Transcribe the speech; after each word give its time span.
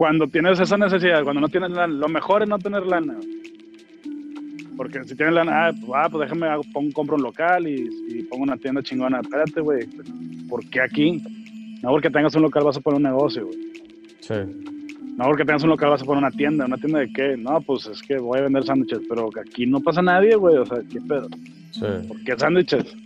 cuando 0.00 0.26
tienes 0.28 0.58
esa 0.58 0.78
necesidad, 0.78 1.22
cuando 1.24 1.42
no 1.42 1.48
tienes 1.48 1.72
lana, 1.72 1.92
lo 1.92 2.08
mejor 2.08 2.42
es 2.42 2.48
no 2.48 2.58
tener 2.58 2.86
lana. 2.86 3.18
Porque 4.74 5.04
si 5.04 5.14
tienes 5.14 5.34
lana, 5.34 5.66
ah, 5.66 5.72
pues, 5.78 5.92
ah, 5.94 6.08
pues 6.10 6.22
déjame, 6.22 6.46
pongo, 6.72 6.90
compro 6.94 7.16
un 7.16 7.22
local 7.22 7.68
y, 7.68 7.86
y 8.08 8.22
pongo 8.22 8.44
una 8.44 8.56
tienda 8.56 8.82
chingona. 8.82 9.20
Espérate, 9.20 9.60
güey, 9.60 9.86
¿por 10.48 10.64
qué 10.70 10.80
aquí? 10.80 11.22
No 11.82 11.90
porque 11.90 12.08
tengas 12.08 12.34
un 12.34 12.40
local 12.40 12.64
vas 12.64 12.78
a 12.78 12.80
poner 12.80 12.96
un 12.96 13.02
negocio, 13.02 13.44
güey. 13.44 13.58
Sí. 14.20 14.34
No 15.18 15.24
porque 15.26 15.44
tengas 15.44 15.64
un 15.64 15.68
local 15.68 15.90
vas 15.90 16.00
a 16.00 16.06
poner 16.06 16.24
una 16.24 16.30
tienda. 16.30 16.64
¿Una 16.64 16.78
tienda 16.78 17.00
de 17.00 17.12
qué? 17.12 17.36
No, 17.36 17.60
pues 17.60 17.84
es 17.84 18.00
que 18.00 18.16
voy 18.16 18.38
a 18.38 18.44
vender 18.44 18.64
sándwiches, 18.64 19.00
pero 19.06 19.28
aquí 19.38 19.66
no 19.66 19.80
pasa 19.80 20.00
nadie, 20.00 20.34
güey. 20.34 20.56
O 20.56 20.64
sea, 20.64 20.78
¿qué 20.90 20.98
pedo? 21.02 21.28
Sí. 21.72 22.08
¿Por 22.08 22.24
qué 22.24 22.38
sándwiches? 22.38 22.96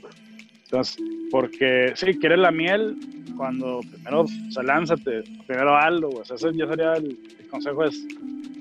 Entonces, 0.66 0.96
porque 1.34 1.90
sí, 1.96 2.16
quieres 2.20 2.38
la 2.38 2.52
miel, 2.52 2.96
cuando 3.36 3.80
primero 3.90 4.20
o 4.56 4.62
lánzate, 4.62 5.24
primero 5.48 5.76
hazlo, 5.76 6.08
güey. 6.10 6.20
O 6.20 6.24
sea, 6.24 6.36
ese 6.36 6.56
ya 6.56 6.68
sería 6.68 6.92
el, 6.92 7.18
el 7.40 7.48
consejo 7.48 7.82
es, 7.82 8.06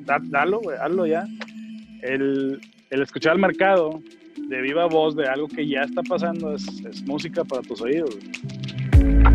da- 0.08 0.18
dalo, 0.23 0.59
güey, 0.59 0.76
hazlo 0.81 1.05
ya. 1.05 1.28
El, 2.02 2.59
el 2.90 3.02
escuchar 3.04 3.34
al 3.34 3.38
mercado 3.38 4.02
de 4.50 4.62
viva 4.64 4.88
voz 4.88 5.16
de 5.16 5.28
algo 5.28 5.48
que 5.50 5.67
ya 5.67 5.81
está 5.81 6.02
pasando 6.02 6.55
es, 6.55 6.66
es 6.84 7.04
música 7.04 7.44
para 7.44 7.62
tus 7.62 7.80
oídos. 7.80 8.09
güey. 8.16 9.34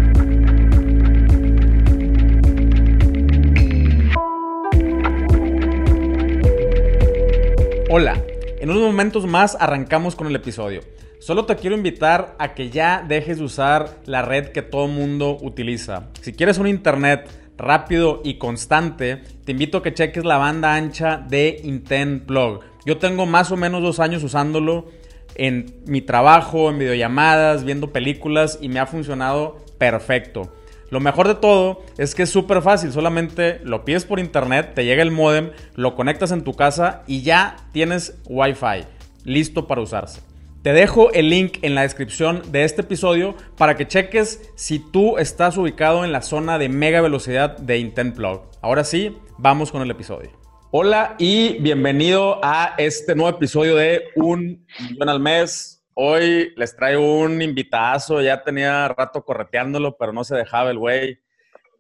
Hola, 7.91 8.23
en 8.60 8.70
unos 8.70 8.82
momentos 8.82 9.27
más 9.27 9.57
arrancamos 9.59 10.15
con 10.15 10.27
el 10.27 10.37
episodio. 10.37 10.80
Solo 11.21 11.47
te 11.47 11.57
quiero 11.57 11.77
invitar 11.77 12.37
a 12.39 12.55
que 12.55 12.71
ya 12.71 13.05
dejes 13.07 13.39
de 13.39 13.45
usar 13.45 13.99
la 14.07 14.23
red 14.23 14.49
que 14.49 14.63
todo 14.63 14.87
mundo 14.87 15.37
utiliza. 15.43 16.09
Si 16.21 16.33
quieres 16.33 16.59
un 16.59 16.69
internet 16.69 17.29
rápido 17.57 18.23
y 18.25 18.35
constante, 18.35 19.23
te 19.45 19.53
invito 19.53 19.79
a 19.79 19.83
que 19.83 19.93
cheques 19.93 20.25
la 20.25 20.39
banda 20.39 20.75
ancha 20.75 21.17
de 21.17 21.61
Intent 21.65 22.25
Plug. 22.25 22.60
Yo 22.87 22.99
tengo 22.99 23.27
más 23.27 23.51
o 23.51 23.57
menos 23.57 23.83
dos 23.83 23.99
años 23.99 24.23
usándolo 24.23 24.87
en 25.35 25.83
mi 25.87 26.02
trabajo, 26.02 26.71
en 26.71 26.79
videollamadas, 26.79 27.65
viendo 27.65 27.93
películas 27.93 28.59
y 28.63 28.69
me 28.69 28.79
ha 28.79 28.87
funcionado 28.87 29.59
perfecto. 29.77 30.53
Lo 30.91 31.01
mejor 31.01 31.29
de 31.29 31.35
todo 31.35 31.82
es 31.99 32.15
que 32.15 32.23
es 32.23 32.30
súper 32.30 32.63
fácil, 32.63 32.93
solamente 32.93 33.60
lo 33.65 33.85
pides 33.85 34.05
por 34.05 34.21
internet, 34.21 34.73
te 34.75 34.85
llega 34.85 35.03
el 35.03 35.10
modem, 35.10 35.51
lo 35.75 35.97
conectas 35.97 36.30
en 36.30 36.45
tu 36.45 36.55
casa 36.55 37.03
y 37.07 37.23
ya 37.23 37.57
tienes 37.73 38.16
Wi-Fi 38.27 38.87
listo 39.25 39.66
para 39.66 39.82
usarse. 39.82 40.27
Te 40.62 40.73
dejo 40.73 41.12
el 41.12 41.30
link 41.30 41.59
en 41.62 41.76
la 41.76 41.82
descripción 41.82 42.42
de 42.51 42.64
este 42.64 42.80
episodio 42.80 43.37
para 43.56 43.76
que 43.76 43.87
cheques 43.87 44.51
si 44.56 44.80
tú 44.80 45.16
estás 45.16 45.56
ubicado 45.56 46.04
en 46.04 46.10
la 46.10 46.20
zona 46.20 46.59
de 46.59 46.68
mega 46.68 47.01
velocidad 47.01 47.56
de 47.59 47.78
Intent 47.78 48.16
Plug. 48.16 48.42
Ahora 48.60 48.82
sí, 48.82 49.16
vamos 49.38 49.70
con 49.70 49.82
el 49.82 49.90
episodio. 49.92 50.30
Hola 50.73 51.14
y 51.16 51.62
bienvenido 51.62 52.40
a 52.42 52.74
este 52.76 53.14
nuevo 53.14 53.36
episodio 53.36 53.76
de 53.76 54.02
Un 54.16 54.66
Millón 54.80 55.09
al 55.09 55.20
Mes. 55.20 55.86
Hoy 55.95 56.52
les 56.56 56.74
traigo 56.74 57.20
un 57.20 57.40
invitazo, 57.40 58.20
ya 58.20 58.42
tenía 58.42 58.88
rato 58.88 59.24
correteándolo, 59.24 59.96
pero 59.96 60.12
no 60.12 60.24
se 60.24 60.34
dejaba 60.34 60.73
el 60.73 60.79
güey. 60.79 61.20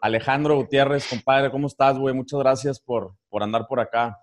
Alejandro 0.00 0.54
Gutiérrez, 0.54 1.08
compadre, 1.08 1.50
¿cómo 1.50 1.66
estás, 1.66 1.98
güey? 1.98 2.14
Muchas 2.14 2.38
gracias 2.38 2.78
por, 2.78 3.12
por 3.28 3.42
andar 3.42 3.66
por 3.68 3.80
acá. 3.80 4.16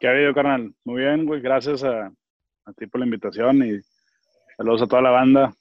¿Qué 0.00 0.08
ha 0.08 0.10
habido, 0.10 0.34
carnal? 0.34 0.74
Muy 0.84 1.02
bien, 1.02 1.24
güey. 1.24 1.40
Gracias 1.40 1.84
a, 1.84 2.12
a 2.64 2.72
ti 2.72 2.86
por 2.86 3.00
la 3.00 3.06
invitación 3.06 3.64
y 3.64 3.80
saludos 4.56 4.82
a 4.82 4.86
toda 4.86 5.02
la 5.02 5.10
banda 5.10 5.52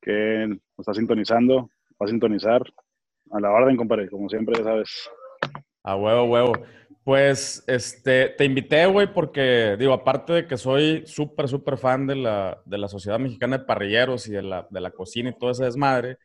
que 0.00 0.46
nos 0.48 0.58
está 0.78 0.94
sintonizando, 0.94 1.70
va 2.00 2.06
a 2.06 2.08
sintonizar. 2.08 2.62
A 3.30 3.40
la 3.40 3.50
orden, 3.50 3.76
compadre, 3.76 4.10
como 4.10 4.28
siempre, 4.28 4.58
ya 4.58 4.64
sabes. 4.64 5.08
A 5.84 5.96
huevo, 5.96 6.24
huevo. 6.24 6.52
Pues, 7.04 7.64
este, 7.66 8.28
te 8.30 8.44
invité, 8.44 8.84
güey, 8.86 9.12
porque, 9.12 9.76
digo, 9.78 9.92
aparte 9.92 10.32
de 10.34 10.46
que 10.46 10.56
soy 10.56 11.04
súper, 11.06 11.48
súper 11.48 11.78
fan 11.78 12.06
de 12.06 12.16
la, 12.16 12.60
de 12.64 12.78
la 12.78 12.88
Sociedad 12.88 13.18
Mexicana 13.18 13.58
de 13.58 13.64
Parrilleros 13.64 14.28
y 14.28 14.32
de 14.32 14.42
la, 14.42 14.66
de 14.68 14.80
la 14.80 14.90
cocina 14.90 15.30
y 15.30 15.38
todo 15.38 15.50
ese 15.50 15.64
desmadre, 15.64 16.18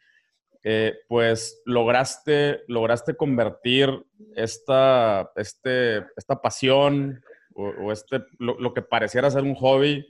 eh, 0.63 0.95
pues 1.07 1.61
lograste, 1.66 2.63
lograste 2.67 3.16
convertir 3.16 3.89
esta, 4.35 5.31
este, 5.35 6.05
esta 6.17 6.41
pasión 6.41 7.23
o, 7.57 7.68
o 7.88 7.91
este, 7.91 8.23
lo, 8.40 8.59
lo 8.59 8.73
que 8.73 8.81
pareciera 8.81 9.29
ser 9.31 9.44
un 9.44 9.56
hobby 9.56 10.06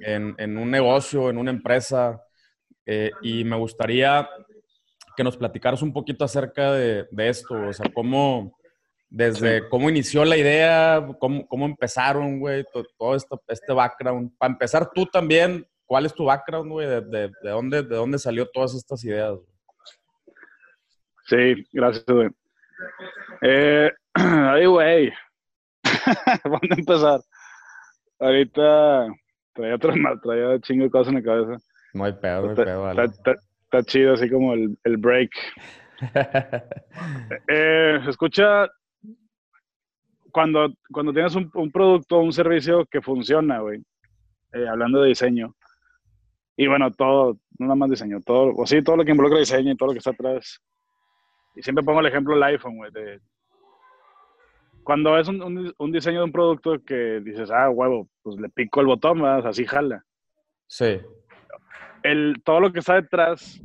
en, 0.00 0.34
en 0.38 0.56
un 0.56 0.70
negocio, 0.70 1.28
en 1.30 1.38
una 1.38 1.50
empresa. 1.50 2.22
eh, 2.86 3.10
y 3.22 3.44
me 3.44 3.56
gustaría 3.56 4.28
que 5.16 5.24
nos 5.24 5.36
platicaras 5.36 5.82
un 5.82 5.92
poquito 5.92 6.24
acerca 6.24 6.72
de, 6.72 7.06
de 7.10 7.28
esto, 7.28 7.54
o 7.54 7.72
sea, 7.72 7.86
cómo, 7.94 8.56
desde 9.08 9.68
cómo 9.68 9.88
inició 9.88 10.24
la 10.24 10.36
idea, 10.36 11.06
cómo, 11.20 11.46
cómo 11.46 11.66
empezaron, 11.66 12.40
güey, 12.40 12.64
to- 12.72 12.84
todo 12.98 13.14
esto, 13.14 13.40
este 13.48 13.72
background. 13.72 14.32
Para 14.38 14.52
empezar, 14.52 14.90
tú 14.92 15.06
también, 15.06 15.64
¿cuál 15.86 16.06
es 16.06 16.14
tu 16.14 16.24
background, 16.24 16.70
güey? 16.70 16.86
De, 16.88 17.00
de, 17.00 17.28
de 17.42 17.50
dónde, 17.50 17.82
¿De 17.82 17.94
dónde 17.96 18.18
salió 18.18 18.46
todas 18.46 18.74
estas 18.74 19.04
ideas? 19.04 19.38
Sí, 21.26 21.64
gracias, 21.72 22.04
güey. 22.06 22.28
Eh, 23.42 23.90
ay, 24.14 24.66
güey. 24.66 25.12
¿Dónde 26.44 26.74
empezar? 26.78 27.20
Ahorita 28.20 29.06
traía 29.54 29.78
traía 30.22 30.58
chingo 30.60 30.84
de 30.84 30.90
cosas 30.90 31.08
en 31.08 31.14
la 31.14 31.22
cabeza. 31.22 31.64
No 31.92 32.04
hay 32.04 32.12
pedo, 32.14 32.42
no 32.42 32.50
hay 32.50 32.56
pedo, 32.56 32.90
está- 32.90 33.04
está- 33.04 33.34
está 33.64 33.82
chido, 33.84 34.14
así 34.14 34.28
como 34.30 34.52
el, 34.54 34.76
el 34.84 34.96
break. 34.96 35.30
Eh, 37.48 38.00
escucha, 38.08 38.68
cuando, 40.30 40.72
cuando 40.90 41.12
tienes 41.12 41.34
un, 41.34 41.50
un 41.54 41.70
producto 41.70 42.18
o 42.18 42.22
un 42.22 42.32
servicio 42.32 42.84
que 42.86 43.00
funciona, 43.00 43.60
güey, 43.60 43.80
eh, 44.52 44.66
hablando 44.68 45.00
de 45.00 45.08
diseño, 45.08 45.54
y 46.56 46.66
bueno, 46.66 46.90
todo, 46.92 47.34
no 47.58 47.66
nada 47.66 47.74
más 47.76 47.90
diseño, 47.90 48.20
todo, 48.24 48.52
o 48.56 48.66
sí, 48.66 48.82
todo 48.82 48.96
lo 48.96 49.04
que 49.04 49.10
involucra 49.12 49.38
diseño 49.38 49.72
y 49.72 49.76
todo 49.76 49.88
lo 49.88 49.92
que 49.92 49.98
está 49.98 50.10
atrás. 50.10 50.60
Y 51.56 51.62
siempre 51.62 51.84
pongo 51.84 52.00
el 52.00 52.06
ejemplo 52.06 52.34
del 52.34 52.42
iPhone, 52.44 52.76
güey, 52.76 52.90
de 52.92 53.20
cuando 54.84 55.18
es 55.18 55.26
un, 55.28 55.42
un- 55.42 55.74
un 55.76 55.92
diseño 55.92 56.18
de 56.20 56.24
un 56.24 56.32
producto 56.32 56.82
que 56.84 57.20
dices, 57.20 57.50
ah, 57.50 57.70
huevo, 57.70 58.08
pues 58.22 58.36
le 58.38 58.48
pico 58.48 58.80
el 58.80 58.86
botón, 58.86 59.20
¿verdad? 59.22 59.46
así 59.48 59.64
jala. 59.66 60.04
Sí, 60.66 61.00
el, 62.02 62.42
todo 62.44 62.60
lo 62.60 62.72
que 62.72 62.80
está 62.80 62.94
detrás 62.94 63.60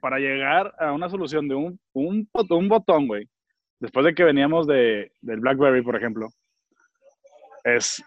para 0.00 0.18
llegar 0.18 0.72
a 0.78 0.92
una 0.92 1.08
solución 1.08 1.48
de 1.48 1.54
un, 1.54 1.78
un, 1.92 2.28
un 2.50 2.68
botón, 2.68 3.06
güey, 3.06 3.28
después 3.80 4.04
de 4.06 4.14
que 4.14 4.24
veníamos 4.24 4.66
de, 4.66 5.12
del 5.22 5.40
BlackBerry, 5.40 5.82
por 5.82 5.96
ejemplo, 5.96 6.28
es, 7.64 8.02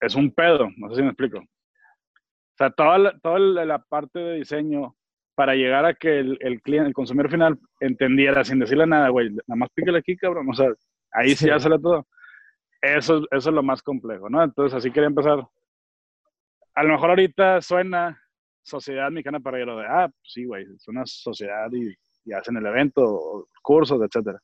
es 0.00 0.14
un 0.14 0.30
pedo, 0.30 0.68
no 0.76 0.88
sé 0.90 0.96
si 0.96 1.02
me 1.02 1.08
explico. 1.08 1.38
O 1.38 2.56
sea, 2.56 2.70
toda 2.70 2.98
la, 2.98 3.18
toda 3.20 3.38
la 3.38 3.78
parte 3.78 4.18
de 4.18 4.36
diseño 4.38 4.94
para 5.34 5.54
llegar 5.54 5.84
a 5.84 5.94
que 5.94 6.18
el, 6.18 6.38
el 6.40 6.60
cliente, 6.60 6.88
el 6.88 6.94
consumidor 6.94 7.30
final 7.30 7.58
entendiera 7.80 8.44
sin 8.44 8.58
decirle 8.58 8.86
nada, 8.86 9.08
güey, 9.08 9.30
nada 9.30 9.56
más 9.56 9.68
pícale 9.74 9.98
aquí, 9.98 10.16
cabrón, 10.16 10.48
o 10.50 10.54
sea, 10.54 10.68
ahí 11.12 11.30
sí, 11.30 11.36
Sí. 11.36 11.46
ya 11.46 11.58
sale 11.58 11.78
todo. 11.78 12.06
Eso, 12.80 13.18
eso 13.30 13.48
es 13.50 13.54
lo 13.54 13.62
más 13.62 13.82
complejo, 13.82 14.28
¿no? 14.28 14.42
Entonces, 14.42 14.76
así 14.76 14.90
quería 14.90 15.06
empezar. 15.08 15.38
A 16.74 16.82
lo 16.82 16.88
mejor 16.94 17.10
ahorita 17.10 17.60
suena 17.60 18.18
Sociedad 18.62 19.10
Mexicana 19.10 19.40
para 19.40 19.58
de, 19.58 19.86
ah, 19.88 20.08
pues 20.08 20.32
sí, 20.32 20.44
güey, 20.44 20.64
es 20.74 20.86
una 20.88 21.02
sociedad 21.04 21.68
y, 21.72 21.94
y 22.24 22.32
hacen 22.32 22.56
el 22.56 22.66
evento, 22.66 23.48
cursos, 23.62 24.00
etcétera. 24.00 24.38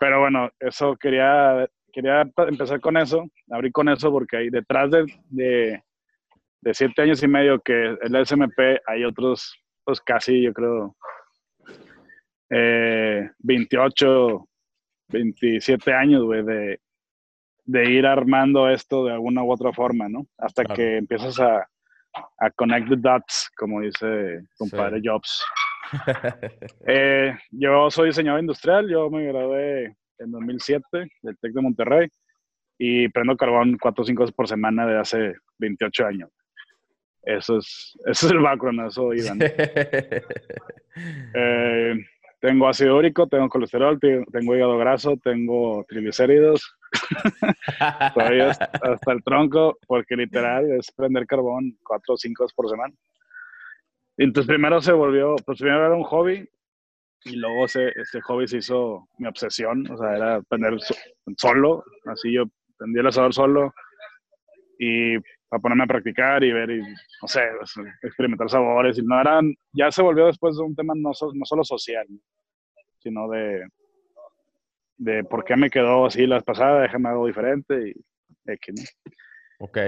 Pero 0.00 0.20
bueno, 0.20 0.50
eso 0.58 0.96
quería, 0.96 1.66
quería 1.92 2.22
empezar 2.48 2.80
con 2.80 2.96
eso, 2.96 3.24
abrir 3.50 3.72
con 3.72 3.88
eso, 3.88 4.10
porque 4.10 4.36
ahí 4.38 4.50
detrás 4.50 4.90
de, 4.90 5.04
de, 5.30 5.82
de 6.62 6.74
siete 6.74 7.02
años 7.02 7.22
y 7.22 7.28
medio 7.28 7.60
que 7.60 7.96
es 8.02 8.10
la 8.10 8.20
SMP, 8.24 8.80
hay 8.86 9.04
otros, 9.04 9.54
pues 9.84 10.00
casi, 10.00 10.42
yo 10.42 10.52
creo, 10.52 10.96
eh, 12.50 13.30
28, 13.38 14.48
27 15.08 15.92
años, 15.92 16.22
güey, 16.24 16.42
de, 16.44 16.80
de 17.64 17.90
ir 17.90 18.06
armando 18.06 18.68
esto 18.68 19.04
de 19.04 19.12
alguna 19.12 19.42
u 19.42 19.50
otra 19.52 19.72
forma, 19.72 20.08
¿no? 20.08 20.26
Hasta 20.38 20.64
Claro. 20.64 20.76
que 20.76 20.96
empiezas 20.98 21.38
a, 21.40 21.66
a 22.38 22.50
connect 22.50 22.88
the 22.88 22.96
dots, 22.96 23.50
como 23.56 23.80
dice 23.80 24.40
compadre 24.58 25.00
Jobs. 25.02 25.44
Eh, 26.86 27.36
yo 27.50 27.90
soy 27.90 28.06
diseñador 28.08 28.40
industrial, 28.40 28.88
yo 28.88 29.10
me 29.10 29.26
gradué 29.26 29.94
en 30.18 30.30
2007 30.32 30.82
del 31.22 31.38
TEC 31.38 31.52
de 31.52 31.60
Monterrey 31.60 32.08
y 32.78 33.08
prendo 33.10 33.36
carbón 33.36 33.76
4 33.80 34.02
o 34.02 34.04
5 34.06 34.22
veces 34.22 34.34
por 34.34 34.48
semana 34.48 34.86
de 34.86 34.98
hace 34.98 35.34
28 35.58 36.06
años. 36.06 36.30
Eso 37.22 37.58
es, 37.58 37.96
eso 38.06 38.26
es 38.26 38.32
el 38.32 38.38
background, 38.40 38.86
eso 38.88 39.12
Iván. 39.14 39.38
Eh, 41.34 41.94
tengo 42.44 42.68
ácido 42.68 42.98
úrico, 42.98 43.26
tengo 43.26 43.48
colesterol, 43.48 43.98
te- 43.98 44.22
tengo 44.30 44.54
hígado 44.54 44.76
graso, 44.76 45.16
tengo 45.16 45.82
triglicéridos, 45.88 46.76
todavía 48.14 48.50
hasta, 48.50 49.12
el 49.12 49.24
tronco, 49.24 49.78
porque 49.86 50.14
literal 50.14 50.70
es 50.72 50.92
prender 50.92 51.26
carbón 51.26 51.78
4 51.82 52.12
o 52.12 52.16
5 52.18 52.44
veces 52.44 52.54
por 52.54 52.68
semana. 52.68 52.92
Entonces 54.18 54.46
primero 54.46 54.78
se 54.82 54.92
volvió, 54.92 55.36
pues 55.46 55.58
primero 55.58 55.86
era 55.86 55.96
un 55.96 56.02
hobby 56.02 56.46
Y 57.24 57.36
luego 57.36 57.64
ese, 57.64 57.88
ese 57.96 58.20
hobby 58.20 58.46
se 58.46 58.58
hizo 58.58 59.08
mi 59.16 59.26
obsesión, 59.26 59.90
o 59.90 59.96
sea, 59.96 60.14
era 60.14 60.34
aprender 60.34 60.76
solo, 61.38 61.82
así 62.04 62.30
yo 62.30 62.44
aprendí 62.74 63.00
el 63.00 63.06
asador 63.06 63.32
solo 63.32 63.72
y 64.78 65.18
para 65.48 65.62
ponerme 65.62 65.84
a 65.84 65.86
practicar 65.86 66.44
y 66.44 66.52
ver 66.52 66.70
y, 66.72 66.80
no 66.80 67.26
sé, 67.28 67.40
experimentar 68.02 68.50
sabores. 68.50 68.98
Y 68.98 69.02
no 69.02 69.18
eran, 69.18 69.54
ya 69.72 69.90
se 69.90 70.02
volvió 70.02 70.26
después 70.26 70.58
un 70.58 70.74
tema 70.76 70.92
no, 70.94 71.10
no 71.10 71.44
solo 71.46 71.64
social, 71.64 72.06
sino 73.04 73.28
de, 73.28 73.68
de 74.96 75.22
por 75.22 75.44
qué 75.44 75.56
me 75.56 75.70
quedó 75.70 76.06
así 76.06 76.26
las 76.26 76.42
pasadas, 76.42 76.82
déjame 76.82 77.10
algo 77.10 77.26
diferente 77.26 77.90
y 77.90 77.94
X, 78.46 78.96
Ok. 79.58 79.78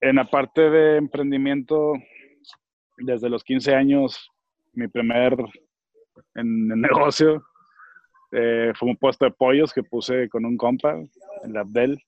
En 0.00 0.16
la 0.16 0.24
parte 0.30 0.70
de 0.70 0.96
emprendimiento, 0.96 1.94
desde 2.98 3.28
los 3.28 3.42
15 3.42 3.74
años, 3.74 4.30
mi 4.72 4.86
primer 4.86 5.36
en, 6.34 6.68
negocio 6.80 7.44
eh, 8.30 8.72
fue 8.74 8.90
un 8.90 8.96
puesto 8.96 9.24
de 9.24 9.32
pollos 9.32 9.72
que 9.72 9.82
puse 9.82 10.28
con 10.28 10.44
un 10.44 10.56
compa 10.56 10.94
en 10.94 11.52
la 11.52 11.60
Abdel. 11.60 12.00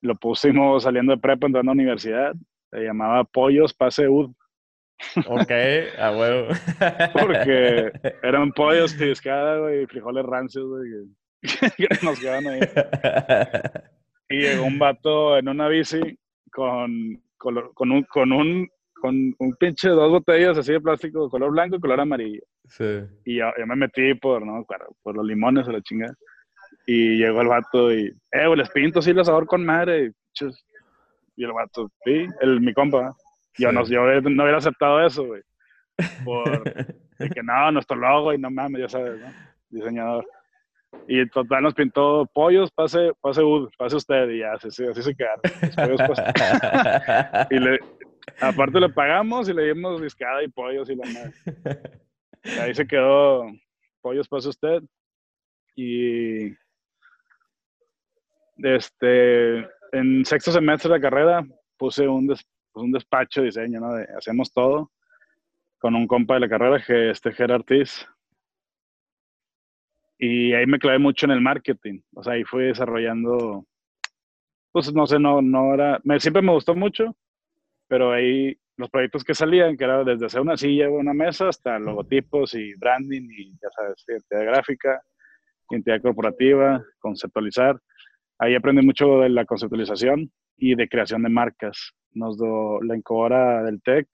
Lo 0.00 0.14
pusimos 0.14 0.84
saliendo 0.84 1.12
de 1.12 1.20
prepa 1.20 1.46
entrando 1.46 1.70
a 1.70 1.74
la 1.74 1.80
universidad. 1.80 2.34
Se 2.70 2.80
llamaba 2.80 3.24
Pollos 3.24 3.74
Pase 3.74 4.08
UD. 4.08 4.32
Ok, 5.26 5.50
a 5.98 6.16
huevo. 6.16 6.48
Porque 7.12 7.92
eran 8.22 8.52
pollos 8.52 8.96
tiscada, 8.96 9.74
y 9.74 9.86
frijoles 9.86 10.24
rancios, 10.24 10.66
güey, 10.68 10.90
que, 11.76 11.88
nos 12.04 12.18
quedan 12.20 12.46
ahí. 12.46 12.60
Y 14.28 14.38
llegó 14.38 14.64
un 14.64 14.78
vato 14.78 15.36
en 15.36 15.48
una 15.48 15.68
bici 15.68 16.00
con, 16.50 17.22
con, 17.36 17.58
un, 17.90 18.04
con, 18.04 18.32
un, 18.32 18.68
con 19.00 19.34
un 19.38 19.56
pinche 19.58 19.88
dos 19.88 20.10
botellas 20.10 20.56
así 20.56 20.72
de 20.72 20.80
plástico, 20.80 21.28
color 21.28 21.50
blanco 21.50 21.76
y 21.76 21.80
color 21.80 22.00
amarillo. 22.00 22.42
Sí. 22.64 23.00
Y 23.24 23.36
yo, 23.38 23.50
me 23.66 23.76
metí 23.76 24.14
por, 24.14 24.44
¿no? 24.46 24.64
por 25.02 25.16
los 25.16 25.26
limones 25.26 25.68
a 25.68 25.72
la 25.72 25.82
chingada. 25.82 26.14
Y 26.86 27.18
llegó 27.18 27.42
el 27.42 27.48
vato 27.48 27.92
y, 27.92 28.06
eh, 28.32 28.56
les 28.56 28.70
pinto 28.70 29.00
así 29.00 29.10
el 29.10 29.24
sabor 29.24 29.46
con 29.46 29.64
madre. 29.64 30.12
Y 31.36 31.44
el 31.44 31.52
vato, 31.52 31.90
sí, 32.04 32.26
el, 32.40 32.60
mi 32.60 32.72
compa. 32.72 33.14
Yo, 33.58 33.72
no, 33.72 33.84
yo 33.84 34.20
no 34.22 34.42
hubiera 34.42 34.58
aceptado 34.58 35.04
eso, 35.04 35.26
güey. 35.26 35.42
Por 36.24 36.62
que 37.34 37.42
no, 37.42 37.72
nuestro 37.72 37.96
logo 37.96 38.32
y 38.32 38.38
no 38.38 38.50
mames, 38.50 38.82
ya 38.82 38.88
sabes, 38.88 39.20
¿no? 39.20 39.32
Diseñador. 39.70 40.26
Y 41.08 41.26
total 41.28 41.62
nos 41.62 41.74
pintó 41.74 42.26
pollos, 42.32 42.70
pase, 42.70 43.12
pase, 43.20 43.42
pase 43.78 43.96
usted, 43.96 44.28
y 44.28 44.40
ya, 44.40 44.52
así, 44.52 44.68
así 44.68 45.02
se 45.02 45.14
quedaron. 45.14 45.40
y 47.50 47.58
le, 47.58 47.78
aparte 48.40 48.78
le 48.78 48.90
pagamos 48.90 49.48
y 49.48 49.54
le 49.54 49.72
dimos 49.72 50.02
discada 50.02 50.42
y 50.42 50.48
pollos 50.48 50.90
y 50.90 50.96
la 50.96 51.06
madre. 51.06 51.32
ahí 52.60 52.74
se 52.74 52.86
quedó, 52.86 53.46
pollos, 54.00 54.28
pase 54.28 54.50
usted. 54.50 54.82
Y 55.74 56.52
este, 58.58 59.66
en 59.92 60.24
sexto 60.24 60.52
semestre 60.52 60.90
de 60.90 60.98
la 60.98 61.02
carrera 61.02 61.44
puse 61.78 62.06
un, 62.06 62.32
un 62.74 62.92
despacho 62.92 63.40
de 63.40 63.46
diseño, 63.46 63.80
¿no? 63.80 63.94
De, 63.94 64.06
hacemos 64.16 64.52
todo 64.52 64.90
con 65.78 65.94
un 65.96 66.06
compa 66.06 66.34
de 66.34 66.40
la 66.40 66.48
carrera, 66.48 66.82
que 66.84 67.10
este 67.10 67.32
Gerard 67.32 67.60
Ortiz, 67.60 68.06
y 70.24 70.52
ahí 70.54 70.66
me 70.66 70.78
clavé 70.78 71.00
mucho 71.00 71.26
en 71.26 71.32
el 71.32 71.40
marketing. 71.40 72.00
O 72.14 72.22
sea, 72.22 72.34
ahí 72.34 72.44
fui 72.44 72.66
desarrollando, 72.66 73.66
pues 74.70 74.94
no 74.94 75.04
sé, 75.04 75.18
no, 75.18 75.42
no 75.42 75.74
era, 75.74 76.00
me, 76.04 76.20
siempre 76.20 76.42
me 76.42 76.52
gustó 76.52 76.76
mucho, 76.76 77.16
pero 77.88 78.12
ahí 78.12 78.56
los 78.76 78.88
proyectos 78.88 79.24
que 79.24 79.34
salían, 79.34 79.76
que 79.76 79.82
era 79.82 80.04
desde 80.04 80.26
hacer 80.26 80.40
una 80.40 80.56
silla 80.56 80.88
o 80.88 80.92
una 80.92 81.12
mesa 81.12 81.48
hasta 81.48 81.76
logotipos 81.80 82.54
y 82.54 82.72
branding 82.74 83.28
y 83.36 83.50
ya 83.60 83.68
sabes, 83.74 84.04
identidad 84.06 84.44
gráfica, 84.44 85.02
identidad 85.68 86.00
corporativa, 86.00 86.80
conceptualizar. 87.00 87.80
Ahí 88.38 88.54
aprendí 88.54 88.86
mucho 88.86 89.18
de 89.18 89.28
la 89.28 89.44
conceptualización 89.44 90.30
y 90.56 90.76
de 90.76 90.88
creación 90.88 91.24
de 91.24 91.30
marcas. 91.30 91.92
Nos 92.14 92.38
dio 92.38 92.82
la 92.82 92.96
incubadora 92.96 93.62
del 93.62 93.80
TEC, 93.82 94.08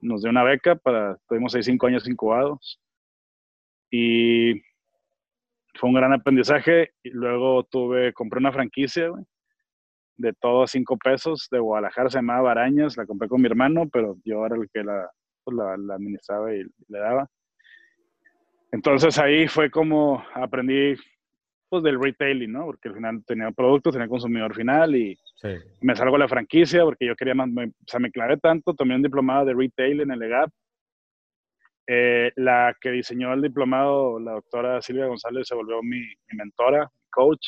nos 0.00 0.22
dio 0.22 0.30
una 0.30 0.44
beca 0.44 0.76
para, 0.76 1.18
tuvimos 1.28 1.54
ahí 1.54 1.62
cinco 1.62 1.86
años 1.86 2.08
incubados. 2.08 2.80
Y 3.90 4.60
fue 5.74 5.88
un 5.88 5.94
gran 5.94 6.12
aprendizaje 6.12 6.92
y 7.02 7.10
luego 7.10 7.64
tuve, 7.64 8.12
compré 8.12 8.38
una 8.38 8.52
franquicia, 8.52 9.10
de 10.18 10.32
todo 10.34 10.64
a 10.64 10.66
cinco 10.66 10.98
pesos 10.98 11.48
de 11.50 11.60
Guadalajara, 11.60 12.10
se 12.10 12.18
llamaba 12.18 12.42
Barañas, 12.42 12.96
la 12.96 13.06
compré 13.06 13.28
con 13.28 13.40
mi 13.40 13.46
hermano, 13.46 13.88
pero 13.90 14.16
yo 14.24 14.44
era 14.44 14.56
el 14.56 14.68
que 14.68 14.82
la, 14.82 15.08
pues, 15.44 15.56
la, 15.56 15.94
administraba 15.94 16.52
y 16.54 16.64
le 16.88 16.98
daba. 16.98 17.30
Entonces 18.72 19.18
ahí 19.18 19.46
fue 19.48 19.70
como 19.70 20.22
aprendí 20.34 20.96
pues 21.68 21.82
del 21.82 22.00
retailing, 22.00 22.52
¿no? 22.52 22.66
Porque 22.66 22.88
al 22.88 22.94
final 22.94 23.24
tenía 23.26 23.50
productos, 23.50 23.92
tenía 23.92 24.08
consumidor 24.08 24.54
final 24.54 24.96
y 24.96 25.18
me 25.80 25.94
salgo 25.94 26.14
de 26.14 26.20
la 26.20 26.28
franquicia 26.28 26.84
porque 26.84 27.06
yo 27.06 27.14
quería 27.14 27.34
más, 27.34 27.48
o 27.48 27.72
sea, 27.86 28.00
me 28.00 28.10
clavé 28.10 28.36
tanto, 28.38 28.74
tomé 28.74 28.94
un 28.94 29.02
diplomado 29.02 29.44
de 29.46 29.54
retail 29.54 30.00
en 30.00 30.10
el 30.10 30.22
EGAP 30.22 30.50
eh, 31.90 32.32
la 32.36 32.76
que 32.78 32.90
diseñó 32.90 33.32
el 33.32 33.40
diplomado, 33.40 34.20
la 34.20 34.32
doctora 34.32 34.82
Silvia 34.82 35.06
González, 35.06 35.48
se 35.48 35.54
volvió 35.54 35.82
mi, 35.82 36.02
mentora, 36.34 36.86
coach, 37.08 37.46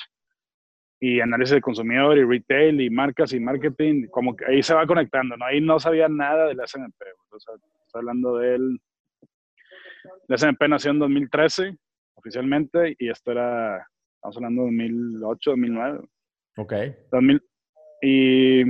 y 0.98 1.20
análisis 1.20 1.56
de 1.56 1.60
consumidor 1.60 2.16
y 2.16 2.24
retail 2.24 2.80
y 2.80 2.88
marcas 2.88 3.34
y 3.34 3.40
marketing, 3.40 4.06
como 4.08 4.34
que 4.34 4.46
ahí 4.46 4.62
se 4.62 4.72
va 4.72 4.86
conectando, 4.86 5.36
¿no? 5.36 5.44
Ahí 5.44 5.60
no 5.60 5.78
sabía 5.78 6.08
nada 6.08 6.46
del 6.46 6.58
SNP, 6.66 7.04
o 7.32 7.38
sea, 7.38 7.54
estoy 7.54 7.98
hablando 7.98 8.38
de 8.38 8.54
él. 8.54 8.80
El 10.28 10.38
SNP 10.38 10.68
nació 10.68 10.92
en 10.92 11.00
2013, 11.00 11.76
oficialmente, 12.14 12.96
y 12.98 13.10
esto 13.10 13.32
era, 13.32 13.86
estamos 14.20 14.36
hablando 14.36 14.62
de 14.62 14.68
2008, 14.68 15.50
2009. 15.50 16.00
Ok. 16.58 16.72
2000, 17.10 17.42
y 18.02 18.64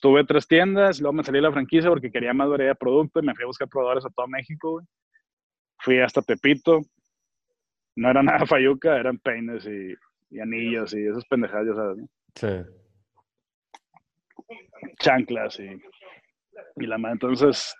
tuve 0.00 0.24
tres 0.24 0.46
tiendas, 0.46 1.00
luego 1.00 1.14
me 1.14 1.24
salí 1.24 1.38
de 1.38 1.42
la 1.42 1.52
franquicia 1.52 1.90
porque 1.90 2.10
quería 2.10 2.32
más 2.32 2.48
variedad 2.48 2.72
de 2.72 2.76
producto 2.76 3.20
y 3.20 3.26
me 3.26 3.34
fui 3.34 3.42
a 3.42 3.48
buscar 3.48 3.68
proveedores 3.68 4.06
a 4.06 4.10
todo 4.10 4.28
México. 4.28 4.82
Fui 5.78 5.98
hasta 6.00 6.22
Tepito. 6.22 6.80
No 7.96 8.10
era 8.10 8.22
nada 8.22 8.46
fayuca, 8.46 8.96
eran 8.96 9.18
peines 9.18 9.66
y, 9.66 10.38
anillos 10.40 10.94
y 10.94 11.06
esos 11.06 11.24
pendejadas, 11.26 11.74
¿sabes? 11.74 12.04
Sí. 12.34 12.72
Chanclas 15.00 15.58
y, 15.58 15.82
y 16.76 16.86
la 16.86 16.98
madre. 16.98 17.14
Entonces, 17.14 17.74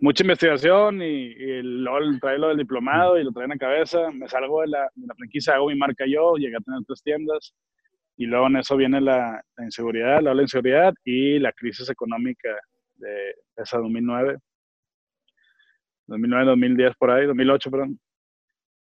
mucha 0.00 0.22
investigación 0.22 1.02
y, 1.02 1.06
y 1.06 1.62
luego 1.62 1.98
trae 2.20 2.38
lo 2.38 2.48
del 2.48 2.58
diplomado 2.58 3.18
y 3.18 3.24
lo 3.24 3.32
trae 3.32 3.44
en 3.44 3.50
la 3.50 3.58
cabeza. 3.58 4.10
Me 4.12 4.28
salgo 4.28 4.60
de 4.62 4.68
la, 4.68 4.90
de 4.94 5.06
la 5.06 5.14
franquicia, 5.14 5.54
hago 5.54 5.68
mi 5.68 5.76
marca 5.76 6.04
yo, 6.06 6.36
llegué 6.36 6.56
a 6.56 6.60
tener 6.60 6.80
tres 6.86 7.02
tiendas 7.02 7.54
y 8.16 8.26
luego 8.26 8.48
en 8.48 8.56
eso 8.56 8.76
viene 8.76 9.00
la, 9.00 9.42
inseguridad, 9.58 10.20
la 10.20 10.42
inseguridad 10.42 10.92
y 11.04 11.38
la 11.38 11.52
crisis 11.52 11.88
económica 11.88 12.48
de 12.96 13.34
esa 13.56 13.78
2009, 13.78 14.38
2009, 16.08 16.46
2010 16.46 16.96
por 16.96 17.10
ahí, 17.12 17.26
2008, 17.26 17.70
perdón. 17.70 18.00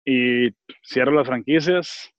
Y 0.03 0.49
cierro 0.83 1.11
las 1.13 1.27
franquicias. 1.27 2.11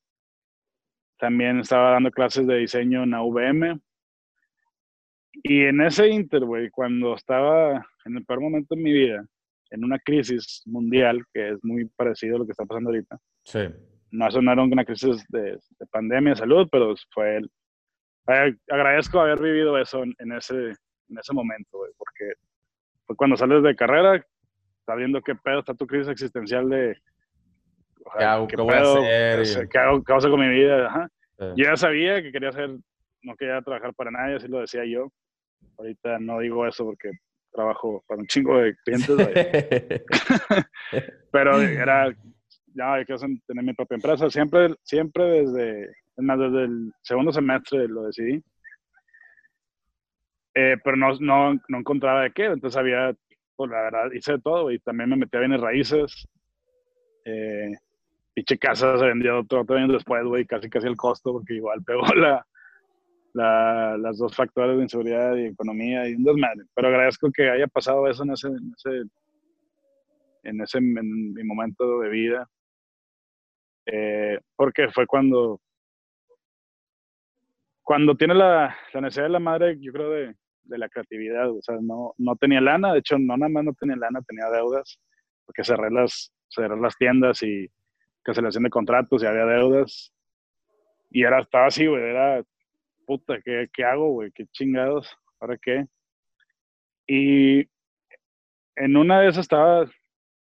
También 1.18 1.60
estaba 1.60 1.90
dando 1.90 2.10
clases 2.10 2.46
de 2.46 2.56
diseño 2.56 3.02
en 3.02 3.10
la 3.10 3.22
UVM. 3.22 3.80
Y 5.42 5.62
en 5.62 5.80
ese 5.80 6.08
inter, 6.08 6.44
güey, 6.44 6.70
cuando 6.70 7.14
estaba 7.14 7.84
en 8.04 8.16
el 8.16 8.24
peor 8.24 8.40
momento 8.40 8.74
de 8.74 8.82
mi 8.82 8.92
vida, 8.92 9.24
en 9.70 9.84
una 9.84 9.98
crisis 9.98 10.62
mundial, 10.66 11.24
que 11.32 11.50
es 11.50 11.64
muy 11.64 11.86
parecido 11.96 12.36
a 12.36 12.38
lo 12.40 12.46
que 12.46 12.52
está 12.52 12.66
pasando 12.66 12.90
ahorita. 12.90 13.18
Sí 13.44 13.60
no 14.12 14.30
sonaron 14.30 14.70
una 14.70 14.84
crisis 14.84 15.26
de, 15.30 15.58
pandemia, 15.90 16.30
de 16.30 16.36
salud, 16.36 16.68
pero 16.70 16.94
fue 17.10 17.38
el, 17.38 17.50
agradezco 18.70 19.18
haber 19.18 19.40
vivido 19.40 19.76
eso 19.78 20.02
en, 20.02 20.32
ese, 20.32 20.54
en 20.54 21.18
ese 21.18 21.32
momento, 21.32 21.78
porque 21.96 22.34
fue 23.06 23.16
cuando 23.16 23.36
sales 23.36 23.62
de 23.62 23.74
carrera, 23.74 24.24
sabiendo 24.84 25.22
qué 25.22 25.34
pedo 25.34 25.60
está 25.60 25.74
tu 25.74 25.86
crisis 25.86 26.08
existencial 26.08 26.68
de 26.68 26.96
¿Qué, 28.18 28.24
hago, 28.24 28.46
¿qué, 28.48 28.56
voy 28.56 28.74
a 28.74 28.80
hacer? 28.80 29.68
¿Qué, 29.68 29.78
hago, 29.78 30.02
¿Qué 30.02 30.12
hago 30.12 30.30
con 30.30 30.40
mi 30.40 30.48
vida? 30.48 31.08
Yo 31.38 31.64
ya 31.64 31.76
sabía 31.76 32.20
que 32.20 32.32
quería 32.32 32.50
hacer, 32.50 32.70
no 33.22 33.36
quería 33.36 33.62
trabajar 33.62 33.94
para 33.94 34.10
nadie, 34.10 34.36
así 34.36 34.48
lo 34.48 34.60
decía 34.60 34.84
yo. 34.84 35.10
Ahorita 35.78 36.18
no 36.18 36.38
digo 36.40 36.66
eso 36.66 36.84
porque 36.84 37.10
trabajo 37.52 38.02
para 38.06 38.20
un 38.20 38.26
chingo 38.26 38.58
de 38.58 38.74
clientes. 38.84 39.16
Pero 41.32 41.60
era, 41.60 42.14
ya 42.74 42.94
hay 42.94 43.04
que 43.04 43.14
tener 43.46 43.64
mi 43.64 43.74
propia 43.74 43.96
empresa. 43.96 44.30
Siempre, 44.30 44.74
siempre 44.82 45.24
desde, 45.24 45.92
más, 46.16 46.38
desde 46.38 46.64
el 46.64 46.92
segundo 47.02 47.32
semestre 47.32 47.88
lo 47.88 48.04
decidí. 48.04 48.42
Eh, 50.54 50.76
pero 50.84 50.98
no, 50.98 51.14
no, 51.18 51.54
no, 51.68 51.78
encontraba 51.78 52.24
de 52.24 52.32
qué, 52.32 52.44
entonces 52.44 52.76
había, 52.76 53.14
pues 53.56 53.70
la 53.70 53.84
verdad, 53.84 54.12
hice 54.12 54.32
de 54.32 54.38
todo 54.38 54.70
y 54.70 54.78
también 54.80 55.08
me 55.08 55.16
metí 55.16 55.34
a 55.38 55.40
bienes 55.40 55.62
raíces. 55.62 56.28
Eh, 57.24 57.72
pinche 58.34 58.58
casa 58.58 58.98
se 58.98 59.06
vendió 59.06 59.38
otro, 59.38 59.62
otro 59.62 59.76
año 59.76 59.90
después, 59.90 60.22
güey, 60.24 60.44
casi 60.44 60.68
casi 60.68 60.88
el 60.88 60.96
costo, 60.96 61.32
porque 61.32 61.54
igual 61.54 61.82
pegó 61.84 62.04
la, 62.14 62.46
la, 63.34 63.96
las 63.98 64.18
dos 64.18 64.34
factores 64.34 64.76
de 64.76 64.82
inseguridad 64.82 65.36
y 65.36 65.46
economía 65.46 66.08
y 66.08 66.14
un 66.14 66.24
desmadre. 66.24 66.64
Pero 66.74 66.88
agradezco 66.88 67.30
que 67.32 67.50
haya 67.50 67.66
pasado 67.66 68.08
eso 68.08 68.22
en 68.24 68.32
ese, 68.32 68.48
en 68.48 68.72
ese 68.76 69.02
en 70.44 70.60
ese 70.60 70.78
en 70.78 71.32
mi 71.34 71.44
momento 71.44 72.00
de 72.00 72.08
vida. 72.08 72.48
Eh, 73.86 74.38
porque 74.56 74.88
fue 74.90 75.06
cuando, 75.06 75.60
cuando 77.82 78.14
tiene 78.16 78.34
la, 78.34 78.76
la, 78.92 79.00
necesidad 79.00 79.26
de 79.26 79.32
la 79.32 79.40
madre, 79.40 79.76
yo 79.80 79.92
creo, 79.92 80.10
de, 80.10 80.36
de, 80.64 80.78
la 80.78 80.88
creatividad. 80.88 81.50
O 81.50 81.60
sea, 81.62 81.76
no, 81.80 82.14
no 82.18 82.36
tenía 82.36 82.60
lana, 82.60 82.92
de 82.92 83.00
hecho, 83.00 83.18
no 83.18 83.36
nada 83.36 83.48
más 83.48 83.64
no 83.64 83.74
tenía 83.74 83.96
lana, 83.96 84.22
tenía 84.22 84.48
deudas, 84.50 84.98
porque 85.44 85.64
cerré 85.64 85.90
las, 85.90 86.32
cerré 86.48 86.80
las 86.80 86.96
tiendas 86.96 87.42
y 87.42 87.68
cancelación 88.22 88.64
de 88.64 88.70
contratos 88.70 89.22
y 89.22 89.26
había 89.26 89.46
deudas. 89.46 90.12
Y 91.10 91.24
era, 91.24 91.40
estaba 91.40 91.66
así, 91.66 91.86
güey, 91.86 92.02
era, 92.02 92.42
puta, 93.06 93.40
¿qué, 93.42 93.68
qué 93.72 93.84
hago, 93.84 94.10
güey? 94.10 94.30
¿Qué 94.32 94.46
chingados? 94.46 95.16
¿Ahora 95.40 95.58
qué? 95.60 95.86
Y 97.06 97.68
en 98.76 98.96
una 98.96 99.20
de 99.20 99.28
esas 99.28 99.42
estaba, 99.42 99.86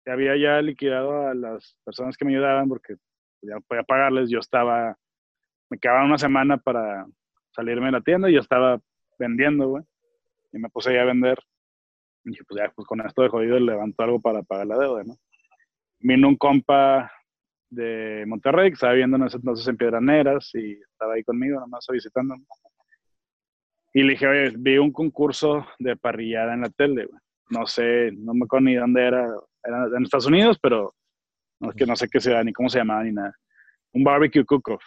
había 0.07 0.37
ya 0.37 0.63
liquidado 0.63 1.29
a 1.29 1.35
las 1.35 1.77
personas 1.85 2.17
que 2.17 2.25
me 2.25 2.33
ayudaban 2.33 2.69
porque 2.69 2.97
ya 3.43 3.59
podía 3.61 3.83
pagarles. 3.83 4.31
Yo 4.31 4.39
estaba, 4.39 4.97
me 5.71 5.79
quedaba 5.79 6.05
una 6.05 6.19
semana 6.19 6.57
para 6.57 7.07
salirme 7.55 7.87
de 7.87 7.93
la 7.93 8.01
tienda 8.01 8.31
y 8.31 8.35
yo 8.35 8.41
estaba 8.41 8.81
vendiendo, 9.19 9.69
güey. 9.69 9.85
Y 10.53 10.59
me 10.59 10.69
puse 10.69 10.95
ya 10.95 11.03
a 11.03 11.07
vender. 11.07 11.39
Y 12.25 12.31
dije, 12.31 12.45
pues 12.49 12.61
ya, 12.61 12.73
pues 12.75 12.87
con 12.87 13.01
esto 13.01 13.23
de 13.23 13.29
jodido 13.29 13.59
levanto 13.59 14.03
algo 14.03 14.21
para 14.21 14.43
pagar 14.43 14.67
la 14.67 14.79
deuda, 14.79 15.05
¿no? 15.05 15.17
Vino 15.99 16.29
un 16.29 16.37
compa 16.37 17.11
de 17.71 18.25
Monterrey 18.27 18.71
que 18.71 18.75
estaba 18.75 18.93
viendo 18.93 19.17
en 19.17 19.23
entonces 19.25 19.67
en 19.69 19.77
Piedraneras 19.77 20.51
y 20.55 20.73
estaba 20.73 21.15
ahí 21.15 21.23
conmigo, 21.23 21.61
nomás 21.61 21.87
visitando. 21.91 22.35
Y 23.93 24.03
le 24.03 24.13
dije, 24.13 24.27
oye, 24.27 24.53
vi 24.57 24.79
un 24.79 24.93
concurso 24.93 25.67
de 25.79 25.97
parrillada 25.97 26.55
en 26.55 26.63
la 26.63 26.71
tele. 26.71 27.09
No 27.51 27.67
sé, 27.67 28.13
no 28.13 28.35
me 28.35 28.45
acuerdo 28.45 28.67
ni 28.67 28.75
dónde 28.75 29.03
era. 29.03 29.27
Era 29.65 29.87
en 29.97 30.05
Estados 30.05 30.27
Unidos, 30.27 30.59
pero 30.61 30.95
no, 31.61 31.73
que 31.73 31.87
no 31.87 31.97
sé 31.97 32.09
qué 32.09 32.21
sea, 32.21 32.45
ni 32.45 32.53
cómo 32.53 32.69
se 32.69 32.79
llamaba, 32.79 33.03
ni 33.03 33.13
nada. 33.13 33.35
Un 33.93 34.05
barbecue 34.05 34.45
cook-off. 34.45 34.83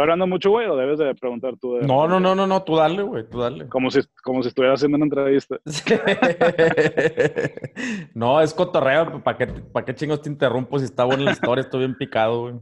¿Estás 0.00 0.12
hablando 0.12 0.28
mucho, 0.28 0.48
güey, 0.48 0.66
o 0.66 0.76
debes 0.76 0.98
de 0.98 1.14
preguntar 1.14 1.58
tú? 1.58 1.74
De 1.74 1.86
no, 1.86 2.08
no, 2.08 2.18
no, 2.18 2.34
no, 2.34 2.46
no, 2.46 2.64
tú 2.64 2.76
dale, 2.76 3.02
güey, 3.02 3.28
tú 3.28 3.38
dale. 3.38 3.68
Como 3.68 3.90
si, 3.90 4.00
como 4.22 4.42
si 4.42 4.48
estuviera 4.48 4.72
haciendo 4.72 4.96
una 4.96 5.04
entrevista. 5.04 5.58
no, 8.14 8.40
es 8.40 8.54
cotorreo, 8.54 9.22
¿para 9.22 9.36
qué, 9.36 9.46
¿para 9.46 9.84
qué 9.84 9.94
chingos 9.94 10.22
te 10.22 10.30
interrumpo 10.30 10.78
si 10.78 10.86
está 10.86 11.04
buena 11.04 11.24
la 11.24 11.32
historia? 11.32 11.60
Estoy 11.60 11.80
bien 11.80 11.96
picado, 11.96 12.40
güey. 12.40 12.54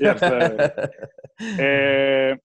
Ya 0.00 0.10
está, 0.10 0.90
eh, 1.60 2.36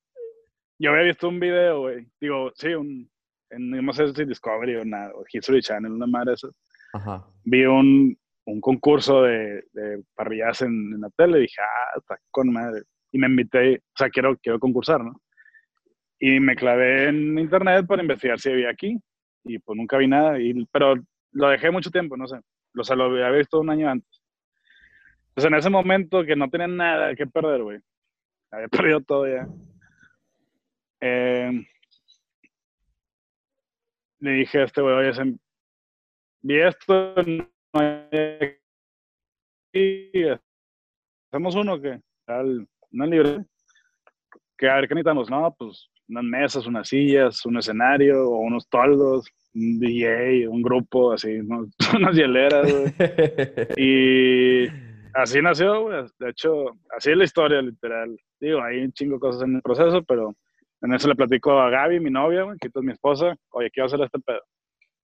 yo 0.78 0.92
había 0.92 1.06
visto 1.06 1.28
un 1.28 1.40
video, 1.40 1.80
güey. 1.80 2.06
Digo, 2.20 2.52
sí, 2.54 2.76
un, 2.76 3.10
en, 3.50 3.72
no 3.72 3.92
sé 3.92 4.14
si 4.14 4.26
Discovery 4.26 4.76
o, 4.76 4.86
nada, 4.86 5.14
o 5.16 5.24
History 5.34 5.64
Channel, 5.64 5.94
una 5.94 6.06
madre 6.06 6.36
eso. 6.36 6.54
Ajá. 6.94 7.26
Vi 7.44 7.66
un, 7.66 8.16
un 8.46 8.62
concurso 8.62 9.24
de, 9.24 9.64
de 9.74 10.04
parrillas 10.14 10.62
en, 10.62 10.94
en, 10.94 11.02
la 11.02 11.10
tele 11.10 11.40
y 11.40 11.42
dije, 11.42 11.60
ah, 11.60 11.98
está 11.98 12.20
con 12.30 12.54
madre. 12.54 12.84
Y 13.12 13.18
me 13.18 13.28
invité, 13.28 13.78
o 13.78 13.98
sea, 13.98 14.10
quiero, 14.10 14.38
quiero 14.38 14.60
concursar, 14.60 15.04
¿no? 15.04 15.22
Y 16.20 16.40
me 16.40 16.56
clavé 16.56 17.10
en 17.10 17.38
internet 17.38 17.86
para 17.88 18.02
investigar 18.02 18.40
si 18.40 18.50
había 18.50 18.70
aquí. 18.70 18.98
Y 19.44 19.60
pues 19.60 19.78
nunca 19.78 19.98
vi 19.98 20.08
nada, 20.08 20.40
y, 20.40 20.66
pero 20.72 20.96
lo 21.32 21.50
dejé 21.50 21.72
mucho 21.72 21.90
tiempo, 21.90 22.16
no 22.16 22.28
sé. 22.28 22.40
O 22.78 22.84
sea, 22.84 22.96
lo 22.96 23.06
había 23.06 23.30
visto 23.32 23.60
un 23.60 23.70
año 23.70 23.90
antes. 23.90 24.22
Entonces 25.30 25.52
en 25.52 25.58
ese 25.58 25.70
momento 25.70 26.24
que 26.24 26.36
no 26.36 26.50
tenía 26.50 26.68
nada 26.68 27.16
que 27.16 27.26
perder, 27.26 27.64
güey. 27.64 27.80
Había 28.52 28.68
perdido 28.94 29.02
todo 29.02 29.28
ya. 29.28 29.48
Eh, 31.02 31.66
le 34.20 34.32
dije 34.32 34.60
a 34.60 34.64
este 34.66 34.82
güey, 34.82 34.94
oye, 34.94 35.38
vi 36.44 36.60
esto, 36.60 37.16
no 37.26 37.50
hay 37.74 38.60
hacemos 41.32 41.56
uno 41.56 41.82
que, 41.82 42.02
al, 42.28 42.68
no 42.92 43.06
libre, 43.06 43.46
que 44.58 44.70
a 44.70 44.76
ver, 44.76 44.88
¿qué 44.88 44.96
necesitamos? 44.96 45.30
No, 45.30 45.56
pues 45.58 45.90
unas 46.08 46.24
mesas, 46.24 46.68
unas 46.68 46.88
sillas, 46.88 47.46
un 47.46 47.58
escenario, 47.58 48.30
o 48.30 48.40
unos 48.40 48.68
toldos, 48.70 49.28
un 49.54 49.80
DJ, 49.80 50.48
un 50.48 50.62
grupo, 50.62 51.14
así, 51.14 51.40
unas 51.96 52.16
hieleras, 52.16 52.68
y 53.78 54.68
así 55.14 55.42
nació, 55.42 55.84
güey. 55.84 56.06
De 56.20 56.30
hecho, 56.30 56.66
así 56.96 57.12
es 57.12 57.18
la 57.18 57.24
historia, 57.24 57.62
literal. 57.62 58.16
Digo, 58.40 58.62
hay 58.62 58.80
un 58.84 58.92
chingo 58.92 59.16
de 59.16 59.20
cosas 59.20 59.44
en 59.44 59.56
el 59.56 59.62
proceso, 59.62 60.04
pero 60.04 60.36
en 60.82 60.94
eso 60.94 61.08
le 61.08 61.16
platico 61.16 61.60
a 61.60 61.70
Gaby, 61.70 62.00
mi 62.00 62.10
novia, 62.10 62.46
que 62.60 62.68
es 62.68 62.84
mi 62.84 62.92
esposa, 62.92 63.36
oye, 63.52 63.70
quiero 63.72 63.88
hacer 63.88 64.02
este 64.02 64.20
pedo. 64.20 64.42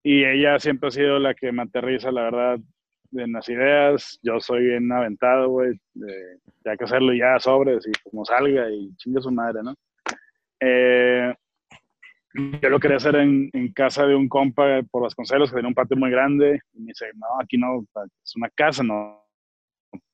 Y 0.04 0.24
ella 0.24 0.60
siempre 0.60 0.88
ha 0.88 0.92
sido 0.92 1.20
la 1.20 1.34
que 1.34 1.52
me 1.52 1.64
aterriza, 1.64 2.12
la 2.12 2.24
verdad, 2.24 2.60
en 3.14 3.32
las 3.32 3.48
ideas. 3.50 4.20
Yo 4.24 4.40
soy 4.40 4.66
bien 4.66 4.92
aventado, 4.92 5.50
güey. 5.50 5.80
Ya 6.66 6.76
que 6.76 6.84
hacerlo 6.84 7.14
ya 7.14 7.40
sobres 7.40 7.88
y 7.88 8.10
como 8.10 8.26
salga 8.26 8.70
y 8.70 8.96
chingue 8.98 9.22
su 9.22 9.32
madre, 9.32 9.62
¿no? 9.64 9.76
Eh, 10.60 11.34
yo 12.62 12.70
lo 12.70 12.80
quería 12.80 12.98
hacer 12.98 13.16
en, 13.16 13.50
en, 13.54 13.74
casa 13.74 14.06
de 14.06 14.16
un 14.16 14.30
compa 14.30 14.82
por 14.92 15.04
Vasconcelos, 15.04 15.50
que 15.50 15.56
tenía 15.56 15.70
un 15.70 15.74
patio 15.74 15.98
muy 15.98 16.12
grande. 16.12 16.60
Y 16.74 16.80
me 16.80 16.88
dice, 16.88 17.08
no, 17.16 17.28
aquí 17.42 17.58
no, 17.58 17.86
es 18.24 18.36
una 18.36 18.50
casa, 18.50 18.84
no. 18.84 19.24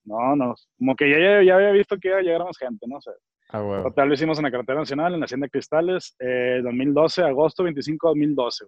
No, 0.06 0.36
no. 0.36 0.56
Como 0.78 0.96
que 0.96 1.10
ya, 1.10 1.44
ya, 1.44 1.56
había 1.56 1.72
visto 1.72 1.98
que 1.98 2.10
iba 2.10 2.18
a 2.18 2.22
llegar 2.22 2.44
más 2.44 2.58
gente, 2.58 2.86
no 2.88 3.00
sé. 3.02 3.12
Ah, 3.50 3.82
Total, 3.84 4.08
lo 4.08 4.14
hicimos 4.14 4.38
en 4.40 4.46
la 4.46 4.52
carretera 4.52 4.80
nacional, 4.80 5.14
en 5.14 5.20
la 5.20 5.26
Hacienda 5.26 5.48
Cristales, 5.48 6.16
eh, 6.20 6.62
2012, 6.64 7.24
agosto 7.24 7.64
25 7.64 8.08
2012. 8.10 8.66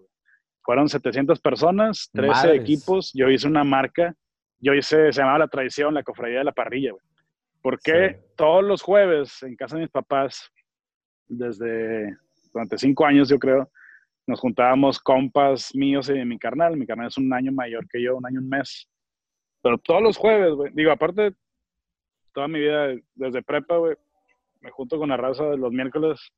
Fueron 0.66 0.90
700 0.90 1.40
personas, 1.40 2.10
13 2.12 2.56
equipos. 2.56 3.12
Yo 3.14 3.30
hice 3.30 3.48
una 3.48 3.64
marca, 3.64 4.16
yo 4.60 4.74
hice, 4.74 5.14
se 5.14 5.22
llamaba 5.22 5.40
La 5.40 5.48
Tradición, 5.48 5.94
la 5.94 6.04
cofradía 6.04 6.40
de 6.40 6.44
la 6.46 6.52
parrilla, 6.52 6.92
güey. 6.92 7.04
Porque 7.62 8.20
todos 8.36 8.64
los 8.64 8.82
jueves 8.82 9.42
en 9.44 9.56
casa 9.56 9.76
de 9.76 9.84
mis 9.84 9.92
papás, 9.92 10.52
desde 11.28 12.18
durante 12.52 12.78
cinco 12.78 13.06
años, 13.06 13.30
yo 13.30 13.38
creo, 13.38 13.70
nos 14.28 14.40
juntábamos 14.40 15.00
compas 15.00 15.74
míos 15.76 16.10
y 16.10 16.14
de 16.14 16.26
mi 16.26 16.40
carnal. 16.40 16.78
Mi 16.78 16.88
carnal 16.88 17.08
es 17.08 17.18
un 17.18 17.32
año 17.32 17.52
mayor 17.52 17.88
que 17.88 18.02
yo, 18.02 18.18
un 18.18 18.26
año, 18.26 18.40
un 18.40 18.50
mes. 18.50 18.90
Pero 19.62 19.78
todos 19.78 20.02
los 20.02 20.18
jueves, 20.18 20.54
güey. 20.54 20.72
Digo, 20.74 20.92
aparte, 20.92 21.34
toda 22.34 22.48
mi 22.48 22.60
vida 22.60 22.88
desde 23.14 23.44
prepa, 23.44 23.78
güey, 23.78 23.96
me 24.62 24.72
junto 24.72 24.98
con 24.98 25.10
la 25.10 25.18
raza 25.18 25.46
de 25.46 25.58
los 25.58 25.72
miércoles, 25.72 26.32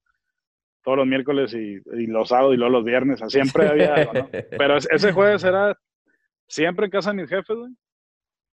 todos 0.83 0.97
los 0.97 1.07
miércoles 1.07 1.53
y, 1.53 1.81
los 2.07 2.29
sábados 2.29 2.53
y 2.53 2.57
luego 2.57 2.71
los 2.71 2.85
viernes, 2.85 3.21
siempre 3.27 3.67
había 3.67 3.93
algo, 3.95 4.13
¿no? 4.13 4.29
Pero 4.31 4.77
ese 4.77 5.11
jueves 5.11 5.43
era 5.43 5.77
siempre 6.47 6.85
en 6.85 6.91
casa 6.91 7.11
de 7.11 7.21
mis 7.21 7.29
jefes, 7.29 7.55
güey. 7.55 7.71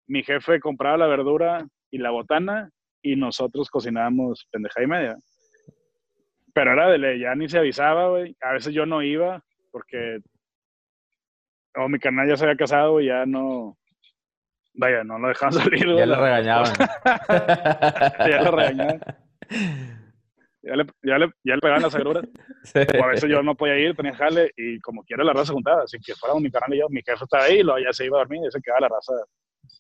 Mi 0.07 0.23
jefe 0.23 0.61
compraba 0.61 0.99
la 0.99 1.07
verdura 1.07 1.67
y 1.91 1.99
la 1.99 2.11
botana 2.11 2.71
y 3.03 3.17
nosotros 3.17 3.71
cocinábamos 3.71 4.47
pendeja 4.51 4.83
y 4.83 4.87
media. 4.87 5.17
Pero 6.53 6.73
era 6.73 6.91
de 6.91 6.99
ley, 6.99 7.21
ya 7.21 7.35
ni 7.35 7.49
se 7.49 7.59
avisaba, 7.59 8.11
güey. 8.11 8.37
A 8.41 8.53
veces 8.53 8.75
yo 8.75 8.87
no 8.87 9.03
iba 9.03 9.43
porque 9.71 10.21
o 11.77 11.89
mi 11.89 11.99
canal 11.99 12.29
ya 12.29 12.37
se 12.37 12.45
había 12.45 12.57
casado 12.57 13.01
y 13.01 13.07
ya 13.07 13.27
no, 13.27 13.77
vaya, 14.75 15.05
no 15.05 15.19
lo 15.19 15.29
dejaban 15.29 15.53
salir. 15.55 15.87
Ya 15.97 16.07
lo 16.07 16.17
regañaban. 16.17 16.73
ya 18.29 18.43
lo 18.43 18.51
regañaban. 18.51 19.01
Ya 20.67 20.77
le, 20.77 20.87
ya 21.03 21.19
le, 21.19 21.27
ya 21.45 21.55
le 21.55 21.61
pegaban 21.61 21.83
las 21.83 21.95
agruras. 21.95 22.25
O 23.01 23.05
a 23.05 23.09
veces 23.09 23.29
yo 23.31 23.43
no 23.43 23.55
podía 23.55 23.79
ir, 23.79 23.95
tenía 23.95 24.15
jale 24.15 24.51
y 24.57 24.81
como 24.81 25.05
quiera 25.05 25.23
la 25.23 25.35
raza 25.35 25.53
juntada. 25.53 25.85
Así 25.85 25.99
que 25.99 26.15
fuéramos 26.15 26.43
mi 26.43 26.51
canal 26.51 26.73
y 26.73 26.79
yo, 26.79 26.89
mi 26.89 27.03
jefe 27.03 27.25
estaba 27.25 27.45
ahí, 27.45 27.63
lo, 27.63 27.79
ya 27.79 27.93
se 27.93 28.07
iba 28.07 28.17
a 28.17 28.21
dormir 28.21 28.41
y 28.47 28.51
se 28.51 28.61
quedaba 28.61 28.81
la 28.81 28.89
raza 28.89 29.13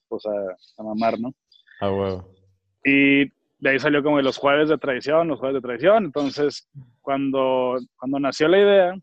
pues, 0.09 0.26
a, 0.26 0.83
a 0.83 0.85
mamar, 0.85 1.19
¿no? 1.19 1.33
Ah, 1.81 1.91
huevo. 1.91 2.29
Y 2.85 3.25
de 3.59 3.71
ahí 3.71 3.79
salió 3.79 4.03
como 4.03 4.19
de 4.19 4.23
los 4.23 4.37
jueves 4.37 4.69
de 4.69 4.76
tradición, 4.76 5.29
los 5.29 5.38
jueves 5.38 5.55
de 5.55 5.67
tradición. 5.67 6.05
Entonces, 6.05 6.69
cuando, 7.00 7.79
cuando 7.97 8.21
nació 8.21 8.49
la 8.49 8.59
idea, 8.59 8.95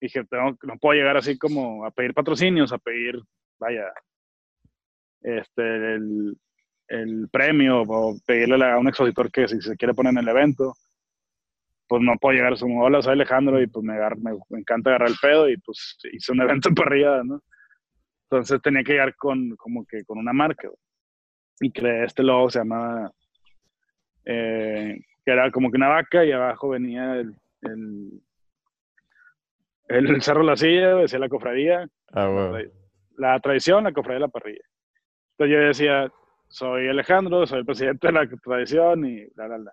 dije, 0.00 0.24
tengo, 0.24 0.56
no 0.62 0.76
puedo 0.78 0.98
llegar 0.98 1.16
así 1.16 1.38
como 1.38 1.86
a 1.86 1.90
pedir 1.90 2.12
patrocinios, 2.12 2.72
a 2.72 2.78
pedir, 2.78 3.20
vaya, 3.58 3.90
este, 5.22 5.94
el, 5.94 6.36
el 6.88 7.28
premio 7.30 7.82
o 7.82 8.16
pedirle 8.26 8.64
a 8.64 8.78
un 8.78 8.88
expositor 8.88 9.30
que 9.30 9.46
si 9.46 9.60
se 9.60 9.76
quiere 9.76 9.94
poner 9.94 10.12
en 10.12 10.18
el 10.18 10.28
evento, 10.28 10.74
pues 11.86 12.02
no 12.02 12.16
puedo 12.20 12.36
llegar 12.36 12.52
a 12.52 12.56
su 12.56 12.66
hola, 12.66 13.02
soy 13.02 13.12
Alejandro 13.12 13.60
y 13.60 13.66
pues 13.66 13.84
me, 13.84 13.94
me, 14.50 14.58
encanta 14.58 14.90
agarrar 14.90 15.08
el 15.08 15.16
pedo 15.20 15.48
y 15.48 15.56
pues 15.58 15.98
hice 16.12 16.32
un 16.32 16.42
evento 16.42 16.68
en 16.70 16.74
parrilla, 16.74 17.22
¿no? 17.24 17.42
Entonces 18.30 18.60
tenía 18.60 18.84
que 18.84 18.92
llegar 18.92 19.14
con 19.16 19.56
como 19.56 19.86
que 19.86 20.04
con 20.04 20.18
una 20.18 20.34
marca. 20.34 20.68
Y 21.60 21.72
creé 21.72 22.04
este 22.04 22.22
logo, 22.22 22.50
se 22.50 22.58
llamaba, 22.60 23.10
eh, 24.24 25.00
que 25.24 25.32
era 25.32 25.50
como 25.50 25.70
que 25.70 25.76
una 25.78 25.88
vaca 25.88 26.24
y 26.24 26.30
abajo 26.30 26.68
venía 26.68 27.16
el, 27.16 27.34
el, 27.62 28.20
el, 29.88 30.22
Cerro 30.22 30.42
La 30.42 30.56
Silla, 30.56 30.94
decía 30.96 31.18
la 31.18 31.28
cofradía, 31.28 31.88
ah, 32.12 32.60
la 33.16 33.40
tradición, 33.40 33.84
la 33.84 33.92
cofradía 33.92 34.16
de 34.16 34.26
la 34.26 34.28
parrilla. 34.28 34.62
Entonces 35.32 35.56
yo 35.56 35.66
decía, 35.66 36.12
soy 36.48 36.88
Alejandro, 36.88 37.46
soy 37.46 37.60
el 37.60 37.66
presidente 37.66 38.08
de 38.08 38.12
la 38.12 38.28
tradición 38.42 39.06
y 39.06 39.26
la, 39.36 39.48
la, 39.48 39.58
la. 39.58 39.72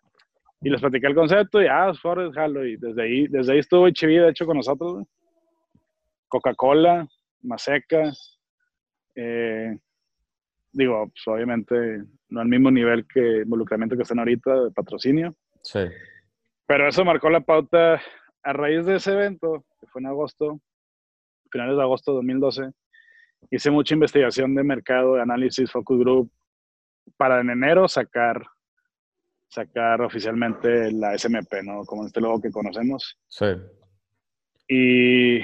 Y 0.61 0.69
les 0.69 0.81
platicé 0.81 1.07
el 1.07 1.15
concepto 1.15 1.61
y, 1.61 1.67
ah, 1.67 1.93
Forrest, 2.01 2.33
jalo. 2.33 2.65
Y 2.65 2.77
desde 2.77 3.03
ahí, 3.03 3.27
desde 3.27 3.53
ahí 3.53 3.59
estuvo 3.59 3.89
Chiví, 3.89 4.17
de 4.17 4.29
hecho, 4.29 4.45
con 4.45 4.57
nosotros. 4.57 5.05
Coca-Cola, 6.27 7.07
Maseca, 7.43 8.11
Eh, 9.15 9.77
digo, 10.73 11.07
pues, 11.07 11.27
obviamente 11.27 12.03
no 12.29 12.41
al 12.41 12.47
mismo 12.47 12.69
nivel 12.69 13.05
que 13.07 13.43
involucramiento 13.43 13.95
que 13.95 14.01
están 14.01 14.19
ahorita 14.19 14.65
de 14.65 14.71
patrocinio. 14.71 15.35
Sí. 15.61 15.79
Pero 16.67 16.87
eso 16.89 17.05
marcó 17.05 17.29
la 17.29 17.41
pauta 17.41 18.01
a 18.43 18.53
raíz 18.53 18.85
de 18.85 18.95
ese 18.95 19.13
evento, 19.13 19.63
que 19.79 19.87
fue 19.87 20.01
en 20.01 20.07
agosto, 20.07 20.59
finales 21.51 21.77
de 21.77 21.81
agosto 21.81 22.11
de 22.11 22.15
2012. 22.17 22.71
Hice 23.51 23.71
mucha 23.71 23.93
investigación 23.93 24.55
de 24.55 24.63
mercado, 24.63 25.15
de 25.15 25.21
análisis, 25.21 25.71
focus 25.71 25.99
group, 25.99 26.31
para 27.17 27.41
en 27.41 27.49
enero 27.49 27.87
sacar, 27.87 28.41
sacar 29.47 30.01
oficialmente 30.01 30.91
la 30.91 31.17
SMP, 31.17 31.63
¿no? 31.63 31.85
Como 31.85 32.05
este 32.05 32.21
logo 32.21 32.41
que 32.41 32.51
conocemos. 32.51 33.17
Sí. 33.27 33.45
Y 34.67 35.39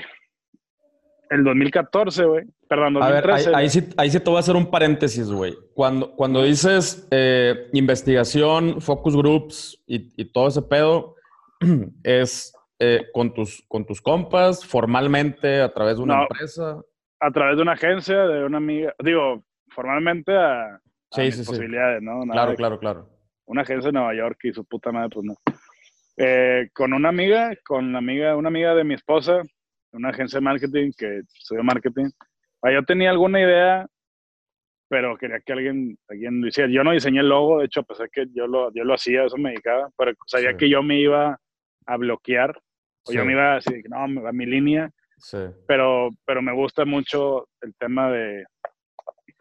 el 1.30 1.44
2014, 1.44 2.26
güey. 2.26 2.46
Perdón, 2.68 2.94
2013. 2.94 3.48
A 3.48 3.50
ver, 3.50 3.56
ahí, 3.56 3.70
sí, 3.70 3.90
ahí, 3.98 4.10
sí, 4.10 4.20
te 4.20 4.30
voy 4.30 4.38
a 4.38 4.40
hacer 4.40 4.56
un 4.56 4.70
paréntesis, 4.70 5.30
güey. 5.30 5.56
Cuando, 5.74 6.12
cuando 6.16 6.44
dices 6.44 7.08
eh, 7.12 7.70
investigación, 7.74 8.82
focus 8.82 9.16
groups 9.16 9.84
y, 9.88 10.14
y, 10.22 10.26
todo 10.26 10.48
ese 10.48 10.62
pedo, 10.62 11.16
es 12.04 12.54
eh, 12.80 13.08
con, 13.14 13.34
tus, 13.34 13.64
con 13.68 13.86
tus 13.86 14.02
compas, 14.02 14.66
formalmente, 14.66 15.62
a 15.62 15.72
través 15.72 15.98
de 15.98 16.04
una 16.04 16.24
empresa. 16.24 16.82
A 17.20 17.32
través 17.32 17.56
de 17.58 17.62
una 17.62 17.74
agencia, 17.74 18.26
de 18.26 18.44
una 18.44 18.58
amiga. 18.58 18.96
Digo, 19.04 19.44
formalmente 19.70 20.36
a, 20.36 20.82
sí, 21.12 21.32
sí, 21.32 21.44
posibilidades, 21.44 22.02
¿no? 22.02 22.22
claro, 22.24 22.56
claro, 22.56 22.80
claro. 22.80 23.10
Una 23.46 23.64
agencia 23.64 23.90
de 23.90 23.94
Nueva 23.94 24.16
York 24.16 24.40
y 24.44 24.54
su 24.54 24.64
puta 24.66 24.92
madre, 24.92 25.10
pues 25.10 25.26
no. 25.26 25.36
Eh, 26.18 26.70
con 26.74 26.94
una 26.94 27.10
amiga, 27.10 27.52
con 27.66 27.86
una 27.86 27.98
amiga, 27.98 28.36
una 28.36 28.50
amiga 28.50 28.76
de 28.76 28.84
mi 28.84 28.94
esposa, 28.94 29.42
una 29.92 30.10
agencia 30.10 30.38
de 30.38 30.44
marketing 30.44 30.92
que 30.98 31.20
estudió 31.38 31.64
marketing. 31.64 32.10
Ah, 32.62 32.72
yo 32.72 32.84
tenía 32.84 33.10
alguna 33.10 33.42
idea, 33.42 33.88
pero 34.88 35.18
quería 35.18 35.40
que 35.40 35.54
alguien, 35.54 35.98
alguien 36.08 36.42
lo 36.42 36.48
hiciera. 36.48 36.70
Yo 36.70 36.84
no 36.84 36.92
diseñé 36.92 37.22
el 37.22 37.30
logo, 37.30 37.60
de 37.60 37.66
hecho, 37.66 37.84
pensé 37.84 38.06
que 38.12 38.26
yo 38.34 38.48
lo, 38.48 38.74
yo 38.74 38.84
lo 38.84 38.94
hacía, 38.94 39.26
eso 39.26 39.38
me 39.38 39.52
dedicaba, 39.52 39.90
pero 39.98 40.14
sabía 40.28 40.56
que 40.56 40.70
yo 40.70 40.84
me 40.84 41.00
iba 41.00 41.40
a 41.86 41.98
bloquear, 41.98 42.58
o 43.08 43.12
yo 43.12 43.26
me 43.26 43.34
iba 43.34 43.54
a 43.54 43.56
decir, 43.56 43.84
no, 43.90 43.98
a 43.98 44.32
mi 44.32 44.46
línea, 44.46 44.92
sí. 45.18 45.38
pero, 45.68 46.10
pero 46.26 46.42
me 46.42 46.54
gusta 46.54 46.86
mucho 46.86 47.48
el 47.62 47.74
tema 47.76 48.12
de, 48.12 48.46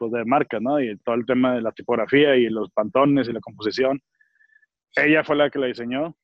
pues, 0.00 0.12
de 0.12 0.24
marca, 0.24 0.58
¿no? 0.60 0.80
Y 0.80 0.96
todo 1.00 1.14
el 1.14 1.26
tema 1.26 1.54
de 1.54 1.60
la 1.60 1.72
tipografía 1.72 2.34
y 2.34 2.48
los 2.48 2.70
pantones 2.70 3.28
y 3.28 3.34
la 3.34 3.40
composición. 3.40 4.00
Ella 4.96 5.22
fue 5.22 5.36
la 5.36 5.50
que 5.50 5.58
la 5.58 5.66
diseñó, 5.66 6.16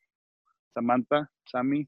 Samantha, 0.72 1.30
Sammy. 1.44 1.86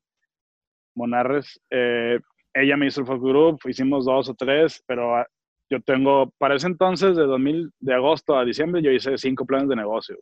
Monarres. 0.95 1.61
Eh, 1.71 2.21
ella 2.53 2.77
me 2.77 2.87
hizo 2.87 3.01
el 3.01 3.07
focus 3.07 3.31
group, 3.31 3.61
hicimos 3.69 4.05
dos 4.05 4.29
o 4.29 4.35
tres, 4.35 4.83
pero 4.87 5.17
ah, 5.17 5.27
yo 5.71 5.81
tengo, 5.81 6.31
para 6.39 6.57
ese 6.57 6.67
entonces, 6.67 7.17
de 7.17 7.23
2000, 7.23 7.71
de 7.79 7.95
agosto 7.95 8.37
a 8.37 8.45
diciembre, 8.45 8.83
yo 8.83 8.91
hice 8.91 9.17
cinco 9.17 9.47
planes 9.47 9.69
de 9.69 9.77
negocio. 9.77 10.19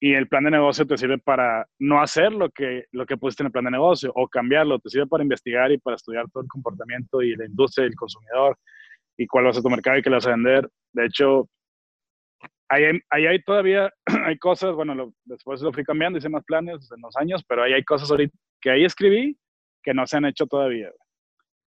Y 0.00 0.14
el 0.14 0.28
plan 0.28 0.44
de 0.44 0.52
negocio 0.52 0.86
te 0.86 0.96
sirve 0.96 1.18
para 1.18 1.66
no 1.80 2.00
hacer 2.00 2.32
lo 2.32 2.50
que, 2.50 2.84
lo 2.92 3.06
que 3.06 3.16
pusiste 3.16 3.42
en 3.42 3.46
el 3.46 3.52
plan 3.52 3.64
de 3.64 3.72
negocio 3.72 4.12
o 4.14 4.28
cambiarlo, 4.28 4.78
te 4.78 4.90
sirve 4.90 5.08
para 5.08 5.24
investigar 5.24 5.72
y 5.72 5.78
para 5.78 5.96
estudiar 5.96 6.30
todo 6.30 6.44
el 6.44 6.48
comportamiento 6.48 7.22
y 7.22 7.34
la 7.34 7.46
industria 7.46 7.86
y 7.86 7.88
el 7.88 7.96
consumidor 7.96 8.56
y 9.18 9.26
cuál 9.26 9.46
va 9.46 9.50
a 9.50 9.52
ser 9.52 9.62
tu 9.62 9.68
mercado 9.68 9.98
y 9.98 10.02
qué 10.02 10.08
le 10.08 10.16
vas 10.16 10.26
a 10.26 10.30
vender. 10.30 10.68
De 10.92 11.04
hecho, 11.04 11.48
ahí, 12.68 12.84
ahí 13.10 13.26
hay 13.26 13.42
todavía, 13.42 13.92
hay 14.24 14.38
cosas, 14.38 14.74
bueno, 14.74 15.12
después 15.24 15.60
lo 15.60 15.72
fui 15.72 15.84
cambiando, 15.84 16.18
hice 16.18 16.28
más 16.28 16.44
planes 16.44 16.88
en 16.94 17.02
los 17.02 17.16
años, 17.16 17.44
pero 17.46 17.64
ahí 17.64 17.72
hay 17.72 17.84
cosas 17.84 18.10
ahorita 18.10 18.36
que 18.60 18.70
ahí 18.70 18.84
escribí 18.84 19.36
que 19.82 19.92
no 19.92 20.06
se 20.06 20.16
han 20.16 20.24
hecho 20.24 20.46
todavía. 20.46 20.90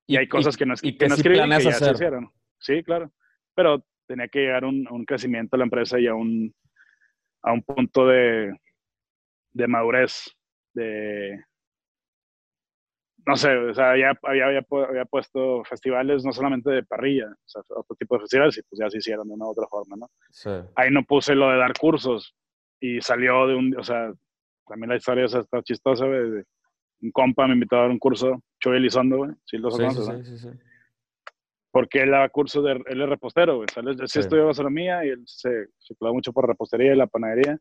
Y, 0.08 0.18
hay 0.18 0.28
cosas 0.28 0.58
que 0.58 0.66
no, 0.66 0.76
que 0.76 1.08
no 1.08 1.16
escribí 1.16 1.40
que 1.40 1.64
ya 1.64 1.72
se 1.72 1.92
hicieron. 1.92 2.32
Sí, 2.60 2.84
claro. 2.84 3.12
Pero 3.56 3.86
tenía 4.08 4.28
que 4.28 4.40
llegar 4.40 4.64
a 4.64 4.68
un, 4.68 4.86
un, 4.90 5.06
crecimiento 5.06 5.56
de 5.56 5.60
la 5.60 5.64
empresa 5.66 6.00
y 6.00 6.08
a 6.08 6.14
un, 6.14 6.54
a 7.44 7.54
un 7.54 7.62
punto 7.64 8.08
de, 8.08 8.54
de 9.54 9.68
madurez, 9.68 10.36
de, 10.74 11.42
no 13.26 13.36
sé, 13.36 13.56
o 13.56 13.74
sea, 13.74 13.98
ya 13.98 14.12
había, 14.24 14.46
había, 14.48 14.66
había, 14.88 15.06
puesto 15.06 15.64
festivales 15.64 16.26
no 16.26 16.32
solamente 16.32 16.72
de 16.72 16.84
parrilla, 16.84 17.28
o 17.28 17.48
sea, 17.50 17.62
otro 17.70 17.96
tipo 17.96 18.16
de 18.16 18.22
festivales 18.22 18.58
y 18.58 18.64
pues 18.64 18.80
ya 18.80 18.90
se 18.90 18.98
hicieron 18.98 19.28
de 19.28 19.34
una 19.34 19.46
u 19.46 19.50
otra 19.50 19.68
forma, 19.68 19.96
¿no? 19.96 20.10
Sí. 20.32 20.50
Ahí 20.76 20.90
no 20.92 21.04
puse 21.04 21.36
lo 21.36 21.50
de 21.50 21.58
dar 21.58 21.74
cursos 21.78 22.36
y 22.80 23.00
salió 23.02 23.48
de 23.48 23.56
un, 23.56 23.78
o 23.78 23.84
sea, 23.84 24.12
también 24.68 24.90
la 24.90 24.96
historia 24.96 25.26
esa 25.26 25.40
está 25.40 25.62
chistosa, 25.62 26.06
güey. 26.06 26.44
Un 27.02 27.12
compa 27.12 27.48
me 27.48 27.54
invitó 27.54 27.78
a 27.78 27.82
dar 27.82 27.90
un 27.90 28.00
curso, 28.00 28.42
Chuy 28.60 28.78
Elizondo, 28.78 29.18
güey. 29.18 29.32
Sí, 29.46 29.58
lo 29.58 29.72
sí, 29.72 29.84
sí, 29.90 30.24
sí, 30.24 30.38
sí, 30.38 30.50
Porque 31.72 32.04
él 32.04 32.12
daba 32.12 32.30
curso 32.30 32.62
de, 32.62 32.82
él 32.86 33.02
es 33.02 33.10
repostero, 33.10 33.58
güey. 33.58 33.68
él, 33.76 34.08
sí, 34.08 34.20
estudió 34.20 34.46
gastronomía 34.46 35.04
y 35.06 35.10
él 35.10 35.24
se, 35.26 35.68
se 35.80 35.96
clavó 35.96 36.14
mucho 36.16 36.32
por 36.32 36.48
repostería 36.48 36.94
y 36.94 36.98
la 36.98 37.08
panadería. 37.08 37.60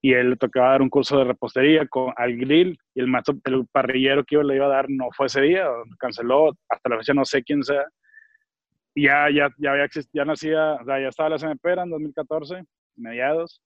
Y 0.00 0.12
él 0.14 0.30
le 0.30 0.36
tocaba 0.36 0.70
dar 0.70 0.82
un 0.82 0.90
curso 0.90 1.18
de 1.18 1.24
repostería 1.24 1.86
con, 1.88 2.12
al 2.16 2.36
grill 2.36 2.78
y 2.94 3.00
el 3.00 3.08
maestro, 3.08 3.34
el 3.44 3.66
parrillero 3.66 4.24
que 4.24 4.36
yo 4.36 4.42
le 4.42 4.54
iba 4.54 4.66
a 4.66 4.70
dar 4.70 4.86
no 4.88 5.08
fue 5.16 5.26
ese 5.26 5.40
día, 5.40 5.66
canceló, 5.98 6.52
hasta 6.68 6.88
la 6.88 6.98
fecha 6.98 7.14
no 7.14 7.24
sé 7.24 7.42
quién 7.42 7.62
sea. 7.62 7.84
Ya, 8.94 9.28
ya, 9.30 9.48
ya 9.58 9.72
había 9.72 9.86
ya 10.12 10.24
nacía, 10.24 10.74
o 10.74 10.84
sea, 10.84 11.00
ya 11.00 11.08
estaba 11.08 11.30
la 11.30 11.38
SMP, 11.38 11.72
en 11.72 11.90
2014, 11.90 12.64
mediados 12.96 13.60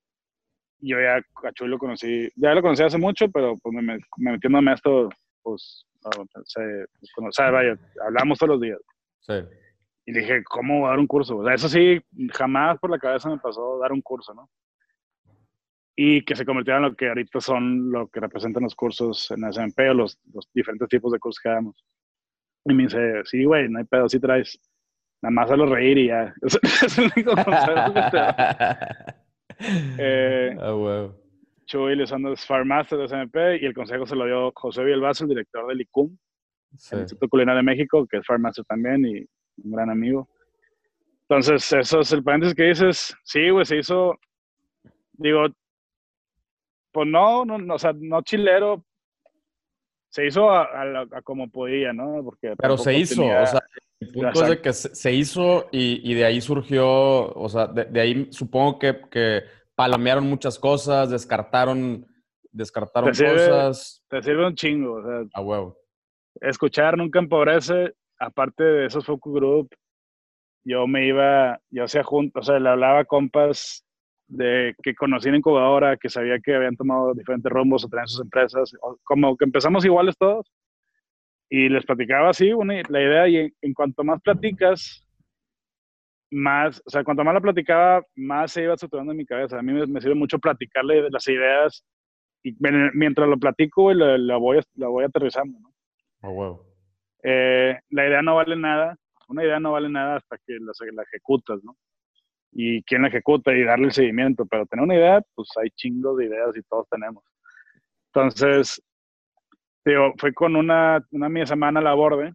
yo 0.83 1.01
ya 1.01 1.17
a 1.17 1.53
Chuy 1.53 1.69
lo 1.69 1.79
conocí, 1.79 2.29
ya 2.35 2.55
lo 2.55 2.61
conocí 2.61 2.83
hace 2.83 2.99
mucho, 2.99 3.31
pero 3.31 3.57
pues 3.59 3.75
me, 3.75 3.83
me 3.83 4.33
metiéndome 4.33 4.73
a 4.73 4.75
esto, 4.75 5.09
pues, 5.43 5.87
se, 6.45 6.61
pues, 6.99 7.13
o 7.17 7.33
sea, 7.33 7.51
vaya, 7.51 7.79
hablamos 8.05 8.39
todos 8.39 8.51
los 8.51 8.61
días. 8.61 8.79
Sí. 9.21 9.35
Y 10.07 10.13
dije, 10.13 10.43
¿cómo 10.43 10.89
dar 10.89 10.99
un 10.99 11.07
curso? 11.07 11.39
O 11.39 11.45
sea, 11.45 11.55
eso 11.55 11.69
sí, 11.69 12.01
jamás 12.33 12.79
por 12.81 12.91
la 12.91 12.99
cabeza 12.99 13.31
me 13.31 13.39
pasó 13.39 13.79
dar 13.79 13.93
un 13.93 14.03
curso, 14.03 14.35
¿no? 14.35 14.51
Y 16.05 16.25
que 16.25 16.35
se 16.35 16.45
convirtiera 16.45 16.79
en 16.79 16.83
lo 16.87 16.97
que 16.97 17.07
ahorita 17.07 17.41
son, 17.41 17.93
lo 17.93 18.09
que 18.09 18.19
representan 18.19 18.65
los 18.65 18.75
cursos 18.75 19.31
en 19.31 19.45
SMP 19.45 19.89
o 19.89 19.95
los, 19.95 20.19
los 20.35 20.49
diferentes 20.53 20.89
tipos 20.89 21.13
de 21.13 21.21
cursos 21.21 21.41
que 21.41 21.49
damos. 21.49 21.85
Y 22.65 22.75
me 22.75 22.83
dice, 22.83 23.23
sí, 23.25 23.45
güey, 23.45 23.69
no 23.69 23.79
hay 23.79 23.85
pedo, 23.85 24.09
sí 24.09 24.19
traes. 24.19 24.59
Nada 25.23 25.31
más 25.33 25.49
a 25.53 25.57
los 25.57 25.71
reír 25.71 25.99
y 25.99 26.09
ya. 26.09 26.35
Es, 26.43 26.99
el 26.99 27.05
único 27.05 27.31
consejo 27.37 27.95
que 27.95 28.01
te 28.11 28.19
eh, 30.01 30.57
oh, 30.61 30.77
wow. 30.77 31.15
Chuy 31.67 31.95
Lizando 31.95 32.33
es 32.33 32.45
Farmaster 32.45 32.99
de 32.99 33.07
SMP 33.07 33.63
y 33.63 33.67
el 33.67 33.73
consejo 33.73 34.05
se 34.05 34.17
lo 34.17 34.27
dio 34.27 34.51
José 34.57 34.83
Bielbazo, 34.83 35.23
el 35.23 35.31
director 35.31 35.69
del 35.69 35.83
ICUM, 35.83 36.19
el 36.91 36.99
Instituto 36.99 37.29
Culinario 37.29 37.59
de 37.59 37.63
México, 37.63 38.09
que 38.11 38.17
es 38.17 38.27
Farmaster 38.27 38.65
también 38.65 39.07
y 39.07 39.25
un 39.63 39.71
gran 39.71 39.89
amigo. 39.89 40.29
Entonces, 41.29 41.73
eso 41.73 42.01
es 42.01 42.13
el 42.13 42.25
paréntesis 42.25 42.57
que 42.57 42.65
dices. 42.65 43.15
Sí, 43.23 43.51
güey, 43.51 43.65
se 43.65 43.79
hizo, 43.79 44.19
digo, 45.13 45.47
pues 46.93 47.09
no, 47.09 47.45
no, 47.45 47.75
o 47.75 47.79
sea, 47.79 47.93
no 47.95 48.23
chilero, 48.23 48.85
se 50.09 50.27
hizo 50.27 50.51
a, 50.51 50.69
a, 51.11 51.23
como 51.23 51.51
podía, 51.51 51.93
¿no? 51.93 52.23
Porque 52.23 52.55
Pero 52.59 52.77
se 52.77 52.95
hizo, 52.99 53.23
o 53.23 53.47
sea, 53.47 53.63
el 53.99 54.13
punto 54.13 54.43
es 54.43 54.49
de 54.49 54.61
que 54.61 54.73
se, 54.73 55.13
hizo 55.13 55.69
y, 55.73 56.11
y, 56.11 56.15
de 56.15 56.25
ahí 56.27 56.41
surgió, 56.41 57.33
o 57.33 57.49
sea, 57.49 57.67
de, 57.67 57.87
de 57.87 58.01
ahí 58.01 58.29
supongo 58.31 58.79
que, 58.79 59.01
que, 59.11 59.43
palomearon 59.75 60.29
muchas 60.29 60.59
cosas, 60.59 61.11
descartaron, 61.11 62.07
descartaron 62.51 63.11
te 63.11 63.17
sirve, 63.17 63.33
cosas. 63.33 64.05
Te 64.09 64.23
sirve 64.23 64.47
un 64.47 64.55
chingo, 64.55 64.95
o 64.95 65.03
sea. 65.03 65.23
A 65.35 65.41
huevo. 65.41 65.79
Escuchar 66.41 66.97
nunca 66.97 67.19
empobrece, 67.19 67.95
aparte 68.19 68.65
de 68.65 68.87
esos 68.87 69.05
focus 69.05 69.35
group, 69.35 69.75
yo 70.65 70.87
me 70.87 71.07
iba, 71.07 71.61
yo 71.71 71.85
hacía 71.85 72.03
junto, 72.03 72.41
o 72.41 72.43
sea, 72.43 72.59
le 72.59 72.69
hablaba 72.69 73.01
a 73.01 73.05
compas 73.05 73.85
de 74.33 74.75
que 74.83 74.95
conocí 74.95 75.29
en 75.29 75.37
incubadora, 75.37 75.97
que 75.99 76.09
sabía 76.09 76.41
que 76.41 76.55
habían 76.55 76.77
tomado 76.77 77.13
diferentes 77.13 77.53
rumbos 77.53 77.85
o 77.85 77.89
tenían 77.89 78.09
sus 78.09 78.23
empresas, 78.23 78.73
como 79.05 79.37
que 79.37 79.45
empezamos 79.45 79.85
iguales 79.85 80.17
todos, 80.19 80.51
y 81.51 81.69
les 81.69 81.85
platicaba 81.85 82.31
así 82.31 82.51
la 82.89 83.03
idea, 83.03 83.29
y 83.29 83.53
en, 83.61 83.75
cuanto 83.75 84.05
más 84.05 84.23
platicas, 84.23 85.07
más, 86.31 86.83
o 86.87 86.91
sea, 86.91 87.05
cuanto 87.05 87.25
más 87.25 87.35
la 87.35 87.43
platicaba, 87.43 88.03
más 88.17 88.53
se 88.53 88.63
iba 88.63 88.73
estructurando 88.73 89.13
en 89.13 89.19
mi 89.19 89.27
cabeza. 89.27 89.59
A 89.59 89.63
mí 89.63 89.73
me, 89.75 90.01
sirve 90.01 90.15
mucho 90.15 90.39
platicarle 90.39 91.11
las 91.11 91.29
ideas, 91.29 91.85
y 92.43 92.57
mientras 92.59 93.29
lo 93.29 93.39
platico, 93.39 93.93
la, 93.93 94.17
la, 94.17 94.39
voy, 94.39 94.61
la 94.77 94.89
voy 94.89 95.05
aterrizando, 95.05 95.59
¿no? 95.61 95.75
Oh, 96.23 96.33
wow. 96.33 96.61
Eh, 97.23 97.79
la 97.91 98.07
idea 98.07 98.23
no 98.23 98.37
vale 98.37 98.57
nada, 98.57 98.97
una 99.29 99.45
idea 99.45 99.61
no 99.61 99.73
vale 99.73 99.91
nada 99.91 100.17
hasta 100.17 100.39
que 100.39 100.55
la, 100.55 100.73
la 100.93 101.03
ejecutas, 101.03 101.63
¿no? 101.63 101.77
Y 102.53 102.83
quién 102.83 103.03
la 103.03 103.09
ejecuta 103.09 103.53
y 103.53 103.65
darle 103.65 103.87
el 103.87 103.93
seguimiento, 103.93 104.47
pero 104.47 104.67
tener 104.67 104.85
una 104.85 104.95
idea, 104.95 105.23
pues 105.35 105.49
hay 105.61 105.71
chingos 105.71 106.19
de 106.19 106.27
ideas 106.27 106.57
y 106.57 106.63
todos 106.63 106.87
tenemos. 106.89 107.25
Entonces, 108.15 108.83
digo, 109.85 110.13
fue 110.19 110.35
con 110.35 110.55
una, 110.57 111.05
una 111.11 111.29
mi 111.29 111.47
semana 111.47 111.81
a 111.81 111.83
la 111.83 111.95
borde 111.95 112.35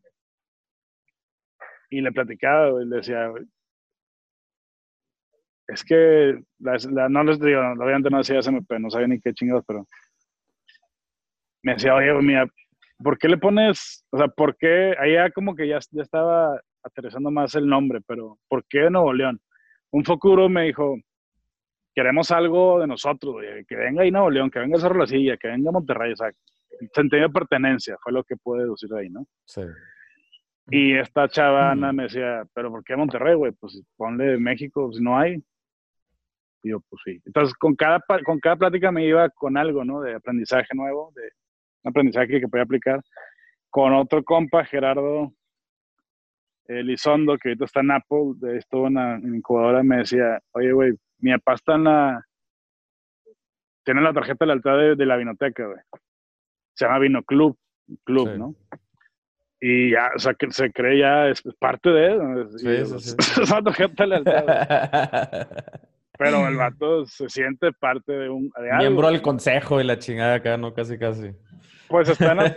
y 1.90 2.02
le 2.02 2.12
platicaba 2.12 2.82
y 2.82 2.86
le 2.86 2.98
decía, 2.98 3.32
es 5.68 5.84
que 5.84 6.42
no 6.58 7.24
les 7.24 7.40
digo, 7.40 7.62
obviamente 7.80 8.10
no 8.10 8.18
decía 8.18 8.40
SMP, 8.40 8.80
no 8.80 8.90
sabía 8.90 9.08
ni 9.08 9.22
qué 9.22 9.34
chingados, 9.34 9.64
pero 9.68 9.86
me 11.62 11.74
decía, 11.74 11.94
oye, 11.94 12.14
mira, 12.22 12.48
¿por 13.04 13.18
qué 13.18 13.28
le 13.28 13.38
pones, 13.38 14.06
o 14.10 14.18
sea, 14.18 14.28
por 14.30 14.58
qué, 14.58 14.96
allá 14.98 15.30
como 15.32 15.56
que 15.56 15.68
ya, 15.68 15.80
ya 15.92 16.02
estaba 16.02 16.60
aterrizando 16.84 17.30
más 17.30 17.54
el 17.56 17.68
nombre, 17.68 18.00
pero 18.08 18.40
¿por 18.48 18.66
qué 18.68 18.90
Nuevo 18.90 19.14
León? 19.14 19.40
Un 19.92 20.04
Focuro 20.04 20.50
me 20.50 20.64
dijo, 20.64 20.98
queremos 21.94 22.30
algo 22.32 22.80
de 22.80 22.88
nosotros, 22.88 23.38
que 23.68 23.76
venga 23.76 24.04
ahí 24.04 24.12
Nuevo 24.12 24.30
León, 24.30 24.50
que 24.50 24.60
venga 24.60 24.80
Cerro 24.80 25.00
La 25.00 25.08
Silla, 25.08 25.38
que 25.38 25.48
venga 25.48 25.72
Monterrey, 25.72 26.14
o 26.14 26.16
sea, 26.16 26.32
sentido 26.94 27.24
de 27.24 27.30
pertenencia, 27.30 27.98
fue 28.02 28.12
lo 28.12 28.24
que 28.24 28.36
pude 28.36 28.62
deducir 28.62 28.94
ahí, 28.94 29.10
¿no? 29.10 29.26
Sí. 29.46 29.62
Y 30.70 30.98
esta 30.98 31.30
chavana 31.30 31.94
me 31.94 32.04
decía, 32.04 32.44
pero 32.54 32.70
¿por 32.70 32.84
qué 32.84 32.96
Monterrey, 32.96 33.36
güey? 33.36 33.54
Pues 33.54 33.82
ponle 33.96 34.38
México, 34.38 34.92
si 34.92 35.02
no 35.02 35.18
hay. 35.18 35.42
Y 36.62 36.70
yo, 36.72 36.82
pues 36.90 37.02
sí. 37.06 37.22
Entonces, 37.26 37.54
con 37.56 37.76
cada, 37.76 38.04
con 38.26 38.40
cada 38.40 38.58
plática 38.58 38.92
me 38.92 39.06
iba 39.06 39.30
con 39.30 39.56
algo, 39.56 39.86
¿no? 39.86 40.02
De 40.02 40.14
aprendizaje 40.14 40.76
nuevo, 40.76 41.14
de 41.16 41.22
un 41.84 41.90
aprendizaje 41.90 42.42
que 42.42 42.48
podía 42.50 42.64
aplicar. 42.64 43.02
Con 43.70 43.94
otro 43.94 44.24
compa, 44.24 44.66
Gerardo 44.66 45.34
Elizondo, 46.68 47.38
que 47.38 47.50
ahorita 47.50 47.66
está 47.66 47.80
en 47.80 47.92
Apple, 47.92 48.34
de, 48.36 48.58
estuvo 48.58 48.88
en 48.88 48.96
la 48.96 49.20
incubadora, 49.24 49.84
me 49.84 49.98
decía, 49.98 50.40
oye, 50.52 50.72
güey, 50.72 50.94
mi 51.20 51.32
papá 51.38 51.54
está 51.54 51.76
en 51.76 51.84
la... 51.86 52.24
Tiene 53.84 54.02
la 54.02 54.14
tarjeta 54.14 54.46
de 54.46 54.48
lealtad 54.48 54.78
de, 54.78 54.96
de 54.96 55.06
la 55.06 55.16
vinoteca, 55.16 55.66
güey. 55.66 55.80
Se 56.74 56.86
llama 56.86 57.00
Vino 57.00 57.24
Club, 57.24 57.58
Club, 58.04 58.38
¿no? 58.38 58.56
Y 59.60 59.92
ya, 59.92 60.12
o 60.16 60.20
sea, 60.20 60.34
que 60.34 60.52
se 60.52 60.72
cree 60.72 61.00
ya, 61.00 61.30
es 61.30 61.42
parte 61.60 61.90
de 61.90 62.08
él. 62.08 62.48
Sí, 62.58 62.86
sí, 62.86 63.00
sí. 63.00 63.16
Es 63.42 63.50
una 63.50 63.64
tarjeta 63.64 64.04
de 64.04 64.10
lealtad. 64.10 64.46
Pero 66.20 66.48
el 66.48 66.56
vato 66.58 67.06
se 67.06 67.30
siente 67.30 67.72
parte 67.72 68.12
de 68.12 68.30
un... 68.30 68.52
Miembro 68.80 69.08
del 69.10 69.22
consejo 69.22 69.80
y 69.80 69.84
la 69.84 70.00
chingada 70.00 70.36
acá, 70.36 70.58
¿no? 70.58 70.74
Casi, 70.74 70.98
casi. 70.98 71.32
Pues 71.88 72.10
está 72.10 72.32
en 72.32 72.38
la, 72.38 72.56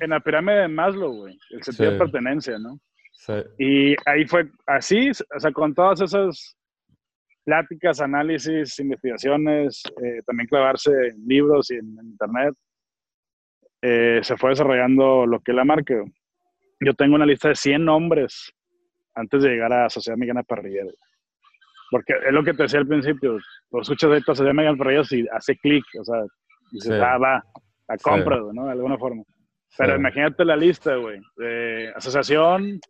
en 0.00 0.10
la, 0.10 0.20
pirámide 0.20 0.60
de 0.60 0.68
Maslow, 0.68 1.12
güey. 1.12 1.38
El 1.50 1.62
sentido 1.62 1.92
de 1.92 1.98
pertenencia, 1.98 2.58
¿no? 2.58 2.78
Sí. 3.20 3.34
Y 3.58 3.96
ahí 4.06 4.26
fue 4.26 4.48
así, 4.66 5.10
o 5.10 5.40
sea, 5.40 5.52
con 5.52 5.74
todas 5.74 6.00
esas 6.00 6.56
pláticas, 7.44 8.00
análisis, 8.00 8.78
investigaciones, 8.78 9.82
eh, 10.02 10.22
también 10.26 10.48
clavarse 10.48 10.90
en 11.08 11.26
libros 11.26 11.70
y 11.70 11.74
en, 11.74 11.98
internet, 12.02 12.54
eh, 13.82 14.20
se 14.22 14.36
fue 14.36 14.50
desarrollando 14.50 15.26
lo 15.26 15.40
que 15.40 15.52
es 15.52 15.56
la 15.56 15.64
marca. 15.64 15.94
Yo 16.80 16.94
tengo 16.94 17.16
una 17.16 17.26
lista 17.26 17.48
de 17.48 17.56
100 17.56 17.84
nombres 17.84 18.50
antes 19.14 19.42
de 19.42 19.50
llegar 19.50 19.72
a 19.72 19.90
Sociedad 19.90 20.16
Mexicana 20.16 20.42
Parrillera. 20.42 20.90
Porque 21.90 22.14
es 22.26 22.32
lo 22.32 22.42
que 22.42 22.54
te 22.54 22.62
decía 22.62 22.78
al 22.78 22.86
principio, 22.86 23.36
tú 23.70 23.80
escuchas 23.80 24.10
de 24.12 24.20
Sociedad 24.20 24.54
Mexicana 24.54 24.78
Parrillera 24.78 25.06
y 25.10 25.26
hace 25.36 25.56
clic, 25.56 25.84
o 25.98 26.04
sea, 26.04 26.22
dices, 26.72 26.92
ah, 26.92 27.18
va, 27.18 27.44
la 27.86 27.96
compra, 27.98 28.38
¿no? 28.52 28.64
De 28.64 28.72
alguna 28.72 28.96
forma. 28.96 29.22
Pero 29.76 29.96
imagínate 29.96 30.44
la 30.44 30.56
lista, 30.56 30.96
güey, 30.96 31.20
de 31.36 31.92
asociación 31.94 32.80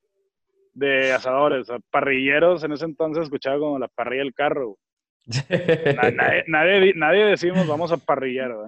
de 0.80 1.12
asadores, 1.12 1.68
o 1.68 1.78
parrilleros, 1.90 2.64
en 2.64 2.72
ese 2.72 2.86
entonces 2.86 3.24
escuchaba 3.24 3.58
como 3.58 3.78
la 3.78 3.88
parrilla 3.88 4.22
del 4.22 4.34
carro. 4.34 4.78
nadie, 6.48 6.94
nadie, 6.96 7.24
decimos 7.26 7.66
vamos 7.66 7.92
a 7.92 7.98
parrillero. 7.98 8.66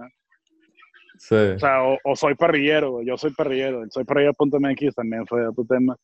Sí. 1.19 1.35
O 1.35 1.59
sea, 1.59 1.79
o, 1.83 2.17
soy 2.17 2.35
parrillero, 2.35 3.03
yo 3.03 3.17
soy 3.17 3.33
parrillero, 3.33 3.85
soy 3.91 4.05
parrillero.mx 4.05 4.95
también 4.95 5.27
fue 5.27 5.47
otro 5.49 5.65
tema. 5.65 5.97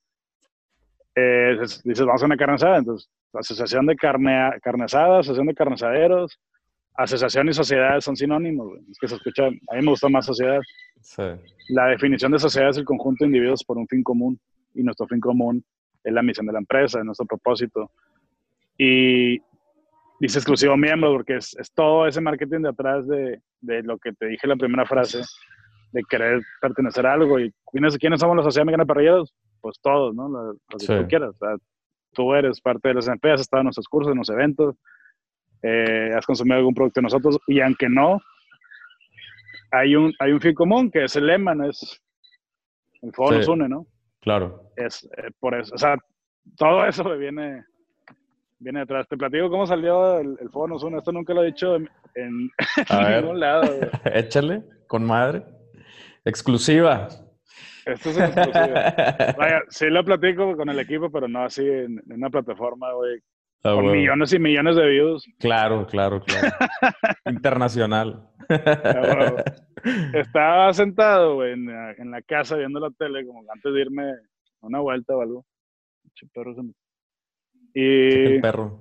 Eh, 1.15 1.59
dices, 1.85 2.07
vamos 2.07 2.23
a 2.23 2.27
una 2.27 2.37
carne 2.37 2.55
asada, 2.55 2.79
entonces, 2.79 3.11
asociación 3.35 3.85
de 3.87 3.97
carne, 3.97 4.53
carne 4.63 4.85
asada, 4.85 5.19
asociación 5.19 5.49
de 5.49 5.55
carnezaderos, 5.55 6.41
asociación 6.95 7.49
y 7.49 7.53
sociedad 7.53 8.01
son 8.01 8.17
sinónimos, 8.17 8.79
es 8.91 8.99
que 8.99 9.09
se 9.09 9.17
escucha, 9.17 9.47
a 9.47 9.75
mí 9.75 9.83
me 9.83 9.91
gusta 9.91 10.09
más 10.09 10.25
sociedad. 10.25 10.61
Sí. 11.03 11.23
La 11.71 11.89
definición 11.89 12.33
de 12.33 12.39
sociedad 12.39 12.71
es 12.71 12.79
el 12.79 12.85
conjunto 12.85 13.25
de 13.25 13.27
individuos 13.27 13.65
por 13.65 13.77
un 13.77 13.89
fin 13.89 14.03
común, 14.03 14.39
y 14.75 14.83
nuestro 14.83 15.07
fin 15.07 15.21
común 15.21 15.65
es 16.05 16.13
la 16.13 16.23
misión 16.23 16.47
de 16.47 16.53
la 16.53 16.59
empresa, 16.59 16.99
es 16.99 17.05
nuestro 17.05 17.27
propósito. 17.27 17.91
Y 18.77 19.39
dice 20.21 20.39
exclusivo 20.39 20.77
miembro, 20.77 21.13
porque 21.13 21.37
es, 21.37 21.57
es 21.59 21.73
todo 21.73 22.07
ese 22.07 22.21
marketing 22.21 22.63
detrás 22.63 23.07
de, 23.07 23.41
de, 23.61 23.83
lo 23.83 23.99
que 23.99 24.13
te 24.13 24.27
dije 24.27 24.41
en 24.45 24.51
la 24.51 24.57
primera 24.57 24.87
frase, 24.87 25.23
de 25.93 26.03
querer 26.09 26.43
pertenecer 26.61 27.07
a 27.07 27.15
algo. 27.15 27.41
¿Y 27.41 27.53
quiénes, 27.71 27.97
quiénes 27.99 28.21
somos 28.21 28.37
la 28.37 28.43
Sociedad 28.43 28.65
Mexicana 28.67 28.85
de 28.85 28.89
Parrilleros? 28.89 29.35
Pues 29.61 29.79
todos, 29.81 30.15
¿no? 30.15 30.29
Lo, 30.29 30.55
que 30.69 30.87
tú 30.87 31.09
quieras. 31.09 31.31
O 31.31 31.39
sea, 31.39 31.57
tú 32.13 32.35
eres 32.35 32.61
parte 32.61 32.89
de 32.89 32.95
las 32.95 33.09
empresas, 33.09 33.41
has 33.41 33.41
estado 33.43 33.61
en 33.61 33.67
nuestros 33.67 33.89
cursos, 33.89 34.13
en 34.13 34.19
los 34.19 34.31
eventos, 34.31 34.77
eh, 35.63 36.13
has 36.17 36.27
consumido 36.27 36.57
algún 36.57 36.75
producto 36.75 37.01
de 37.01 37.05
nosotros, 37.05 37.39
y 37.47 37.61
aunque 37.61 37.89
no, 37.89 38.21
hay 39.71 39.97
un, 39.97 40.13
hay 40.19 40.33
un 40.33 40.41
fin 40.41 40.55
común 40.55 40.91
que 40.91 41.05
es 41.05 41.17
el 41.17 41.27
lema, 41.27 41.55
¿no? 41.55 41.69
Es, 41.69 42.01
el 43.03 43.13
fuego 43.13 43.33
nos 43.33 43.49
une, 43.49 43.69
¿no? 43.69 43.87
Claro. 44.21 44.73
Es 44.77 45.09
eh, 45.17 45.31
por 45.39 45.55
eso, 45.55 45.75
o 45.75 45.79
sea, 45.79 45.97
todo 46.57 46.85
eso 46.87 47.17
viene, 47.17 47.65
viene 48.59 48.81
detrás. 48.81 49.07
Te 49.09 49.17
platico 49.17 49.51
cómo 49.51 49.67
salió 49.67 50.19
el, 50.19 50.37
el 50.41 50.51
Fuego 50.51 50.69
Nos 50.69 50.83
Une. 50.83 50.99
Esto 50.99 51.13
nunca 51.13 51.35
lo 51.35 51.43
he 51.43 51.47
dicho 51.47 51.77
en, 51.77 52.51
ningún 52.91 53.41
lado. 53.41 53.63
Échale, 54.05 54.63
con 54.87 55.05
madre. 55.05 55.45
Exclusiva. 56.25 57.09
Esto 57.87 58.11
es 58.11 58.19
exclusiva. 58.19 59.35
Vaya, 59.39 59.61
sí 59.69 59.87
lo 59.87 60.05
platico 60.05 60.57
con 60.57 60.69
el 60.69 60.79
equipo, 60.79 61.11
pero 61.11 61.29
no 61.29 61.45
así 61.45 61.67
en, 61.67 62.03
una 62.09 62.29
plataforma, 62.29 62.93
güey. 62.93 63.19
Ah, 63.65 63.73
con 63.75 63.91
millones 63.91 64.33
y 64.33 64.39
millones 64.39 64.77
de 64.77 64.89
views. 64.89 65.27
Claro, 65.41 65.87
claro, 65.87 66.21
claro. 66.23 66.49
Internacional. 67.25 68.29
Estaba 70.15 70.73
sentado, 70.73 71.37
güey, 71.37 71.53
en, 71.53 71.69
en, 71.69 72.11
la 72.11 72.23
casa 72.23 72.57
viendo 72.57 72.81
la 72.81 72.91
tele, 72.91 73.27
como 73.27 73.45
antes 73.53 73.73
de 73.73 73.81
irme 73.81 74.11
a 74.11 74.67
una 74.67 74.81
vuelta 74.81 75.15
o 75.17 75.21
algo. 75.21 75.47
Perro 76.33 76.55
se 76.55 76.63
me... 76.63 76.73
Y... 77.75 78.35
El 78.35 78.41
perro. 78.41 78.81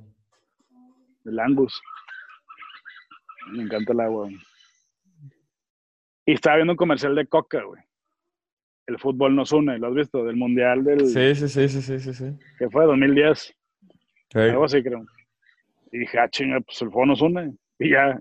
El 1.26 1.40
Angus. 1.40 1.80
Me 3.52 3.64
encanta 3.64 3.94
el 3.94 4.00
agua. 4.00 4.30
Y 6.26 6.34
estaba 6.34 6.58
viendo 6.58 6.74
un 6.74 6.78
comercial 6.78 7.16
de 7.16 7.28
Coca, 7.28 7.64
güey. 7.64 7.82
El 8.88 8.98
fútbol 9.00 9.36
nos 9.36 9.52
une, 9.52 9.78
¿lo 9.78 9.88
has 9.88 9.94
visto? 9.94 10.24
Del 10.24 10.38
Mundial 10.38 10.84
del... 10.84 11.08
Sí, 11.08 11.36
sí, 11.36 11.48
sí, 11.50 11.68
sí, 11.68 11.82
sí, 11.82 12.00
sí. 12.00 12.14
sí. 12.14 12.40
Que 12.58 12.70
fue 12.70 12.86
2010. 12.86 13.40
Sí. 13.40 14.40
Algo 14.40 14.66
así, 14.66 14.82
creo. 14.82 15.06
Y 15.92 16.00
dije, 16.00 16.20
ah, 16.20 16.30
chinga, 16.30 16.60
pues 16.62 16.82
el 16.82 16.90
fútbol 16.90 17.10
nos 17.10 17.22
une. 17.22 17.54
Y 17.80 17.92
ya, 17.92 18.20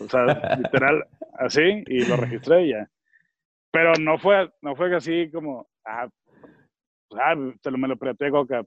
o 0.00 0.08
sea, 0.08 0.56
literal, 0.56 1.06
así, 1.38 1.84
y 1.86 2.04
lo 2.06 2.16
registré 2.16 2.66
y 2.66 2.70
ya. 2.70 2.88
Pero 3.72 3.92
no 4.00 4.18
fue, 4.18 4.50
no 4.62 4.74
fue 4.74 4.94
así 4.94 5.30
como, 5.30 5.68
ah, 5.84 6.08
pues, 7.08 7.22
ah, 7.24 7.34
te 7.60 7.70
lo, 7.70 7.78
me 7.78 7.88
lo 7.88 7.96
preté 7.96 8.30
Coca. 8.30 8.64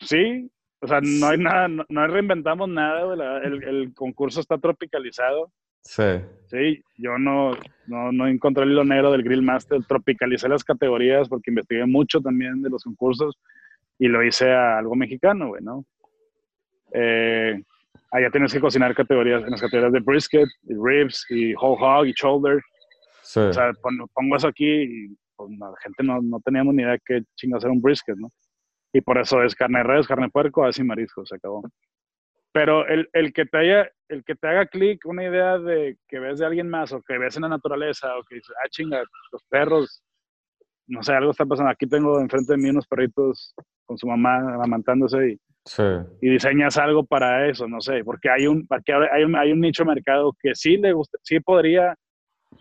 Sí, 0.00 0.50
o 0.80 0.86
sea, 0.86 1.00
no 1.00 1.28
hay 1.28 1.38
nada, 1.38 1.68
no, 1.68 2.06
reinventamos 2.06 2.68
nada, 2.68 3.40
el, 3.42 3.62
el, 3.62 3.94
concurso 3.94 4.40
está 4.40 4.58
tropicalizado. 4.58 5.50
Sí. 5.82 6.20
Sí, 6.46 6.82
yo 6.96 7.18
no, 7.18 7.52
no, 7.86 8.12
no 8.12 8.26
encontré 8.26 8.64
el 8.64 8.72
hilo 8.72 8.84
negro 8.84 9.12
del 9.12 9.22
Grill 9.22 9.42
Master, 9.42 9.84
tropicalicé 9.86 10.48
las 10.48 10.64
categorías 10.64 11.28
porque 11.28 11.50
investigué 11.50 11.86
mucho 11.86 12.20
también 12.20 12.62
de 12.62 12.70
los 12.70 12.84
concursos 12.84 13.38
y 13.98 14.08
lo 14.08 14.22
hice 14.22 14.50
a 14.50 14.78
algo 14.78 14.94
mexicano, 14.94 15.48
güey, 15.48 15.62
¿no? 15.62 15.84
Eh, 16.92 17.62
allá 18.10 18.30
tienes 18.30 18.52
que 18.52 18.60
cocinar 18.60 18.94
categorías, 18.94 19.42
en 19.44 19.50
las 19.50 19.60
categorías 19.60 19.92
de 19.92 20.00
brisket, 20.00 20.48
y 20.62 20.74
ribs, 20.74 21.26
y 21.30 21.54
whole 21.54 21.76
hog, 21.80 22.06
y 22.06 22.12
shoulder. 22.12 22.60
Sí. 23.22 23.40
O 23.40 23.52
sea, 23.52 23.72
pongo 23.82 24.36
eso 24.36 24.48
aquí 24.48 24.66
y 24.66 25.16
pues, 25.36 25.50
la 25.58 25.72
gente 25.82 26.02
no, 26.02 26.20
no 26.22 26.40
teníamos 26.40 26.74
ni 26.74 26.82
idea 26.82 26.92
de 26.92 27.00
qué 27.04 27.22
chingas 27.36 27.64
era 27.64 27.72
un 27.72 27.80
brisket, 27.80 28.16
¿no? 28.16 28.30
Y 28.92 29.00
por 29.00 29.18
eso 29.18 29.42
es 29.42 29.54
carne 29.54 29.78
de 29.78 29.84
res, 29.84 30.06
carne 30.06 30.26
de 30.26 30.30
puerco, 30.30 30.64
así 30.64 30.84
marisco, 30.84 31.26
se 31.26 31.34
acabó. 31.34 31.62
Pero 32.52 32.86
el, 32.86 33.08
el, 33.12 33.32
que 33.32 33.44
te 33.46 33.58
haya, 33.58 33.90
el 34.08 34.22
que 34.22 34.36
te 34.36 34.46
haga 34.46 34.66
clic 34.66 35.04
una 35.06 35.24
idea 35.24 35.58
de 35.58 35.98
que 36.06 36.20
ves 36.20 36.38
de 36.38 36.46
alguien 36.46 36.68
más 36.68 36.92
o 36.92 37.02
que 37.02 37.18
ves 37.18 37.34
en 37.34 37.42
la 37.42 37.48
naturaleza 37.48 38.16
o 38.16 38.22
que 38.22 38.36
dices, 38.36 38.54
ah, 38.62 38.68
chinga, 38.70 39.02
los 39.32 39.42
perros, 39.48 40.04
no 40.86 41.02
sé, 41.02 41.14
algo 41.14 41.32
está 41.32 41.44
pasando. 41.44 41.72
Aquí 41.72 41.88
tengo 41.88 42.20
enfrente 42.20 42.52
de 42.52 42.58
mí 42.58 42.70
unos 42.70 42.86
perritos 42.86 43.52
con 43.84 43.98
su 43.98 44.06
mamá 44.06 44.36
amamantándose 44.54 45.30
y, 45.30 45.40
y 46.20 46.28
diseñas 46.28 46.76
algo 46.76 47.04
para 47.04 47.48
eso, 47.48 47.66
no 47.66 47.80
sé, 47.80 48.04
porque 48.04 48.28
hay 48.28 48.46
un, 48.46 48.66
hay 49.12 49.24
un, 49.24 49.36
hay 49.36 49.52
un 49.52 49.60
nicho 49.60 49.82
de 49.82 49.94
mercado 49.94 50.36
que 50.38 50.54
sí 50.54 50.76
le 50.76 50.92
gusta, 50.92 51.18
sí 51.22 51.40
podría 51.40 51.96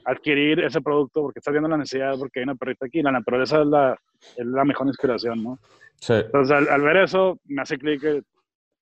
adquirir 0.05 0.59
ese 0.61 0.81
producto 0.81 1.21
porque 1.21 1.39
está 1.39 1.51
viendo 1.51 1.69
la 1.69 1.77
necesidad, 1.77 2.17
porque 2.17 2.39
hay 2.39 2.43
una 2.43 2.55
perrita 2.55 2.85
aquí, 2.85 3.01
la 3.01 3.11
naturaleza 3.11 3.61
es 3.61 3.67
la, 3.67 3.99
es 4.37 4.45
la 4.45 4.63
mejor 4.63 4.87
inspiración, 4.87 5.43
¿no? 5.43 5.59
Entonces, 6.07 6.67
al, 6.69 6.81
ver 6.81 6.97
eso, 6.97 7.39
me 7.45 7.61
hace 7.61 7.77
clic 7.77 8.03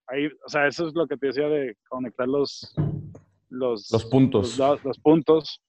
ahí, 0.07 0.27
o 0.27 0.49
sea, 0.49 0.67
eso 0.67 0.87
es 0.87 0.93
lo 0.93 1.07
que 1.07 1.17
te 1.17 1.27
decía 1.27 1.47
de 1.47 1.75
conectar 1.87 2.27
los, 2.27 2.73
los, 3.49 3.91
los 3.91 4.05
puntos. 4.05 4.57
Los, 4.57 4.83
los, 4.83 4.99
puntos. 4.99 5.61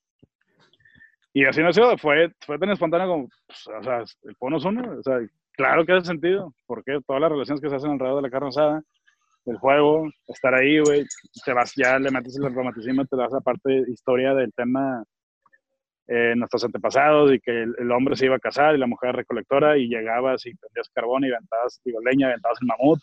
Y 1.35 1.45
así 1.45 1.62
nació, 1.62 1.97
fue, 1.99 2.33
fue 2.41 2.59
tan 2.59 2.71
espontáneo 2.71 3.09
como, 3.09 3.29
pues, 3.47 3.67
o 3.67 3.83
sea, 3.83 4.05
el 4.25 4.37
pono 4.37 4.59
une, 4.59 4.88
o 4.88 5.03
sea, 5.03 5.21
claro 5.53 5.85
que 5.85 5.93
hace 5.93 6.07
sentido, 6.07 6.55
porque 6.67 6.99
todas 7.07 7.21
las 7.21 7.31
relaciones 7.31 7.61
que 7.61 7.69
se 7.69 7.77
hacen 7.77 7.93
alrededor 7.93 8.17
de 8.17 8.23
la 8.23 8.31
carne 8.31 8.49
asada, 8.49 8.83
del 9.45 9.59
juego, 9.59 10.09
estar 10.29 10.55
ahí, 10.55 10.79
güey, 10.81 11.05
te 11.45 11.53
vas, 11.53 11.73
ya 11.77 11.99
le 11.99 12.11
metes 12.11 12.37
el 12.37 12.55
romanticismo, 12.55 13.05
te 13.05 13.17
das 13.17 13.35
aparte 13.35 13.85
historia 13.88 14.35
del 14.35 14.53
tema 14.53 15.03
eh, 16.09 16.35
nuestros 16.37 16.65
antepasados 16.65 17.33
y 17.33 17.41
que 17.41 17.62
el, 17.62 17.91
hombre 17.91 18.17
se 18.17 18.27
iba 18.27 18.37
a 18.37 18.41
casar 18.41 18.75
y 18.75 18.79
la 18.79 18.87
mujer 18.87 19.15
recolectora 19.15 19.79
y 19.79 19.88
llegabas 19.88 20.45
y 20.47 20.55
prendías 20.55 20.91
carbón 20.93 21.25
y 21.25 21.29
aventabas, 21.31 21.81
digo, 21.85 22.01
leña, 22.01 22.27
aventabas 22.29 22.59
el 22.61 22.67
mamut 22.67 23.01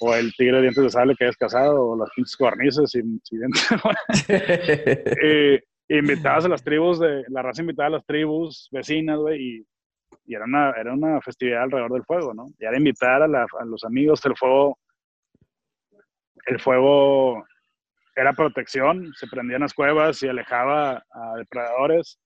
o 0.00 0.14
el 0.14 0.32
tigre 0.34 0.56
de 0.56 0.62
dientes 0.62 0.82
de 0.82 0.90
sable 0.90 1.14
que 1.16 1.28
es 1.28 1.36
casado 1.36 1.88
o 1.88 1.96
las 1.96 2.10
pinches 2.14 2.36
cornices 2.36 2.90
sin, 2.90 3.20
dientes. 3.30 3.68
y, 5.88 5.96
invitabas 5.96 6.44
a 6.44 6.48
las 6.48 6.62
tribus, 6.64 6.98
de 6.98 7.24
la 7.28 7.42
raza 7.42 7.62
invitaba 7.62 7.86
a 7.86 7.92
las 7.92 8.04
tribus 8.04 8.68
vecinas, 8.72 9.18
güey, 9.18 9.40
y, 9.40 9.66
y, 10.32 10.34
era, 10.34 10.44
una, 10.44 10.70
era 10.72 10.92
una 10.92 11.20
festividad 11.20 11.64
alrededor 11.64 11.92
del 11.92 12.04
fuego, 12.04 12.34
¿no? 12.34 12.46
Y 12.58 12.64
era 12.64 12.76
invitar 12.76 13.22
a, 13.22 13.26
a 13.26 13.64
los 13.64 13.84
amigos, 13.84 14.24
el 14.24 14.36
fuego, 14.36 14.78
el 16.46 16.58
fuego 16.60 17.44
era 18.16 18.32
protección, 18.32 19.12
se 19.14 19.26
prendían 19.26 19.60
las 19.60 19.74
cuevas 19.74 20.22
y 20.22 20.28
alejaba 20.28 21.02
a 21.10 21.36
depredadores. 21.36 22.18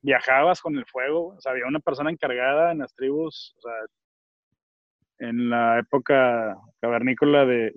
Viajabas 0.00 0.60
con 0.60 0.76
el 0.76 0.86
fuego, 0.86 1.34
o 1.36 1.40
sea, 1.40 1.52
había 1.52 1.66
una 1.66 1.80
persona 1.80 2.10
encargada 2.10 2.72
en 2.72 2.78
las 2.78 2.94
tribus, 2.94 3.54
o 3.58 3.60
sea, 3.60 5.28
en 5.28 5.50
la 5.50 5.80
época 5.80 6.56
cavernícola 6.80 7.44
de, 7.44 7.74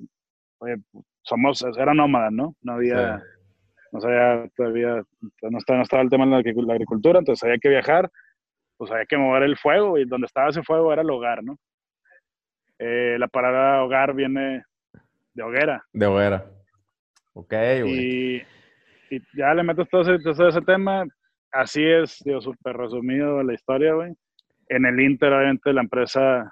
somos, 1.23 1.63
era 1.77 1.93
nómada, 1.93 2.29
¿no? 2.29 2.55
No 2.61 2.73
había, 2.73 3.23
no 3.91 4.01
sabía 4.01 4.47
todavía, 4.55 5.03
no 5.41 5.57
estaba, 5.57 5.77
no 5.77 5.83
estaba 5.83 6.03
el 6.03 6.09
tema 6.09 6.25
de 6.25 6.31
la 6.53 6.73
agricultura, 6.73 7.19
entonces 7.19 7.43
había 7.43 7.57
que 7.57 7.69
viajar, 7.69 8.09
pues 8.81 8.89
había 8.89 9.05
que 9.05 9.15
mover 9.15 9.43
el 9.43 9.57
fuego 9.57 9.99
y 9.99 10.05
donde 10.05 10.25
estaba 10.25 10.49
ese 10.49 10.63
fuego 10.63 10.91
era 10.91 11.03
el 11.03 11.09
hogar, 11.11 11.43
¿no? 11.43 11.55
Eh, 12.79 13.15
la 13.19 13.27
palabra 13.27 13.83
hogar 13.83 14.15
viene 14.15 14.63
de 15.35 15.43
hoguera. 15.43 15.85
De 15.93 16.07
hoguera. 16.07 16.43
Ok, 17.33 17.51
güey. 17.51 18.37
Y, 18.37 19.21
ya 19.37 19.53
le 19.53 19.61
metes 19.61 19.87
todo 19.87 20.01
ese, 20.01 20.17
todo 20.23 20.47
ese 20.47 20.61
tema. 20.61 21.05
Así 21.51 21.85
es, 21.85 22.23
digo, 22.25 22.41
súper 22.41 22.75
resumido 22.75 23.43
la 23.43 23.53
historia, 23.53 23.93
güey. 23.93 24.13
En 24.67 24.87
el 24.87 24.99
Inter, 24.99 25.31
obviamente, 25.31 25.73
la 25.73 25.81
empresa 25.81 26.51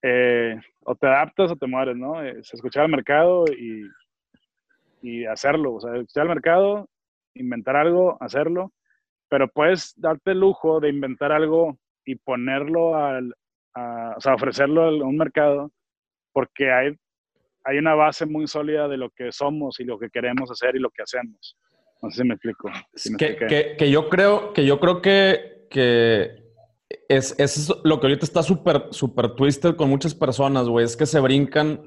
eh, 0.00 0.60
o 0.84 0.94
te 0.94 1.08
adaptas 1.08 1.50
o 1.50 1.56
te 1.56 1.66
mueres, 1.66 1.96
¿no? 1.96 2.22
Eh, 2.22 2.38
se 2.44 2.54
escuchaba 2.54 2.86
el 2.86 2.92
mercado 2.92 3.46
y, 3.48 3.82
y 5.02 5.24
hacerlo. 5.24 5.74
O 5.74 5.80
sea, 5.80 5.96
escuchar 5.96 6.22
el 6.22 6.28
mercado, 6.28 6.88
inventar 7.34 7.74
algo, 7.74 8.16
hacerlo. 8.20 8.70
Pero 9.32 9.48
puedes 9.48 9.94
darte 9.96 10.32
el 10.32 10.40
lujo 10.40 10.78
de 10.78 10.90
inventar 10.90 11.32
algo 11.32 11.78
y 12.04 12.16
ponerlo 12.16 12.94
al, 12.96 13.34
a, 13.72 14.12
o 14.14 14.20
sea, 14.20 14.34
ofrecerlo 14.34 14.82
a 14.82 14.90
un 14.90 15.16
mercado 15.16 15.72
porque 16.34 16.70
hay 16.70 16.96
hay 17.64 17.78
una 17.78 17.94
base 17.94 18.26
muy 18.26 18.46
sólida 18.46 18.88
de 18.88 18.98
lo 18.98 19.08
que 19.08 19.32
somos 19.32 19.80
y 19.80 19.84
lo 19.84 19.98
que 19.98 20.10
queremos 20.10 20.50
hacer 20.50 20.76
y 20.76 20.80
lo 20.80 20.90
que 20.90 21.02
hacemos. 21.02 21.56
No 22.02 22.10
sé 22.10 22.20
si 22.20 22.28
me 22.28 22.34
explico. 22.34 22.68
que, 23.16 23.90
yo 23.90 24.10
creo 24.10 24.52
que, 24.52 24.66
yo 24.66 24.78
creo 24.78 25.00
que, 25.00 25.66
que 25.70 26.42
es, 27.08 27.34
es 27.38 27.72
lo 27.84 28.00
que 28.00 28.08
ahorita 28.08 28.26
está 28.26 28.42
súper 28.42 28.88
super 28.90 29.34
twisted 29.34 29.76
con 29.76 29.88
muchas 29.88 30.14
personas, 30.14 30.68
güey. 30.68 30.84
Es 30.84 30.94
que 30.94 31.06
se 31.06 31.20
brincan, 31.20 31.80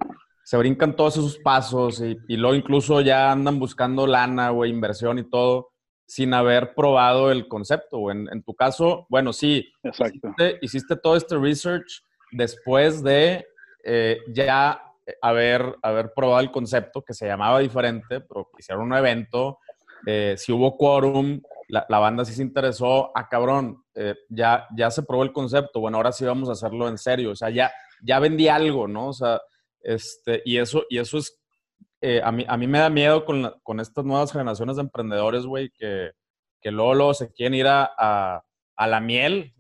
se 0.46 0.58
brincan 0.58 0.96
todos 0.96 1.18
esos 1.18 1.38
pasos 1.38 2.02
y, 2.02 2.18
y 2.28 2.38
luego 2.38 2.56
incluso 2.56 3.02
ya 3.02 3.32
andan 3.32 3.60
buscando 3.60 4.08
lana, 4.08 4.50
güey, 4.50 4.72
inversión 4.72 5.20
y 5.20 5.30
todo, 5.30 5.75
sin 6.06 6.34
haber 6.34 6.74
probado 6.76 7.32
el 7.32 7.48
concepto, 7.48 8.00
güey. 8.00 8.18
En, 8.32 8.44
tu 8.44 8.54
caso, 8.54 9.06
bueno, 9.10 9.34
sí. 9.34 9.72
Exacto. 9.84 10.34
Hiciste, 10.62 10.96
todo 10.96 11.16
este 11.16 11.38
research 11.38 12.04
después 12.32 13.04
de 13.04 13.46
eh, 13.84 14.20
ya 14.30 14.82
haber, 15.22 15.76
haber 15.82 16.14
probado 16.14 16.42
el 16.42 16.52
concepto 16.52 17.02
que 17.02 17.14
se 17.14 17.28
llamaba 17.28 17.60
diferente, 17.60 18.22
pero 18.22 18.50
hicieron 18.58 18.86
un 18.86 18.94
evento, 18.94 19.60
eh, 20.06 20.36
si 20.38 20.52
hubo 20.52 20.78
quórum, 20.78 21.42
la, 21.68 21.86
la, 21.90 22.00
banda 22.00 22.26
sí 22.26 22.34
se 22.34 22.44
interesó, 22.44 23.12
ah, 23.16 23.28
cabrón, 23.28 23.84
eh, 23.96 24.16
ya, 24.30 24.68
ya 24.76 24.92
se 24.92 25.04
probó 25.04 25.24
el 25.24 25.34
concepto, 25.34 25.80
bueno, 25.80 25.98
ahora 25.98 26.12
sí 26.12 26.26
vamos 26.26 26.50
a 26.50 26.54
hacerlo 26.54 26.88
en 26.88 26.98
serio, 26.98 27.32
o 27.32 27.36
sea, 27.36 27.50
ya, 27.50 27.72
ya 28.04 28.20
vendí 28.20 28.48
algo, 28.48 28.88
¿no? 28.88 29.08
O 29.08 29.14
sea, 29.14 29.42
este, 29.82 30.42
y 30.46 30.58
eso, 30.58 30.84
y 30.90 31.00
eso 31.00 31.18
es, 31.18 31.40
eh, 32.08 32.22
a, 32.24 32.32
mí, 32.32 32.46
a 32.48 32.58
mí 32.58 32.68
me 32.68 32.80
da 32.80 32.90
miedo 32.90 33.26
con, 33.26 33.52
con 33.64 33.80
estas 33.80 34.06
nuevas 34.06 34.32
generaciones 34.32 34.76
de 34.76 34.84
emprendedores, 34.84 35.46
güey, 35.46 35.72
que, 35.72 36.12
que 36.62 36.72
luego, 36.72 37.14
se 37.14 37.32
quieren 37.34 37.56
ir 37.56 37.68
a, 37.68 37.90
a, 37.98 38.44
a 38.76 38.88
la 38.88 39.00
miel, 39.00 39.54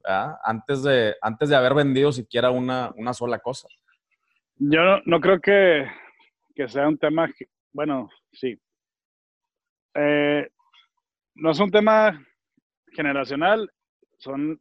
antes 0.43 0.83
de, 0.83 1.15
antes 1.21 1.49
de 1.49 1.55
haber 1.55 1.73
vendido 1.73 2.11
siquiera 2.11 2.51
una, 2.51 2.91
una 2.97 3.13
sola 3.13 3.39
cosa. 3.39 3.67
Yo 4.57 4.99
no, 5.05 5.19
creo 5.19 5.39
que, 5.39 5.87
sea 6.67 6.87
un 6.87 6.97
tema, 6.97 7.29
bueno, 7.71 8.09
sí. 8.31 8.59
Eh, 9.93 10.49
no 11.35 11.51
es 11.51 11.59
un 11.59 11.71
tema 11.71 12.25
generacional, 12.91 13.71
son, 14.17 14.59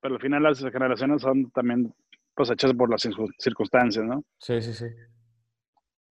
pero 0.00 0.14
al 0.14 0.20
final 0.20 0.42
las 0.42 0.60
generaciones 0.60 1.22
son 1.22 1.50
también 1.50 1.94
pues 2.34 2.50
hechas 2.50 2.72
por 2.72 2.90
las 2.90 3.06
circunstancias, 3.38 4.04
¿no? 4.04 4.24
Sí, 4.38 4.60
sí, 4.62 4.72
sí. 4.72 4.86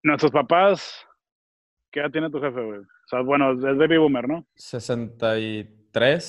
Nuestros 0.03 0.31
papás, 0.31 1.05
¿qué 1.91 1.99
edad 2.01 2.11
tiene 2.11 2.29
tu 2.29 2.39
jefe, 2.39 2.63
güey? 2.63 2.79
O 2.79 3.07
sea, 3.07 3.21
bueno, 3.21 3.51
es 3.51 3.77
baby 3.77 3.97
boomer, 3.97 4.27
¿no? 4.27 4.45
63, 4.55 6.23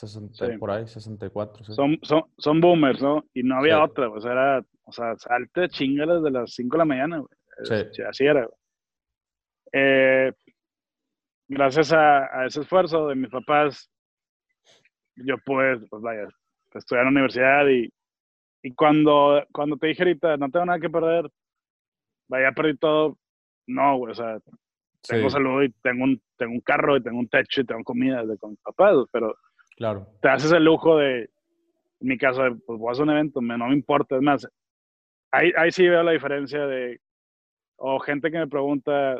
60, 0.00 0.58
por 0.58 0.70
ahí, 0.70 0.86
64. 0.86 1.64
Sí. 1.64 1.72
Son, 1.74 1.98
son, 2.02 2.24
son 2.38 2.60
boomers, 2.60 3.00
¿no? 3.02 3.24
Y 3.34 3.42
no 3.42 3.56
había 3.56 3.82
otra, 3.82 4.08
o 4.08 4.20
sea, 4.20 4.32
era 4.32 4.64
o 4.86 4.92
sea, 4.92 5.16
salte 5.16 5.68
chingalas 5.68 6.22
de 6.22 6.30
las 6.30 6.54
5 6.54 6.76
de 6.76 6.78
la 6.78 6.84
mañana, 6.84 7.18
güey. 7.18 7.88
Sí. 7.92 8.02
Así 8.02 8.24
era, 8.24 8.48
eh, 9.72 10.32
gracias 11.48 11.92
a, 11.92 12.46
ese 12.46 12.60
esfuerzo 12.60 13.08
de 13.08 13.16
mis 13.16 13.30
papás, 13.30 13.90
yo 15.16 15.36
pude, 15.44 15.78
pues 15.88 16.02
vaya, 16.02 16.28
estudiar 16.74 17.06
en 17.06 17.06
la 17.06 17.20
universidad 17.20 17.66
y, 17.68 17.88
y 18.62 18.74
cuando, 18.74 19.44
cuando 19.52 19.76
te 19.76 19.88
dije 19.88 20.02
ahorita, 20.02 20.36
no 20.36 20.50
tengo 20.50 20.66
nada 20.66 20.78
que 20.78 20.90
perder, 20.90 21.28
vaya, 22.28 22.52
perdí 22.52 22.76
todo, 22.76 23.18
no, 23.66 23.96
güey, 23.98 24.12
o 24.12 24.14
sea, 24.14 24.38
tengo 25.08 25.30
salud 25.30 25.62
y 25.62 25.70
tengo 25.82 26.04
un, 26.04 26.20
tengo 26.36 26.52
un 26.52 26.60
carro 26.60 26.96
y 26.96 27.02
tengo 27.02 27.18
un 27.18 27.28
techo 27.28 27.60
y 27.60 27.64
tengo 27.64 27.82
comida 27.84 28.24
de 28.24 28.38
con 28.38 28.50
mis 28.50 28.60
papás, 28.60 28.94
pero 29.12 29.36
claro. 29.76 30.06
te 30.20 30.28
haces 30.28 30.52
el 30.52 30.64
lujo 30.64 30.96
de, 30.98 31.22
en 32.00 32.08
mi 32.08 32.18
caso, 32.18 32.42
pues 32.66 32.78
voy 32.78 32.88
a 32.88 32.92
hacer 32.92 33.04
un 33.04 33.10
evento, 33.10 33.40
no 33.40 33.68
me 33.68 33.74
importa, 33.74 34.16
es 34.16 34.22
más, 34.22 34.48
ahí, 35.30 35.52
ahí 35.56 35.70
sí 35.70 35.86
veo 35.88 36.02
la 36.02 36.12
diferencia 36.12 36.66
de, 36.66 37.00
o 37.76 37.98
gente 38.00 38.30
que 38.30 38.38
me 38.38 38.48
pregunta 38.48 39.16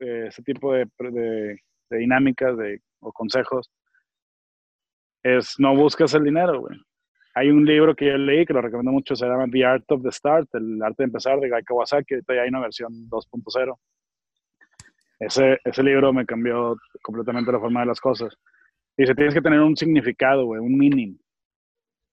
eh, 0.00 0.26
ese 0.28 0.42
tipo 0.42 0.72
de, 0.72 0.86
de, 0.98 1.58
dinámicas 1.90 2.56
de, 2.56 2.80
o 3.00 3.12
consejos, 3.12 3.70
es 5.22 5.54
no 5.58 5.74
buscas 5.74 6.14
el 6.14 6.24
dinero, 6.24 6.60
güey. 6.60 6.78
Hay 7.36 7.50
un 7.50 7.64
libro 7.64 7.96
que 7.96 8.06
yo 8.06 8.16
leí 8.16 8.46
que 8.46 8.52
lo 8.52 8.60
recomiendo 8.60 8.92
mucho, 8.92 9.16
se 9.16 9.26
llama 9.26 9.46
The 9.50 9.64
Art 9.64 9.90
of 9.90 10.02
the 10.02 10.12
Start, 10.12 10.48
el 10.54 10.80
arte 10.82 11.02
de 11.02 11.04
empezar 11.04 11.40
de 11.40 11.50
Guy 11.50 11.64
Kawasaki, 11.64 12.14
ahorita 12.14 12.34
ya 12.34 12.42
hay 12.42 12.48
una 12.48 12.60
versión 12.60 12.92
2.0. 13.08 13.76
Ese, 15.26 15.58
ese 15.64 15.82
libro 15.82 16.12
me 16.12 16.26
cambió 16.26 16.76
completamente 17.02 17.52
la 17.52 17.60
forma 17.60 17.80
de 17.80 17.86
las 17.86 18.00
cosas. 18.00 18.36
Dice, 18.96 19.14
tienes 19.14 19.34
que 19.34 19.40
tener 19.40 19.60
un 19.60 19.76
significado, 19.76 20.46
güey, 20.46 20.60
un 20.60 20.76
meaning. 20.76 21.16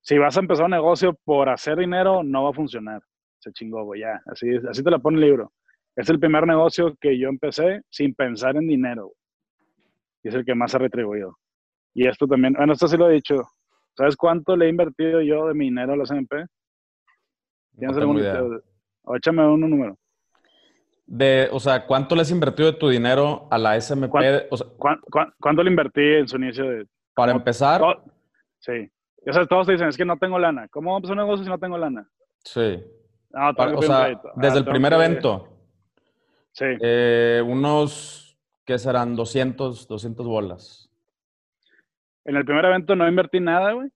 Si 0.02 0.18
vas 0.18 0.36
a 0.38 0.40
empezar 0.40 0.66
un 0.66 0.72
negocio 0.72 1.18
por 1.24 1.50
hacer 1.50 1.78
dinero, 1.78 2.24
no 2.24 2.44
va 2.44 2.50
a 2.50 2.54
funcionar 2.54 3.02
se 3.42 3.52
chingó, 3.52 3.84
güey, 3.84 4.02
ya. 4.02 4.22
Así, 4.28 4.48
así 4.70 4.84
te 4.84 4.92
la 4.92 5.00
pone 5.00 5.18
el 5.18 5.26
libro. 5.26 5.52
Es 5.96 6.10
el 6.10 6.20
primer 6.20 6.46
negocio 6.48 6.96
que 7.00 7.20
yo 7.20 7.28
empecé 7.28 7.82
sin 7.90 8.14
pensar 8.14 8.56
en 8.56 8.68
dinero. 8.68 9.12
Y 10.24 10.30
es 10.30 10.36
el 10.36 10.46
que 10.46 10.56
más 10.56 10.74
ha 10.76 10.78
retribuido. 10.78 11.38
Y 11.94 12.08
esto 12.08 12.28
también, 12.28 12.54
bueno, 12.54 12.74
esto 12.74 12.88
sí 12.88 12.96
lo 12.96 13.10
he 13.10 13.16
dicho. 13.16 13.42
¿Sabes 13.98 14.16
cuánto 14.16 14.56
le 14.56 14.68
he 14.68 14.70
invertido 14.70 15.22
yo 15.22 15.48
de 15.48 15.54
mi 15.54 15.66
dinero 15.66 15.94
a 15.94 15.98
la 15.98 16.06
CMP? 16.06 16.46
¿Tienes 17.78 17.98
algún 17.98 18.20
idea. 18.20 18.42
O 19.04 19.16
échame 19.16 19.46
un 19.46 19.62
número. 19.62 19.98
De, 21.14 21.50
o 21.52 21.60
sea, 21.60 21.86
¿cuánto 21.86 22.16
le 22.16 22.22
has 22.22 22.32
invertido 22.32 22.72
de 22.72 22.78
tu 22.78 22.88
dinero 22.88 23.46
a 23.52 23.58
la 23.58 23.76
SMP? 23.76 24.08
¿Cuánto, 24.08 25.62
le 25.62 25.70
invertí 25.70 26.02
en 26.02 26.26
su 26.26 26.38
inicio 26.38 26.64
de... 26.64 26.88
Para 27.14 27.34
empezar. 27.34 27.82
sí. 28.60 28.90
Ya 29.26 29.34
sabes, 29.34 29.50
todos 29.50 29.68
te 29.68 29.74
dicen, 29.74 29.90
es 29.90 29.98
que 29.98 30.06
no 30.06 30.18
tengo 30.18 30.40
lana. 30.40 30.70
¿Cómo 30.70 30.94
vamos 30.94 31.10
a 31.10 31.12
un 31.12 31.20
negocio 31.20 31.44
si 31.44 31.50
no 31.50 31.60
tengo 31.60 31.78
lana? 31.78 32.08
Sí. 32.46 32.82
Ah, 33.34 33.54
o 33.76 33.82
sea, 33.82 34.20
desde 34.38 34.60
el 34.60 34.66
primer 34.66 34.94
evento. 34.94 35.50
Sí. 36.54 36.66
Eh, 36.80 37.44
unos, 37.46 38.38
¿qué 38.66 38.80
serán? 38.80 39.14
200, 39.14 39.90
200 39.90 40.26
bolas. 40.26 40.90
En 42.24 42.38
el 42.38 42.46
primer 42.46 42.64
evento 42.64 42.96
no 42.96 43.06
invertí 43.06 43.42
nada, 43.42 43.74
güey. 43.74 43.90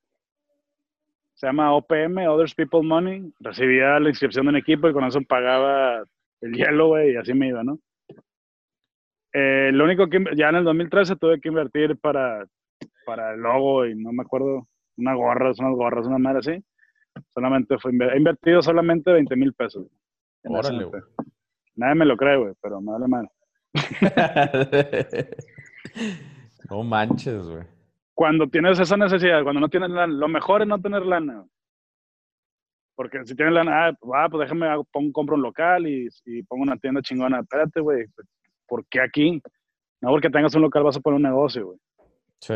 Se 1.36 1.48
llama 1.48 1.74
OPM, 1.74 2.28
Others 2.28 2.54
People 2.56 2.84
Money. 2.84 3.32
Recibía 3.40 4.02
la 4.02 4.10
inscripción 4.10 4.48
de 4.48 4.50
un 4.50 4.58
equipo 4.58 4.90
y 4.90 4.94
con 4.94 5.06
eso 5.06 5.22
pagaba 5.22 6.04
el 6.42 6.54
hielo, 6.54 6.88
güey, 6.88 7.14
y 7.14 7.18
así 7.18 7.34
me 7.34 7.48
iba, 7.48 7.64
¿no? 7.64 7.80
Eh, 9.34 9.72
lo 9.74 9.84
único 9.84 10.08
que 10.08 10.24
ya 10.36 10.50
en 10.50 10.56
el 10.56 10.64
2013 10.64 11.18
tuve 11.18 11.42
que 11.42 11.50
invertir 11.50 11.98
para, 11.98 12.46
para 13.06 13.34
el 13.34 13.42
logo 13.42 13.86
y 13.86 13.96
no 13.96 14.14
me 14.14 14.24
acuerdo, 14.24 14.68
una 14.98 15.14
gorra, 15.14 15.52
unas 15.58 15.76
gorras, 15.76 16.08
una 16.08 16.18
madre 16.18 16.40
así. 16.40 16.64
Solamente 17.34 17.78
fue 17.78 17.92
he 17.92 18.18
invertido 18.18 18.62
solamente 18.62 19.12
20 19.12 19.36
mil 19.36 19.54
pesos. 19.54 19.88
Órale, 20.44 20.90
Nadie 21.76 21.96
me 21.96 22.06
lo 22.06 22.16
cree, 22.16 22.38
güey, 22.38 22.54
pero 22.62 22.80
me 22.80 22.94
vale 22.94 23.08
mal. 23.08 23.30
no 26.70 26.84
manches, 26.84 27.46
güey. 27.46 27.64
cuando 28.14 28.48
tienes 28.48 28.80
esa 28.80 28.96
necesidad, 28.96 29.44
cuando 29.44 29.60
no 29.60 29.68
tienes 29.68 29.90
lana, 29.90 30.14
lo 30.14 30.30
mejor 30.30 30.62
es 30.62 30.68
no 30.68 30.82
tener 30.82 31.06
lana. 31.06 31.44
Porque 32.96 33.26
si 33.26 33.36
tienes 33.36 33.54
lana, 33.54 33.88
ah, 33.88 33.94
pues, 34.00 34.12
ah, 34.16 34.28
pues 34.30 34.48
déjame, 34.48 34.68
pongo, 34.92 35.12
compro 35.12 35.36
un 35.36 35.42
local 35.42 35.86
y, 35.88 36.08
y 36.26 36.44
pongo 36.44 36.64
una 36.64 36.78
tienda 36.78 37.02
chingona. 37.02 37.42
Espérate, 37.42 37.82
güey, 37.82 38.06
¿por 38.68 38.86
qué 38.88 39.02
aquí? 39.02 39.42
No 40.02 40.12
porque 40.12 40.30
tengas 40.30 40.56
un 40.56 40.62
local 40.62 40.84
vas 40.84 40.98
a 40.98 41.02
poner 41.02 41.18
un 41.18 41.24
negocio, 41.24 41.66
güey. 41.66 41.80
Sí. 42.40 42.54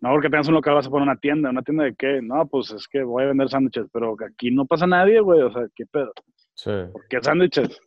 No 0.00 0.10
porque 0.12 0.30
tengas 0.30 0.48
un 0.48 0.54
local 0.54 0.74
vas 0.74 0.86
a 0.86 0.90
poner 0.90 1.02
una 1.02 1.18
tienda. 1.18 1.50
¿Una 1.50 1.62
tienda 1.62 1.84
de 1.84 1.94
qué? 1.94 2.20
No, 2.22 2.46
pues 2.46 2.70
es 2.70 2.88
que 2.88 3.02
voy 3.02 3.24
a 3.24 3.28
vender 3.28 3.48
sándwiches, 3.48 3.86
pero 3.92 4.16
aquí 4.26 4.50
no 4.50 4.64
pasa 4.64 4.86
nadie, 4.86 5.20
güey. 5.20 5.42
O 5.42 5.52
sea, 5.52 5.66
¿qué 5.74 5.84
pedo? 5.86 6.12
Sí. 6.54 6.70
¿Por 6.92 7.06
qué 7.08 7.22
sándwiches? 7.22 7.80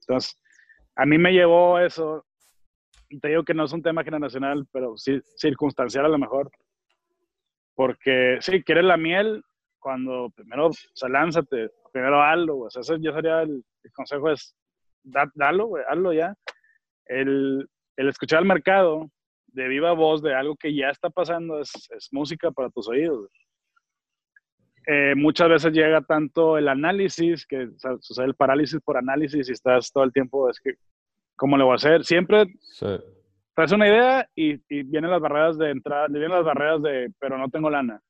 Entonces, 0.00 0.40
a 0.96 1.06
mí 1.06 1.18
me 1.18 1.32
llevó 1.32 1.78
eso. 1.78 2.24
Te 3.20 3.28
digo 3.28 3.44
que 3.44 3.54
no 3.54 3.64
es 3.64 3.72
un 3.72 3.82
tema 3.82 4.02
generacional, 4.02 4.66
pero 4.72 4.96
sí 4.96 5.20
circunstancial 5.36 6.06
a 6.06 6.08
lo 6.08 6.18
mejor. 6.18 6.50
Porque 7.76 8.38
sí, 8.40 8.62
quieres 8.64 8.84
la 8.84 8.96
miel 8.96 9.44
cuando 9.86 10.30
primero, 10.34 10.66
o 10.66 10.72
sea, 10.72 11.08
lánzate, 11.08 11.70
primero 11.92 12.20
hazlo, 12.20 12.58
O 12.58 12.70
sea, 12.70 12.80
ese 12.80 12.96
ya 13.00 13.12
sería 13.12 13.42
el, 13.42 13.62
consejo 13.94 14.32
es, 14.32 14.52
dalo, 15.04 15.66
güey, 15.66 15.84
hazlo 15.88 16.12
ya. 16.12 16.34
El, 17.04 17.68
el 17.96 18.08
escuchar 18.08 18.40
al 18.40 18.46
mercado 18.46 19.08
de 19.46 19.68
viva 19.68 19.92
voz 19.92 20.22
de 20.22 20.34
algo 20.34 20.56
que 20.56 20.74
ya 20.74 20.88
está 20.88 21.08
pasando 21.08 21.60
es, 21.60 21.70
es 21.96 22.08
música 22.10 22.50
para 22.50 22.68
tus 22.70 22.88
oídos. 22.88 23.30
Eh, 24.88 25.14
muchas 25.14 25.50
veces 25.50 25.72
llega 25.72 26.00
tanto 26.00 26.58
el 26.58 26.66
análisis, 26.66 27.46
que 27.46 27.68
sucede 28.00 28.26
el 28.26 28.34
parálisis 28.34 28.80
por 28.80 28.96
análisis 28.96 29.48
y 29.48 29.52
estás 29.52 29.92
todo 29.92 30.02
el 30.02 30.12
tiempo, 30.12 30.50
es 30.50 30.58
que, 30.58 30.74
¿cómo 31.36 31.56
le 31.56 31.62
voy 31.62 31.74
a 31.74 31.76
hacer? 31.76 32.04
Siempre 32.04 32.46
sí. 32.60 32.86
traes 33.54 33.70
una 33.70 33.86
idea 33.86 34.28
y, 34.34 34.54
y, 34.68 34.82
vienen 34.82 35.12
las 35.12 35.20
barreras 35.20 35.56
de 35.58 35.70
entrada, 35.70 36.08
vienen 36.08 36.30
las 36.30 36.44
barreras 36.44 36.82
de, 36.82 37.12
pero 37.20 37.38
no 37.38 37.48
tengo 37.50 37.70
lana. 37.70 38.02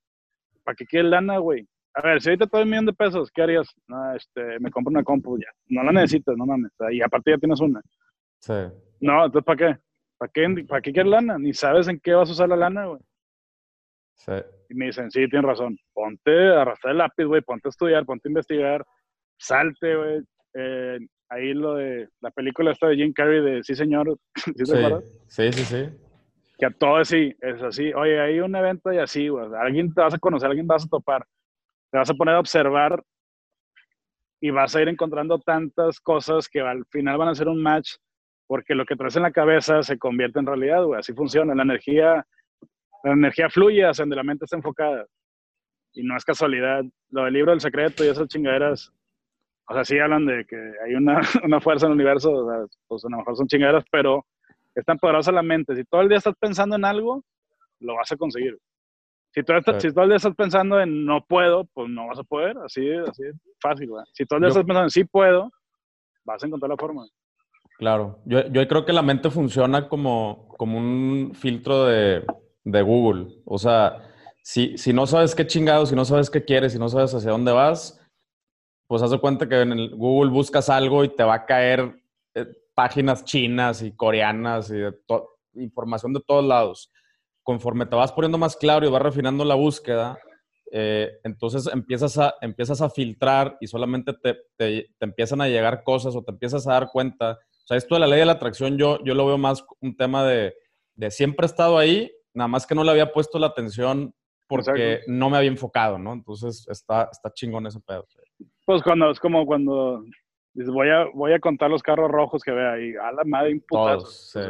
¿Para 0.67 0.75
qué 0.75 0.85
quieres 0.85 1.09
lana, 1.13 1.39
güey? 1.39 1.65
A 1.95 2.03
ver, 2.03 2.21
si 2.21 2.29
ahorita 2.29 2.47
te 2.47 2.57
doy 2.57 2.65
un 2.65 2.71
millón 2.71 2.87
de 2.87 2.93
pesos, 2.93 3.31
¿qué 3.33 3.43
harías? 3.43 3.73
No, 3.87 4.15
este, 4.17 4.59
me 4.59 4.71
compro 4.71 4.91
una 4.91 5.05
compu 5.05 5.39
ya. 5.39 5.47
No 5.69 5.85
la 5.85 5.93
necesitas, 5.93 6.37
no 6.37 6.45
mames. 6.45 6.73
Y 6.91 7.01
aparte 7.01 7.31
ya 7.31 7.39
tienes 7.39 7.61
una. 7.61 7.81
Sí. 8.41 8.53
No, 9.01 9.27
entonces 9.27 9.45
¿para 9.45 9.57
qué? 9.57 9.81
¿Para 10.19 10.33
qué, 10.33 10.65
¿Para 10.69 10.83
qué 10.83 10.93
quieres 10.93 11.11
lana? 11.11 11.39
Ni 11.39 11.55
sabes 11.55 11.87
en 11.87 12.01
qué 12.01 12.15
vas 12.15 12.29
a 12.29 12.33
usar 12.33 12.49
la 12.49 12.57
lana, 12.57 12.87
güey. 12.87 13.01
Sí. 14.17 14.33
Y 14.69 14.75
me 14.75 14.87
dicen, 14.87 15.09
sí, 15.09 15.29
tienes 15.29 15.47
razón. 15.47 15.79
Ponte 15.95 16.49
a 16.49 16.63
arrastrar 16.63 16.93
el 16.93 16.99
lápiz, 16.99 17.25
güey. 17.25 17.43
Ponte 17.43 17.69
a 17.69 17.71
estudiar, 17.71 18.05
ponte 18.05 18.29
a 18.29 18.31
investigar. 18.31 18.85
Salte, 19.39 19.95
güey. 19.95 20.23
Eh, 20.55 20.99
ahí 21.29 21.55
lo 21.55 21.77
de 21.77 22.09
la 22.21 22.33
película 22.33 22.73
esta 22.73 22.89
de 22.89 22.97
Jim 22.97 23.13
Carrey 23.13 23.41
de 23.41 23.63
Sí, 23.63 23.77
señor. 23.77 24.19
¿Sí, 24.35 24.53
sí, 24.65 24.75
sí, 25.29 25.53
sí, 25.53 25.65
sí. 25.65 26.06
Que 26.59 26.67
a 26.67 26.71
todo 26.71 27.05
sí, 27.05 27.35
es 27.41 27.63
así. 27.63 27.93
Oye, 27.93 28.19
hay 28.21 28.41
un 28.41 28.55
evento 28.57 28.93
y 28.93 28.99
así, 28.99 29.29
güey. 29.29 29.47
Alguien 29.61 29.93
te 29.93 30.01
vas 30.01 30.15
a 30.15 30.19
conocer, 30.19 30.49
alguien 30.49 30.67
vas 30.67 30.85
a 30.85 30.89
topar. 30.89 31.27
Te 31.91 31.99
vas 31.99 32.11
a 32.11 32.15
poner 32.15 32.35
a 32.35 32.41
observar 32.41 33.03
y 34.41 34.51
vas 34.51 34.75
a 34.75 34.83
ir 34.83 34.89
encontrando 34.89 35.39
tantas 35.39 36.01
cosas 36.01 36.49
que 36.49 36.61
al 36.61 36.85
final 36.87 37.19
van 37.19 37.29
a 37.29 37.35
ser 37.35 37.49
un 37.49 37.63
match 37.63 37.97
porque 38.47 38.75
lo 38.75 38.85
que 38.87 38.97
traes 38.97 39.17
en 39.17 39.23
la 39.23 39.33
cabeza 39.33 39.83
se 39.83 39.99
convierte 39.99 40.39
en 40.39 40.47
realidad, 40.47 40.85
güey. 40.85 41.01
Así 41.01 41.13
funciona. 41.13 41.55
La 41.55 41.63
energía, 41.63 42.27
la 43.03 43.13
energía 43.13 43.51
fluye 43.51 43.85
hacia 43.85 44.03
donde 44.03 44.17
la 44.17 44.23
mente 44.23 44.45
está 44.45 44.57
enfocada. 44.57 45.05
Y 45.93 46.03
no 46.05 46.17
es 46.17 46.25
casualidad. 46.25 46.85
Lo 47.11 47.25
del 47.25 47.35
libro 47.35 47.51
del 47.51 47.61
secreto 47.61 48.05
y 48.05 48.09
esas 48.09 48.29
chingaderas, 48.29 48.93
o 49.69 49.75
sea, 49.75 49.85
sí 49.85 49.99
hablan 49.99 50.27
de 50.27 50.45
que 50.45 50.57
hay 50.85 50.95
una, 50.95 51.21
una 51.45 51.61
fuerza 51.61 51.87
en 51.87 51.93
el 51.93 51.97
universo, 51.97 52.33
o 52.33 52.51
sea, 52.51 52.79
pues 52.87 53.05
a 53.05 53.09
lo 53.11 53.19
mejor 53.19 53.37
son 53.37 53.47
chingaderas, 53.47 53.85
pero 53.91 54.25
es 54.77 54.85
tan 54.85 54.99
poderosa 54.99 55.33
la 55.33 55.43
mente. 55.43 55.75
Si 55.75 55.85
todo 55.85 56.03
el 56.03 56.09
día 56.09 56.19
estás 56.19 56.35
pensando 56.39 56.77
en 56.77 56.85
algo, 56.85 57.25
lo 57.81 57.95
vas 57.97 58.13
a 58.13 58.17
conseguir. 58.17 58.59
Si, 59.31 59.41
estás, 59.41 59.83
si 59.83 59.93
todo 59.93 60.05
el 60.05 60.11
día 60.11 60.17
estás 60.17 60.35
pensando 60.35 60.81
en 60.81 61.05
no 61.05 61.25
puedo, 61.27 61.65
pues 61.73 61.89
no 61.89 62.07
vas 62.07 62.19
a 62.19 62.25
poder. 62.25 62.57
Así, 62.59 62.89
así 63.09 63.23
fácil, 63.61 63.89
güey. 63.89 64.05
Si 64.13 64.25
todo 64.27 64.37
el 64.37 64.43
día 64.43 64.49
estás 64.49 64.65
pensando 64.65 64.85
en 64.85 64.91
sí 64.91 65.05
puedo, 65.05 65.51
vas 66.25 66.43
a 66.43 66.47
encontrar 66.47 66.71
la 66.71 66.77
forma. 66.77 67.07
Claro, 67.79 68.21
yo, 68.25 68.47
yo 68.49 68.67
creo 68.69 68.85
que 68.85 68.93
la 68.93 69.03
mente 69.03 69.31
funciona 69.31 69.89
como, 69.89 70.49
como 70.57 70.79
un 70.79 71.33
filtro 71.35 71.87
de, 71.87 72.25
de 72.65 72.83
Google. 72.83 73.29
O 73.45 73.59
sea, 73.59 73.99
si, 74.43 74.77
si, 74.79 74.93
no 74.93 75.07
sabes 75.07 75.35
qué 75.35 75.47
chingado, 75.47 75.87
si 75.87 75.95
no 75.95 76.05
sabes 76.05 76.31
qué 76.31 76.45
quieres, 76.45 76.73
si 76.73 76.79
no 76.79 76.89
sabes 76.89 77.15
hacia 77.15 77.31
dónde 77.31 77.53
vas, 77.53 78.01
pues 78.87 79.03
haz 79.03 79.11
de 79.11 79.21
cuenta 79.21 79.49
que 79.49 79.61
en 79.61 79.73
el 79.73 79.95
Google 79.95 80.31
buscas 80.31 80.71
algo 80.71 81.05
y 81.05 81.09
te 81.09 81.25
va 81.25 81.35
a 81.35 81.47
caer 81.47 82.03
páginas 82.77 83.25
chinas 83.25 83.83
y 83.83 83.97
coreanas 83.97 84.71
y 84.71 84.77
de 84.77 84.93
información 85.55 86.13
de 86.13 86.21
todos 86.21 86.45
lados. 86.45 86.93
Conforme 87.43 87.87
te 87.87 87.97
vas 87.97 88.13
poniendo 88.13 88.39
más 88.39 88.57
claro 88.57 88.87
y 88.87 88.91
vas 88.91 89.03
refinando 89.03 89.45
la 89.45 89.55
búsqueda, 89.57 90.19
eh, 90.71 91.11
entonces 91.25 91.69
empiezas 91.73 92.19
a, 92.19 92.35
empiezas 92.41 92.81
a 92.83 92.91
filtrar 92.91 93.57
y 93.61 93.67
solamente 93.67 94.13
te, 94.13 94.35
te, 94.57 94.89
te, 94.99 95.05
empiezan 95.05 95.41
a 95.41 95.49
llegar 95.49 95.83
cosas 95.83 96.15
o 96.15 96.23
te 96.23 96.33
empiezas 96.33 96.67
a 96.67 96.73
dar 96.73 96.89
cuenta 96.93 97.39
o 97.67 97.67
sea, 97.67 97.77
esto 97.79 97.97
de 97.97 98.01
la 98.01 98.07
ley 98.07 98.21
de 98.21 98.27
la 98.27 98.33
atracción 98.33 98.79
yo, 98.79 99.03
yo 99.03 99.13
lo 99.15 99.27
veo 99.27 99.39
más 99.39 99.67
un 99.81 99.97
tema 99.97 100.25
de, 100.25 100.55
de 100.95 101.11
siempre 101.11 101.47
he 101.47 101.49
estado 101.49 101.79
ahí, 101.79 102.13
nada 102.33 102.47
más 102.47 102.65
que 102.65 102.77
no 102.77 102.85
le 102.85 102.93
había 102.93 103.13
puesto 103.13 103.41
la 103.41 103.49
atención 103.49 104.15
porque 104.47 105.01
no 105.09 105.31
me 105.31 105.37
había 105.37 105.51
enfocado, 105.51 105.99
¿no? 105.99 106.13
Entonces 106.13 106.65
está, 106.69 107.09
está 107.11 107.33
chingón 107.35 107.67
ese 107.67 107.81
pedo. 107.81 108.07
Pues 108.65 108.85
cuando 108.85 109.11
es 109.11 109.19
como 109.19 109.45
cuando 109.47 110.05
dices, 110.57 110.73
voy 110.73 110.89
a, 110.89 111.05
voy 111.13 111.33
a 111.33 111.39
contar 111.39 111.71
los 111.71 111.83
carros 111.83 112.11
rojos 112.11 112.43
que 112.43 112.51
ve 112.51 112.67
ahí, 112.67 112.95
a 112.97 113.13
la 113.13 113.25
madre, 113.25 113.53
un 113.53 113.65
Todos, 113.69 114.31
sí. 114.33 114.41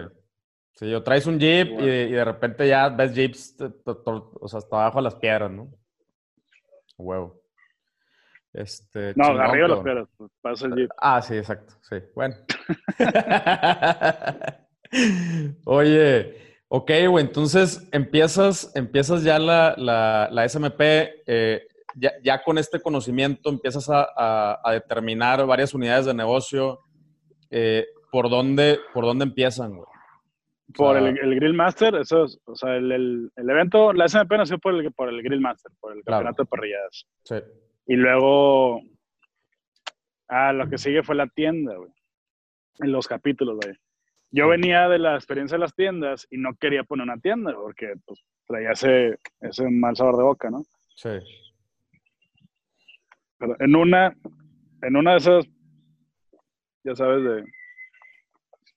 Sí, 0.72 0.90
yo 0.90 1.02
traes 1.02 1.26
un 1.26 1.38
jeep 1.38 1.68
y, 1.80 1.84
y, 1.84 2.12
de 2.12 2.24
repente 2.24 2.68
ya 2.68 2.90
ves 2.90 3.14
jeeps, 3.14 3.56
o 3.86 4.46
sea, 4.46 4.58
hasta 4.58 4.76
abajo 4.76 4.98
de 4.98 5.04
las 5.04 5.14
piedras, 5.14 5.50
¿no? 5.50 5.72
Huevo. 6.98 7.40
Este, 8.52 9.14
no, 9.16 9.24
chingón, 9.24 9.40
arriba 9.40 9.68
de 9.68 9.74
las 9.74 9.84
piedras, 9.84 10.08
pues, 10.18 10.30
pasa 10.42 10.66
el 10.66 10.74
jeep. 10.74 10.90
Ah, 10.98 11.22
sí, 11.22 11.36
exacto, 11.36 11.74
sí, 11.80 11.96
bueno. 12.14 12.34
Oye, 15.64 16.36
ok, 16.68 16.90
güey, 17.08 17.24
entonces 17.24 17.88
empiezas, 17.90 18.70
empiezas 18.76 19.22
ya 19.22 19.38
la, 19.38 19.74
la, 19.78 20.28
la 20.30 20.44
SMP, 20.44 21.22
eh, 21.26 21.66
ya, 21.96 22.12
ya, 22.22 22.42
con 22.42 22.58
este 22.58 22.80
conocimiento 22.80 23.50
empiezas 23.50 23.88
a, 23.90 24.06
a, 24.16 24.60
a, 24.62 24.72
determinar 24.72 25.44
varias 25.46 25.74
unidades 25.74 26.06
de 26.06 26.14
negocio. 26.14 26.80
Eh, 27.50 27.86
¿por, 28.12 28.30
dónde, 28.30 28.78
¿Por 28.92 29.04
dónde 29.04 29.24
empiezan, 29.24 29.76
güey? 29.76 29.88
Por 30.74 30.96
el, 30.96 31.18
el, 31.18 31.34
Grill 31.36 31.54
Master, 31.54 31.94
eso 31.94 32.24
es, 32.24 32.40
o 32.44 32.56
sea, 32.56 32.76
el, 32.76 32.90
el, 32.90 33.30
el, 33.36 33.50
evento, 33.50 33.92
la 33.92 34.08
SMP 34.08 34.36
nació 34.36 34.58
por 34.58 34.74
el, 34.74 34.92
por 34.92 35.08
el 35.08 35.22
Grill 35.22 35.40
Master, 35.40 35.70
por 35.80 35.96
el 35.96 36.02
claro. 36.02 36.24
campeonato 36.24 36.42
de 36.42 36.48
parrilladas. 36.48 37.06
Sí. 37.22 37.36
Y 37.86 37.94
luego, 37.94 38.80
ah, 40.28 40.52
lo 40.52 40.68
que 40.68 40.76
sigue 40.76 41.02
fue 41.02 41.14
la 41.14 41.28
tienda, 41.28 41.76
güey 41.76 41.90
en 42.80 42.92
los 42.92 43.06
capítulos, 43.06 43.58
güey. 43.62 43.74
Yo 44.30 44.48
venía 44.48 44.88
de 44.88 44.98
la 44.98 45.14
experiencia 45.14 45.56
de 45.56 45.60
las 45.60 45.74
tiendas 45.74 46.26
y 46.30 46.38
no 46.38 46.54
quería 46.56 46.84
poner 46.84 47.04
una 47.04 47.18
tienda 47.18 47.54
porque 47.54 47.94
pues, 48.04 48.22
traía 48.46 48.72
ese, 48.72 49.18
ese 49.40 49.70
mal 49.70 49.96
sabor 49.96 50.16
de 50.16 50.24
boca, 50.24 50.50
¿no? 50.50 50.62
Sí. 50.96 51.10
Pero 53.38 53.56
en 53.60 53.76
una, 53.76 54.16
en 54.82 54.96
una 54.96 55.12
de 55.12 55.16
esas, 55.18 55.46
ya 56.84 56.94
sabes, 56.94 57.22
de 57.24 57.44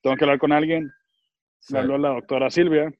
tengo 0.01 0.15
que 0.15 0.23
hablar 0.23 0.39
con 0.39 0.51
alguien, 0.51 0.91
sí. 1.59 1.73
me 1.73 1.79
habló 1.79 1.97
la 1.97 2.09
doctora 2.09 2.49
Silvia 2.49 2.91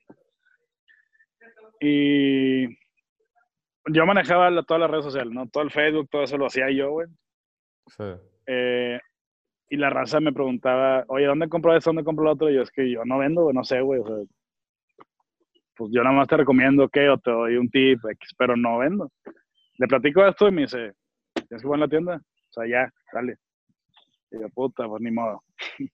y 1.80 2.67
yo 3.91 4.06
manejaba 4.06 4.50
la, 4.50 4.63
todas 4.63 4.82
las 4.82 4.91
redes 4.91 5.06
sociales, 5.06 5.34
¿no? 5.34 5.48
Todo 5.48 5.63
el 5.63 5.72
Facebook, 5.72 6.10
todo 6.10 6.24
eso 6.24 6.38
lo 6.38 6.48
hacía 6.48 6.69
yo, 6.72 6.91
güey. 6.91 7.08
Sí. 7.88 8.04
Eh, 8.48 9.00
y 9.69 9.78
la 9.78 9.89
raza 9.89 10.19
me 10.19 10.34
preguntaba, 10.34 11.06
oye, 11.08 11.26
¿dónde 11.26 11.48
compro 11.48 11.76
esto? 11.76 11.89
¿Dónde 11.89 12.04
compro 12.04 12.26
lo 12.26 12.32
otro? 12.32 12.50
Y 12.50 12.56
yo, 12.56 12.62
es 12.63 12.72
que 12.72 12.89
yo 12.89 13.06
no 13.06 13.17
vendo, 13.19 13.52
no 13.54 13.63
sé, 13.63 13.82
güey. 13.82 14.02
O 14.02 14.08
sea, 14.08 14.15
pues 15.76 15.91
yo 15.93 16.04
nada 16.04 16.15
más 16.15 16.28
te 16.28 16.38
recomiendo 16.38 16.89
que 16.89 17.08
o 17.10 17.17
te 17.17 17.32
doy 17.32 17.56
un 17.56 17.69
tip, 17.69 18.00
pero 18.38 18.58
no 18.58 18.80
vendo. 18.80 19.12
Le 19.78 19.88
platico 19.88 20.26
esto 20.26 20.47
y 20.47 20.51
me 20.51 20.62
dice, 20.64 20.93
¿tienes 21.50 21.62
que 21.62 21.68
ir 21.68 21.74
a 21.74 21.78
la 21.78 21.88
tienda? 21.88 22.16
O 22.16 22.54
sea, 22.54 22.68
ya, 22.68 22.93
dale. 23.12 23.36
Y 24.32 24.39
yo, 24.39 24.50
puta, 24.50 24.88
pues 24.88 25.02
ni 25.02 25.12
modo. 25.12 25.43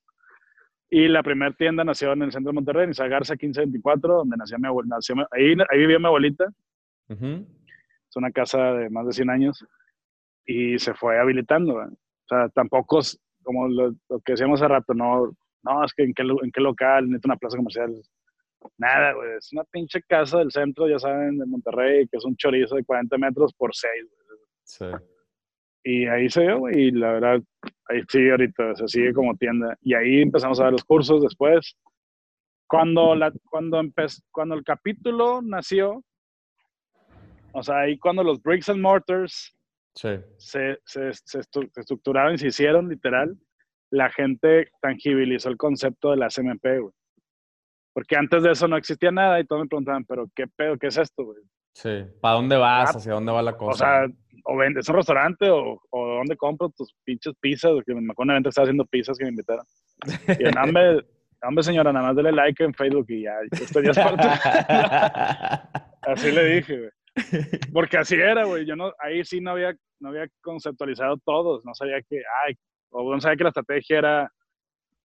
y 0.90 1.08
la 1.08 1.24
primera 1.24 1.52
tienda 1.54 1.84
nació 1.84 2.14
en 2.14 2.24
el 2.24 2.32
centro 2.32 2.52
de 2.52 2.56
Monterrey, 2.56 2.86
en 2.86 2.94
Zagarza 2.94 3.34
1524, 3.34 4.14
donde 4.18 4.38
nació 4.38 4.60
mi 4.60 4.68
abuelita. 4.68 4.98
Ahí, 5.32 5.56
ahí 5.70 5.80
vivía 5.80 6.00
mi 6.00 6.06
abuelita. 6.06 6.46
Uh 7.10 7.14
-huh. 7.14 7.46
Es 8.10 8.16
una 8.16 8.32
casa 8.32 8.74
de 8.74 8.90
más 8.90 9.08
de 9.08 9.14
100 9.14 9.30
años. 9.30 9.66
Y 10.46 10.78
se 10.78 10.94
fue 10.94 11.20
habilitando. 11.20 11.76
O 11.76 12.28
sea, 12.28 12.50
tampoco 12.50 13.02
como 13.44 13.68
lo, 13.68 13.96
lo, 14.10 14.20
que 14.22 14.34
decíamos 14.34 14.62
hace 14.62 14.68
rato, 14.68 14.94
no, 14.94 15.32
no, 15.64 15.86
es 15.86 15.94
que 15.94 16.04
en 16.04 16.14
qué, 16.14 16.24
en 16.24 16.52
qué 16.52 16.62
local, 16.62 17.06
necesito 17.06 17.28
una 17.30 17.38
plaza 17.38 17.58
comercial. 17.58 18.02
Nada, 18.78 19.14
güey, 19.14 19.38
es 19.38 19.54
una 19.54 19.64
pinche 19.66 20.02
casa 20.02 20.40
del 20.40 20.52
centro, 20.52 20.88
ya 20.88 20.98
saben, 20.98 21.38
de 21.38 21.46
Monterrey, 21.46 22.08
que 22.08 22.18
es 22.18 22.26
un 22.26 22.36
chorizo 22.36 22.76
de 22.76 22.84
40 22.84 23.18
metros 23.18 23.54
por 23.54 23.76
6. 23.76 23.92
Sí. 24.64 24.86
Y 25.88 26.08
ahí 26.08 26.28
se 26.32 26.42
dio, 26.42 26.68
y 26.68 26.90
la 26.90 27.12
verdad, 27.12 27.42
ahí 27.90 28.02
sigue 28.10 28.32
ahorita, 28.32 28.76
se 28.76 28.88
sigue 28.88 29.14
como 29.14 29.38
tienda. 29.38 29.78
Y 29.82 29.94
ahí 29.94 30.22
empezamos 30.22 30.60
a 30.60 30.64
dar 30.64 30.72
los 30.72 30.84
cursos 30.84 31.22
después. 31.22 31.78
Cuando, 32.68 33.14
la, 33.14 33.32
cuando, 33.52 33.80
empezó, 33.80 34.24
cuando 34.32 34.56
el 34.56 34.64
capítulo 34.64 35.44
nació, 35.44 36.04
o 37.52 37.62
sea, 37.62 37.82
ahí 37.82 38.00
cuando 38.00 38.24
los 38.24 38.42
bricks 38.42 38.68
and 38.70 38.82
mortars 38.82 39.56
se, 39.94 40.26
se, 40.38 40.80
se, 40.86 41.10
estructuraron 41.76 42.34
y 42.34 42.40
se 42.40 42.48
hicieron, 42.48 42.90
literal, 42.90 43.38
la 43.92 44.10
gente 44.10 44.72
tangibilizó 44.82 45.50
el 45.50 45.58
concepto 45.58 46.10
de 46.10 46.18
la 46.18 46.30
CMP, 46.30 46.80
güey. 46.82 46.94
Porque 47.94 48.18
antes 48.18 48.42
de 48.42 48.52
eso 48.52 48.68
no 48.68 48.76
existía 48.76 49.12
nada 49.12 49.40
y 49.40 49.46
todos 49.46 49.62
me 49.62 49.68
preguntaban, 49.68 50.04
pero 50.04 50.26
¿qué 50.36 50.48
pedo? 50.48 50.80
¿Qué 50.80 50.88
es 50.88 50.98
esto, 50.98 51.26
güey? 51.26 51.44
Sí, 51.76 52.06
¿para 52.22 52.36
dónde 52.36 52.58
vas? 52.58 52.96
Ah, 52.96 52.98
¿Hacia 52.98 53.14
dónde 53.14 53.32
va 53.32 53.42
la 53.42 53.56
cosa? 53.56 53.72
O 53.72 53.78
sea, 53.78 54.16
o 54.46 54.58
vendes 54.58 54.88
un 54.88 54.96
restaurante 54.96 55.50
o, 55.50 55.82
o 55.90 56.08
dónde 56.18 56.38
compro 56.38 56.70
tus 56.70 56.94
pinches 57.04 57.34
pizzas, 57.40 57.72
que 57.86 57.94
me 57.94 58.12
acuerdo 58.12 58.32
una 58.32 58.40
vez 58.40 58.48
estaba 58.48 58.66
haciendo 58.66 58.86
pizzas 58.86 59.18
que 59.18 59.26
me 59.26 59.32
invitaron. 59.32 59.66
Y 60.40 60.44
el 60.44 60.58
hombre, 60.58 61.06
hombre, 61.42 61.64
señora, 61.64 61.92
nada 61.92 62.08
más 62.08 62.16
dele 62.16 62.32
like 62.32 62.64
en 62.64 62.74
Facebook 62.74 63.08
y 63.10 63.24
ya, 63.24 63.34
esto 63.52 63.82
ya 63.82 63.92
es 63.92 63.98
parte. 64.08 64.24
así 66.02 66.32
le 66.32 66.56
dije, 66.56 66.78
güey. 66.78 66.92
Porque 67.74 67.98
así 67.98 68.16
era, 68.16 68.44
güey. 68.46 68.66
Yo 68.66 68.76
no, 68.76 68.94
ahí 69.00 69.24
sí 69.26 69.42
no 69.42 69.52
había, 69.52 69.76
no 70.00 70.10
había 70.10 70.28
conceptualizado 70.42 71.18
todos. 71.26 71.66
No 71.66 71.74
sabía 71.74 72.02
que, 72.08 72.22
ay, 72.46 72.54
o 72.92 73.14
no 73.14 73.20
sabía 73.20 73.38
que 73.38 73.44
la 73.44 73.50
estrategia 73.50 73.98
era, 73.98 74.32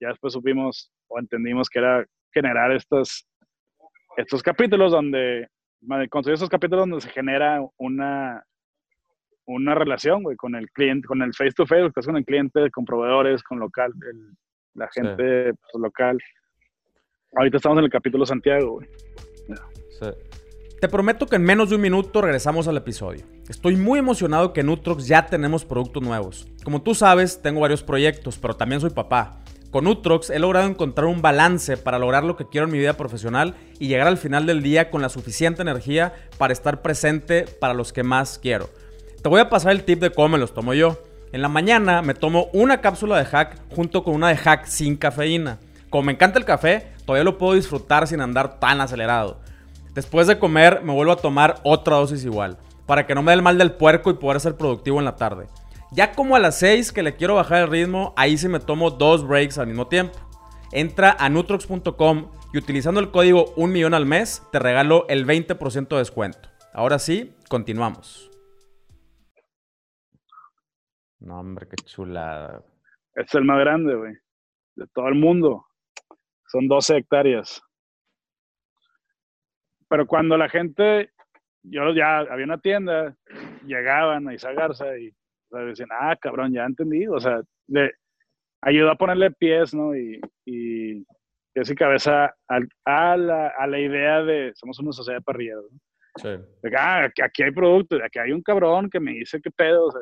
ya 0.01 0.09
después 0.09 0.33
supimos 0.33 0.91
o 1.07 1.19
entendimos 1.19 1.69
que 1.69 1.79
era 1.79 2.05
generar 2.33 2.71
estos, 2.71 3.25
estos 4.17 4.43
capítulos 4.43 4.91
donde, 4.91 5.47
construir 6.09 6.33
estos 6.33 6.49
capítulos 6.49 6.87
donde 6.87 7.01
se 7.01 7.09
genera 7.09 7.61
una, 7.77 8.43
una 9.56 9.74
relación, 9.74 10.24
güey, 10.24 10.38
con 10.38 10.56
el 10.56 10.70
cliente, 10.72 11.08
con 11.08 11.22
el 11.22 11.34
face 11.34 11.52
to 11.52 11.66
face, 11.66 11.91
con 11.91 12.18
el 12.18 12.26
cliente, 12.26 12.70
con 12.72 12.86
proveedores, 12.86 13.41
con 13.43 13.60
local, 13.60 13.91
la 14.76 14.88
gente 14.89 15.54
pues, 15.54 15.82
local. 15.82 16.18
Ahorita 17.36 17.58
estamos 17.58 17.80
en 17.80 17.86
el 17.86 17.89
capítulo 17.89 18.26
Santiago, 18.26 18.74
güey. 18.74 18.88
Te 20.80 20.88
prometo 20.88 21.26
que 21.26 21.36
en 21.36 21.43
menos 21.43 21.70
de 21.70 21.76
un 21.76 21.82
minuto 21.82 22.22
regresamos 22.22 22.68
al 22.68 22.78
episodio. 22.78 23.26
Estoy 23.50 23.76
muy 23.76 24.00
emocionado 24.00 24.54
que 24.54 24.62
en 24.62 24.70
Utrox 24.70 25.08
ya 25.08 25.26
tenemos 25.26 25.66
productos 25.66 26.04
nuevos. 26.04 26.47
Como 26.64 26.84
tú 26.84 26.93
sabes, 26.93 27.41
tengo 27.41 27.60
varios 27.60 27.84
proyectos, 27.84 28.38
pero 28.38 28.56
también 28.56 28.80
soy 28.80 28.91
papá. 28.91 29.39
Con 29.72 29.88
Utrox 29.88 30.30
he 30.30 30.39
logrado 30.39 30.68
encontrar 30.68 31.08
un 31.08 31.22
balance 31.22 31.76
para 31.76 32.00
lograr 32.00 32.24
lo 32.24 32.38
que 32.38 32.47
quiero 32.47 32.66
en 32.66 32.72
mi 32.72 32.80
vida 32.80 32.93
profesional 32.93 33.56
y 33.80 33.88
llegar 33.88 34.08
al 34.08 34.18
final 34.18 34.45
del 34.45 34.64
día 34.64 34.89
con 34.89 35.02
la 35.02 35.10
suficiente 35.10 35.62
energía 35.62 36.14
para 36.38 36.54
estar 36.54 36.82
presente 36.82 37.45
para 37.60 37.74
los 37.74 37.91
que 37.91 38.04
más 38.04 38.39
quiero. 38.39 38.70
Te 39.22 39.28
voy 39.28 39.41
a 39.41 39.49
pasar 39.49 39.74
el 39.74 39.84
tip 39.84 39.99
de 39.99 40.11
cómo 40.11 40.30
me 40.30 40.38
los 40.38 40.53
tomo 40.53 40.74
yo. 40.74 40.97
En 41.34 41.41
la 41.41 41.49
mañana 41.49 42.01
me 42.01 42.13
tomo 42.13 42.47
una 42.53 42.80
cápsula 42.80 43.17
de 43.17 43.26
hack 43.26 43.57
junto 43.76 44.01
con 44.01 44.15
una 44.15 44.30
de 44.30 44.38
hack 44.38 44.65
sin 44.65 44.95
cafeína. 44.95 45.59
Como 45.89 46.03
me 46.03 46.13
encanta 46.13 46.39
el 46.39 46.45
café, 46.45 46.93
todavía 47.05 47.26
lo 47.26 47.38
puedo 47.38 47.55
disfrutar 47.55 48.07
sin 48.07 48.22
andar 48.22 48.61
tan 48.61 48.80
acelerado. 48.80 49.41
Después 49.93 50.28
de 50.28 50.39
comer 50.39 50.84
me 50.84 50.93
vuelvo 50.93 51.11
a 51.11 51.17
tomar 51.17 51.59
otra 51.63 51.97
dosis 51.97 52.24
igual, 52.24 52.57
para 52.86 53.05
que 53.05 53.13
no 53.13 53.22
me 53.22 53.32
dé 53.32 53.36
el 53.36 53.41
mal 53.41 53.57
del 53.57 53.74
puerco 53.74 54.09
y 54.09 54.13
poder 54.13 54.39
ser 54.39 54.55
productivo 54.55 54.99
en 54.99 55.05
la 55.05 55.17
tarde. 55.17 55.47
Ya 55.91 56.13
como 56.13 56.38
a 56.38 56.39
las 56.39 56.57
6 56.59 56.93
que 56.93 57.03
le 57.03 57.17
quiero 57.17 57.36
bajar 57.36 57.63
el 57.63 57.70
ritmo, 57.70 58.13
ahí 58.15 58.38
sí 58.38 58.47
me 58.47 58.61
tomo 58.61 58.89
dos 58.89 59.28
breaks 59.28 59.57
al 59.57 59.67
mismo 59.67 59.88
tiempo. 59.88 60.17
Entra 60.72 61.17
a 61.20 61.28
nutrox.com 61.28 62.28
y 62.53 62.57
utilizando 62.57 63.01
el 63.01 63.11
código 63.11 63.53
1 63.57 63.74
millón 63.74 63.93
al 63.95 64.05
mes 64.05 64.43
te 64.53 64.59
regalo 64.59 65.05
el 65.09 65.28
20% 65.28 65.89
de 65.89 65.97
descuento. 65.97 66.47
Ahora 66.74 66.99
sí, 66.99 67.36
continuamos. 67.49 68.28
No, 71.20 71.39
hombre, 71.39 71.67
qué 71.67 71.76
chulada. 71.84 72.63
es 73.15 73.34
el 73.36 73.43
más 73.43 73.59
grande, 73.59 73.95
güey. 73.95 74.13
De 74.76 74.88
todo 74.93 75.07
el 75.09 75.15
mundo. 75.15 75.65
Son 76.47 76.67
12 76.67 76.97
hectáreas. 76.97 77.61
Pero 79.89 80.07
cuando 80.07 80.38
la 80.38 80.49
gente, 80.49 81.11
yo 81.63 81.93
ya 81.93 82.20
había 82.20 82.45
una 82.45 82.61
tienda, 82.61 83.15
llegaban 83.65 84.28
a 84.28 84.34
Isa 84.34 84.53
Garza 84.53 84.97
y 84.97 85.09
o 85.09 85.57
sea, 85.57 85.65
decían, 85.65 85.89
ah, 85.91 86.15
cabrón, 86.15 86.53
ya 86.53 86.63
entendí. 86.65 87.07
O 87.07 87.20
sea, 87.20 87.41
le 87.67 87.93
ayudó 88.61 88.91
a 88.91 88.97
ponerle 88.97 89.32
pies, 89.32 89.74
¿no? 89.74 89.95
Y, 89.95 90.22
y 90.45 91.03
pies 91.53 91.70
y 91.70 91.76
cabeza 91.76 92.34
a, 92.47 93.17
la, 93.17 93.47
a, 93.47 93.67
la, 93.67 93.80
idea 93.80 94.22
de 94.24 94.51
somos 94.55 94.80
una 94.80 94.91
sociedad 94.91 95.22
parrilla, 95.24 95.55
¿no? 95.55 95.80
Sí. 96.15 96.30
De 96.61 96.78
ah, 96.78 97.09
aquí, 97.24 97.43
hay 97.43 97.51
productos, 97.51 98.01
aquí 98.03 98.20
hay 98.20 98.32
un 98.32 98.41
cabrón 98.41 98.89
que 98.89 98.99
me 98.99 99.11
dice 99.11 99.41
qué 99.41 99.51
pedo, 99.51 99.86
o 99.86 99.91
sea, 99.91 100.01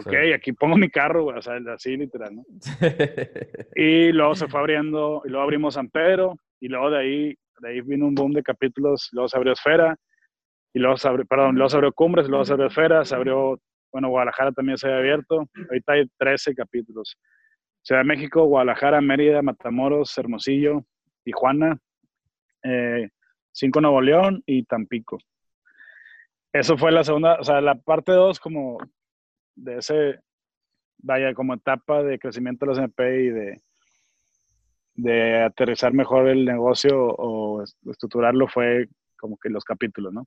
ok, 0.00 0.12
aquí 0.34 0.52
pongo 0.52 0.76
mi 0.76 0.88
carro, 0.90 1.26
o 1.26 1.42
sea, 1.42 1.58
así 1.74 1.96
literal, 1.96 2.36
¿no? 2.36 2.44
y 3.76 4.12
luego 4.12 4.34
se 4.34 4.48
fue 4.48 4.60
abriendo, 4.60 5.22
y 5.24 5.28
luego 5.28 5.44
abrimos 5.44 5.74
San 5.74 5.88
Pedro, 5.88 6.36
y 6.60 6.68
luego 6.68 6.90
de 6.90 6.98
ahí, 6.98 7.34
de 7.60 7.68
ahí 7.68 7.80
vino 7.80 8.06
un 8.06 8.14
boom 8.14 8.32
de 8.32 8.42
capítulos, 8.42 9.08
luego 9.12 9.28
se 9.28 9.36
abrió 9.36 9.52
Esfera, 9.52 9.96
y 10.74 10.78
luego 10.78 10.96
se 10.96 11.08
abrió, 11.08 11.26
perdón, 11.26 11.54
luego 11.54 11.68
se 11.68 11.76
abrió 11.76 11.92
Cumbres, 11.92 12.28
luego 12.28 12.44
se 12.44 12.52
abrió 12.52 12.68
Esfera, 12.68 13.04
se 13.04 13.14
abrió 13.14 13.58
bueno, 13.92 14.08
Guadalajara 14.08 14.52
también 14.52 14.78
se 14.78 14.90
ha 14.90 14.96
abierto. 14.96 15.46
Ahorita 15.68 15.92
hay 15.92 16.08
13 16.18 16.54
capítulos. 16.54 17.16
Ciudad 17.82 18.00
de 18.00 18.06
México, 18.06 18.44
Guadalajara, 18.44 19.00
Mérida, 19.00 19.42
Matamoros, 19.42 20.16
Hermosillo, 20.16 20.84
Tijuana, 21.24 21.78
eh, 22.64 23.10
Cinco 23.52 23.80
Nuevo 23.80 24.00
León 24.00 24.42
y 24.46 24.64
Tampico. 24.64 25.18
Eso 26.52 26.76
fue 26.76 26.90
la 26.92 27.04
segunda, 27.04 27.38
o 27.38 27.44
sea, 27.44 27.60
la 27.60 27.74
parte 27.74 28.12
2 28.12 28.40
como 28.40 28.78
de 29.54 29.78
ese, 29.78 30.20
vaya, 30.98 31.34
como 31.34 31.54
etapa 31.54 32.02
de 32.02 32.18
crecimiento 32.18 32.64
de 32.64 32.70
los 32.70 32.78
MP 32.78 33.24
y 33.24 33.30
de, 33.30 33.62
de 34.94 35.42
aterrizar 35.42 35.92
mejor 35.92 36.28
el 36.28 36.44
negocio 36.44 36.96
o 36.96 37.62
estructurarlo 37.62 38.48
fue 38.48 38.88
como 39.18 39.36
que 39.38 39.50
los 39.50 39.64
capítulos, 39.64 40.12
¿no? 40.12 40.26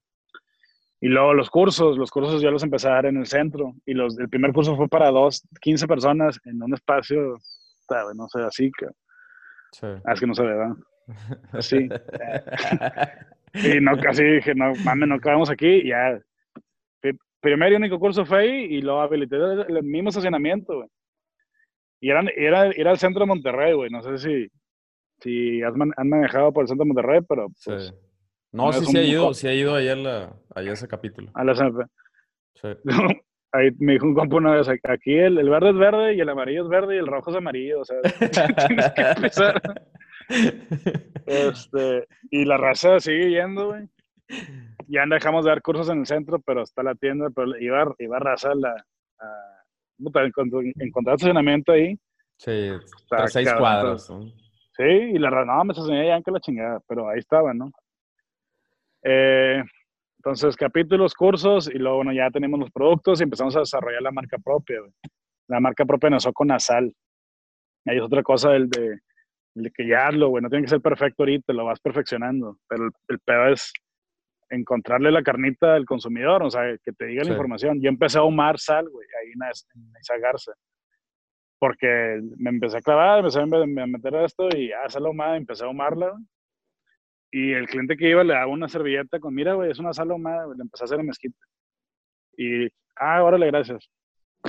Y 1.02 1.08
luego 1.08 1.34
los 1.34 1.50
cursos, 1.50 1.98
los 1.98 2.10
cursos 2.10 2.42
ya 2.42 2.50
los 2.50 2.64
empecé 2.64 2.88
a 2.88 2.94
dar 2.94 3.06
en 3.06 3.18
el 3.18 3.28
centro. 3.28 3.76
Y 3.86 3.94
los, 3.94 4.18
el 4.18 4.30
primer 4.30 4.54
curso 4.54 4.76
fue 4.76 4.88
para 4.88 5.12
dos, 5.12 5.46
15 5.62 5.88
personas 5.88 6.40
en 6.46 6.64
un 6.64 6.74
espacio, 6.74 7.38
no 8.16 8.28
sé, 8.28 8.42
así 8.42 8.72
que. 8.78 8.88
Sí. 9.72 9.88
Ah, 10.06 10.14
es 10.14 10.20
que 10.20 10.28
no 10.28 10.34
se 10.34 10.44
ve, 10.44 10.56
¿verdad? 10.56 10.76
Así. 11.52 11.88
y 13.54 13.80
no, 13.82 13.98
casi 14.00 14.24
dije, 14.24 14.56
no, 14.56 14.74
mames, 14.84 15.10
no 15.10 15.16
acabamos 15.16 15.52
aquí. 15.52 15.88
ya. 15.88 16.20
Primer 17.46 17.74
y 17.74 17.76
único 17.76 18.00
curso 18.00 18.26
fue 18.26 18.40
ahí 18.40 18.66
y 18.72 18.82
luego 18.82 19.02
habilité 19.02 19.36
el, 19.36 19.84
mismo 19.84 20.10
estacionamiento, 20.10 20.78
güey. 20.78 20.90
Y 22.02 22.10
era, 22.10 22.24
era, 22.36 22.72
era 22.72 22.90
el 22.90 22.98
centro 22.98 23.20
de 23.20 23.28
Monterrey, 23.28 23.74
güey. 23.74 23.92
No 23.92 24.02
sé 24.02 24.18
si, 24.18 24.48
si 25.20 25.62
has 25.62 25.76
han 25.76 26.10
manejado 26.10 26.52
por 26.52 26.64
el 26.64 26.68
centro 26.68 26.86
de 26.86 26.88
Monterrey, 26.88 27.22
pero 27.30 27.46
pues, 27.64 27.94
no, 28.52 28.74
sí, 28.74 28.86
sí 28.88 28.98
ha 28.98 29.04
ido, 29.04 29.32
sí 29.36 29.48
ha 29.48 29.54
ido 29.54 29.76
ahí 29.76 29.90
a, 29.90 30.72
ese 30.72 30.88
capítulo. 30.88 31.30
A 31.36 31.44
la 31.44 31.54
CMP. 31.54 31.86
Sí. 32.56 32.68
Ahí 33.52 33.70
me 33.78 33.94
dijo 33.94 34.08
un 34.08 34.16
compa 34.16 34.38
una 34.38 34.56
vez, 34.56 34.68
aquí 34.68 35.14
el, 35.14 35.38
el, 35.38 35.50
verde 35.50 35.70
es 35.70 35.78
verde 35.78 36.16
y 36.16 36.20
el 36.20 36.28
amarillo 36.28 36.64
es 36.64 36.68
verde 36.68 36.96
y 36.96 36.98
el 36.98 37.08
rojo 37.08 37.30
es 37.30 37.38
amarillo, 37.38 37.82
o 37.82 37.86
sea, 37.86 38.02
tienes 38.68 38.92
que 38.92 39.02
empezar. 39.02 39.62
Este, 41.28 42.08
y 42.32 42.46
la 42.46 42.58
raza 42.58 43.00
sigue 43.00 43.30
yendo, 43.30 43.68
güey. 43.68 43.88
Ya 44.88 45.04
dejamos 45.10 45.46
de 45.46 45.52
dar 45.52 45.62
cursos 45.62 45.90
en 45.90 46.00
el 46.00 46.06
centro, 46.06 46.40
pero 46.40 46.64
está 46.64 46.84
la 46.84 46.96
tienda, 46.96 47.30
pero 47.36 47.58
iba, 47.60 47.94
iba 48.00 48.20
raza 48.20 48.52
a 48.52 48.56
la... 48.56 48.86
A, 49.20 49.62
encontrar 49.98 51.16
estacionamiento 51.16 51.72
ahí. 51.72 51.98
Sí, 52.38 52.70
está 52.98 53.28
seis 53.28 53.52
cuadros. 53.54 54.08
Sí, 54.76 54.84
y 54.84 55.18
la 55.20 55.30
raza, 55.30 55.54
no, 55.54 55.64
me 55.64 55.72
estacioné 55.72 56.08
ya 56.08 56.22
que 56.22 56.32
la 56.32 56.40
chingada, 56.42 56.82
pero 56.88 57.08
ahí 57.08 57.20
estaba, 57.20 57.54
¿no? 57.54 57.72
Eh, 59.04 59.64
entonces, 60.18 60.58
capítulos, 60.58 61.14
cursos, 61.14 61.70
y 61.74 61.78
luego 61.78 61.98
bueno, 61.98 62.12
ya 62.12 62.30
tenemos 62.30 62.60
los 62.60 62.72
productos 62.72 63.22
y 63.22 63.24
empezamos 63.24 63.56
a 63.56 63.60
desarrollar 63.60 64.02
la 64.02 64.12
marca 64.12 64.38
propia. 64.38 64.82
La 65.48 65.60
marca 65.60 65.86
propia 65.86 66.10
nació 66.10 66.34
con 66.34 66.48
Nasal. 66.48 66.94
Ahí 67.86 67.98
es 67.98 68.04
otra 68.04 68.24
cosa 68.24 68.50
del 68.50 68.68
de, 68.70 69.00
de 69.56 69.72
que 69.72 69.88
ya 69.88 70.12
lo, 70.12 70.30
güey, 70.30 70.42
no 70.42 70.50
tiene 70.50 70.64
que 70.64 70.70
ser 70.70 70.82
perfecto 70.82 71.24
ahorita, 71.24 71.54
lo 71.54 71.66
vas 71.66 71.80
perfeccionando, 71.80 72.58
pero 72.68 72.90
el, 73.08 73.20
peor 73.20 73.54
es 73.54 73.72
encontrarle 74.50 75.12
la 75.12 75.24
carnita 75.24 75.76
al 75.76 75.86
consumidor, 75.86 76.44
o 76.44 76.50
sea, 76.50 76.78
que 76.84 76.92
te 76.92 77.06
diga 77.06 77.24
la 77.24 77.32
información. 77.32 77.82
Yo 77.82 77.90
empecé 77.90 78.18
a 78.18 78.22
ahumar 78.22 78.60
sal, 78.60 78.88
güey, 78.90 79.08
ahí 79.22 79.32
en, 79.32 79.94
esa 80.00 80.18
garza. 80.18 80.54
Porque 81.60 82.22
me 82.38 82.50
empecé 82.50 82.78
a 82.78 82.82
clavar, 82.82 83.20
empecé 83.20 83.40
a 83.40 83.46
meter 83.46 84.16
esto 84.16 84.50
y 84.56 84.70
ya, 84.70 84.90
sal 84.90 85.06
ahumada, 85.06 85.38
empecé 85.38 85.64
a 85.64 85.68
ahumarla. 85.68 86.14
Y 87.32 87.54
el 87.54 87.68
cliente 87.68 87.98
que 87.98 88.10
iba 88.10 88.24
le 88.24 88.34
daba 88.34 88.48
una 88.48 88.68
servilleta 88.68 89.20
con, 89.20 89.34
mira, 89.34 89.54
güey, 89.54 89.72
es 89.72 89.80
una 89.80 89.94
sal 89.94 90.12
ahumada, 90.12 90.48
le 90.56 90.62
empecé 90.62 90.84
a 90.84 90.86
hacer 90.86 91.00
el 91.00 91.06
mezquite. 91.06 91.38
Y, 92.38 92.68
ah, 92.98 93.24
órale, 93.24 93.48
gracias. 93.48 93.90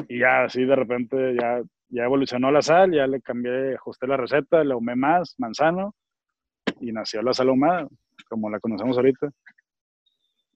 Y 0.08 0.20
ya, 0.20 0.44
así 0.44 0.64
de 0.64 0.76
repente, 0.76 1.34
ya, 1.40 1.62
ya 1.88 2.04
evolucionó 2.04 2.50
la 2.50 2.62
sal, 2.62 2.92
ya 2.92 3.06
le 3.06 3.20
cambié, 3.22 3.74
ajusté 3.74 4.06
la 4.06 4.16
receta, 4.16 4.62
le 4.62 4.74
ahumé 4.74 4.94
más, 4.94 5.34
manzano, 5.38 5.94
y 6.80 6.92
nació 6.92 7.22
la 7.22 7.32
sal 7.32 7.48
ahumada, 7.48 7.88
como 8.28 8.50
la 8.50 8.60
conocemos 8.60 8.96
ahorita. 8.96 9.30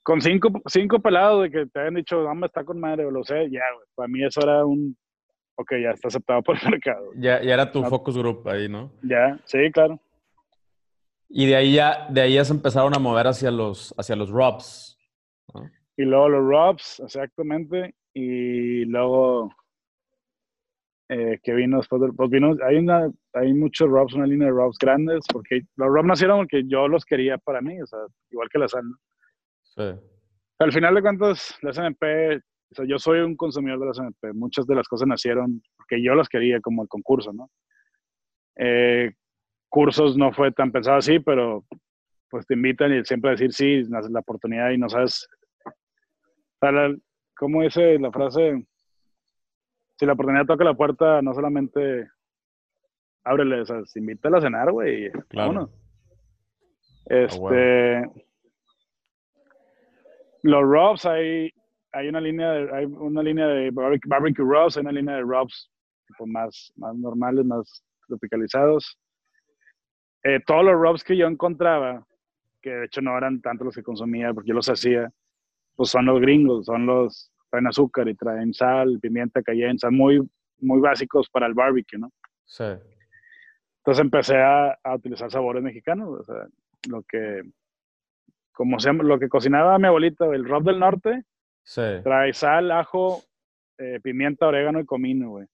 Con 0.03 0.21
cinco, 0.21 0.51
cinco 0.67 0.99
pelados 1.01 1.43
de 1.43 1.51
que 1.51 1.67
te 1.67 1.79
habían 1.79 1.95
dicho, 1.95 2.23
me 2.35 2.47
está 2.47 2.65
con 2.65 2.81
madre, 2.81 3.05
o 3.05 3.11
lo 3.11 3.23
sé, 3.23 3.51
ya, 3.51 3.63
güey. 3.75 3.87
Para 3.95 4.09
mí 4.09 4.25
eso 4.25 4.41
era 4.43 4.65
un, 4.65 4.97
ok, 5.57 5.73
ya 5.83 5.91
está 5.91 6.09
aceptado 6.09 6.43
por 6.43 6.57
el 6.57 6.63
mercado. 6.71 7.11
Ya, 7.17 7.43
ya 7.43 7.55
era 7.55 7.71
tu 7.71 7.85
focus 7.85 8.17
group 8.17 8.49
ahí, 8.49 8.69
¿no? 8.69 8.91
Ya, 9.03 9.39
sí, 9.45 9.71
claro. 9.73 10.01
Y 11.29 11.47
de 11.47 11.57
ahí 11.57 11.75
ya, 11.75 12.09
de 12.11 12.23
ahí 12.23 12.35
ya 12.35 12.45
se 12.45 12.53
empezaron 12.53 12.95
a 12.95 12.99
mover 12.99 13.29
hacia 13.29 13.51
los, 13.51 13.95
hacia 13.97 14.17
los 14.17 14.31
rubs. 14.31 14.99
Y 15.97 16.03
luego 16.03 16.29
los 16.29 16.43
rubs, 16.43 17.01
exactamente. 17.01 17.95
Y 18.15 18.85
luego 18.87 19.51
eh, 21.09 21.39
que 21.43 21.55
vino 21.55 21.77
después 21.79 22.01
del, 22.03 22.15
pues 22.15 22.31
vino, 22.31 22.57
hay 22.67 22.77
una, 22.77 23.11
hay 23.35 23.53
muchos 23.53 23.89
rubs, 23.89 24.15
una 24.15 24.27
línea 24.27 24.47
de 24.47 24.53
rubs 24.53 24.79
grandes, 24.79 25.25
porque 25.33 25.63
los 25.77 25.89
rubs 25.89 26.07
nacieron 26.07 26.39
porque 26.39 26.63
yo 26.67 26.89
los 26.89 27.05
quería 27.05 27.37
para 27.37 27.61
mí, 27.61 27.81
o 27.83 27.87
sea, 27.87 27.99
igual 28.31 28.49
que 28.49 28.59
la 28.59 28.69
sal. 28.69 28.85
Sí. 29.75 29.83
Al 30.59 30.73
final 30.73 30.95
de 30.95 31.03
cuentas, 31.03 31.59
la 31.63 31.73
SNP, 31.73 32.37
o 32.37 32.75
sea, 32.75 32.85
yo 32.87 32.99
soy 32.99 33.21
un 33.21 33.37
consumidor 33.37 33.81
de 33.81 33.87
la 33.87 33.95
SNP, 33.95 34.33
muchas 34.35 34.67
de 34.67 34.75
las 34.75 34.87
cosas 34.87 35.09
nacieron 35.09 35.63
porque 35.77 36.03
yo 36.03 36.15
las 36.15 36.29
quería, 36.29 36.61
como 36.61 36.83
el 36.83 36.89
concurso, 36.89 37.33
¿no? 37.33 37.51
Eh, 38.57 39.13
cursos 39.69 40.17
no 40.17 40.33
fue 40.33 40.53
tan 40.53 40.71
pensado 40.71 40.99
así, 40.99 41.19
pero 41.19 41.65
pues 42.29 42.47
te 42.47 42.55
invitan 42.55 42.93
y 42.93 43.05
siempre 43.05 43.31
decir 43.31 43.53
sí, 43.53 43.83
la 43.85 44.21
oportunidad 44.21 44.71
y 44.71 44.79
no 44.79 44.89
sabes. 44.89 45.29
¿Cómo 47.37 47.63
dice 47.63 47.99
la 47.99 48.13
frase? 48.13 48.65
Si 49.99 50.07
la 50.07 50.13
oportunidad 50.13 50.47
toca 50.47 50.65
la 50.65 50.75
puerta, 50.75 51.23
no 51.23 51.33
solamente 51.33 52.09
ábrele, 53.25 53.63
o 53.63 53.65
sea, 53.65 53.83
invítala 53.95 54.39
a 54.39 54.43
cenar, 54.43 54.71
güey. 54.73 55.11
Claro. 55.29 55.71
Este. 57.07 58.03
Los 60.43 60.63
Robs, 60.63 61.07
hay, 61.07 61.53
hay 61.93 62.09
una 62.09 62.21
línea 62.21 62.51
de, 62.53 62.77
hay 62.77 62.85
una 62.87 63.23
línea 63.23 63.47
de 63.47 63.71
barbecue, 63.71 64.45
Robs, 64.45 64.77
hay 64.77 64.83
una 64.83 64.93
línea 64.93 65.17
de 65.17 65.23
Robs 65.23 65.71
tipo 66.07 66.27
más, 66.27 66.73
más 66.77 66.95
normales, 66.97 67.45
más 67.45 67.85
tropicalizados. 68.07 68.99
Eh, 70.23 70.41
todos 70.47 70.65
los 70.65 70.75
rubs 70.75 71.03
que 71.03 71.17
yo 71.17 71.27
encontraba, 71.27 72.07
que 72.61 72.71
de 72.71 72.85
hecho 72.87 73.01
no 73.01 73.17
eran 73.17 73.41
tanto 73.41 73.65
los 73.65 73.75
que 73.75 73.83
consumía 73.83 74.35
porque 74.35 74.49
yo 74.49 74.55
los 74.55 74.69
hacía, 74.69 75.11
pues 75.77 75.91
son 75.91 76.07
los 76.07 76.21
gringos, 76.21 76.67
son 76.67 76.87
los 76.87 77.33
traen 77.51 77.67
azúcar 77.67 78.09
y 78.09 78.15
traen 78.15 78.55
sal, 78.55 78.99
pimienta 79.01 79.43
cayenne, 79.43 79.79
son 79.79 79.97
muy, 79.97 80.21
muy 80.61 80.81
básicos 80.81 81.29
para 81.31 81.47
el 81.47 81.55
barbecue, 81.55 81.99
¿no? 81.99 82.11
Sí. 82.45 82.65
Entonces 83.79 84.05
empecé 84.05 84.37
a, 84.37 84.79
a 84.85 84.95
utilizar 84.95 85.31
sabores 85.31 85.63
mexicanos, 85.63 86.21
o 86.21 86.25
sea, 86.25 86.47
lo 86.89 87.03
que, 87.03 87.43
como 88.61 88.79
se 88.79 88.93
lo 88.93 89.19
que 89.19 89.31
cocinaba 89.31 89.79
mi 89.79 89.87
abuelita, 89.87 90.27
el 90.27 90.45
rub 90.45 90.65
del 90.65 90.79
norte, 90.79 91.25
sí. 91.63 91.81
trae 92.05 92.35
sal, 92.35 92.71
ajo, 92.71 93.23
eh, 93.79 94.01
pimienta, 94.03 94.49
orégano 94.49 94.81
y 94.81 94.85
comino, 94.85 95.31
güey. 95.31 95.47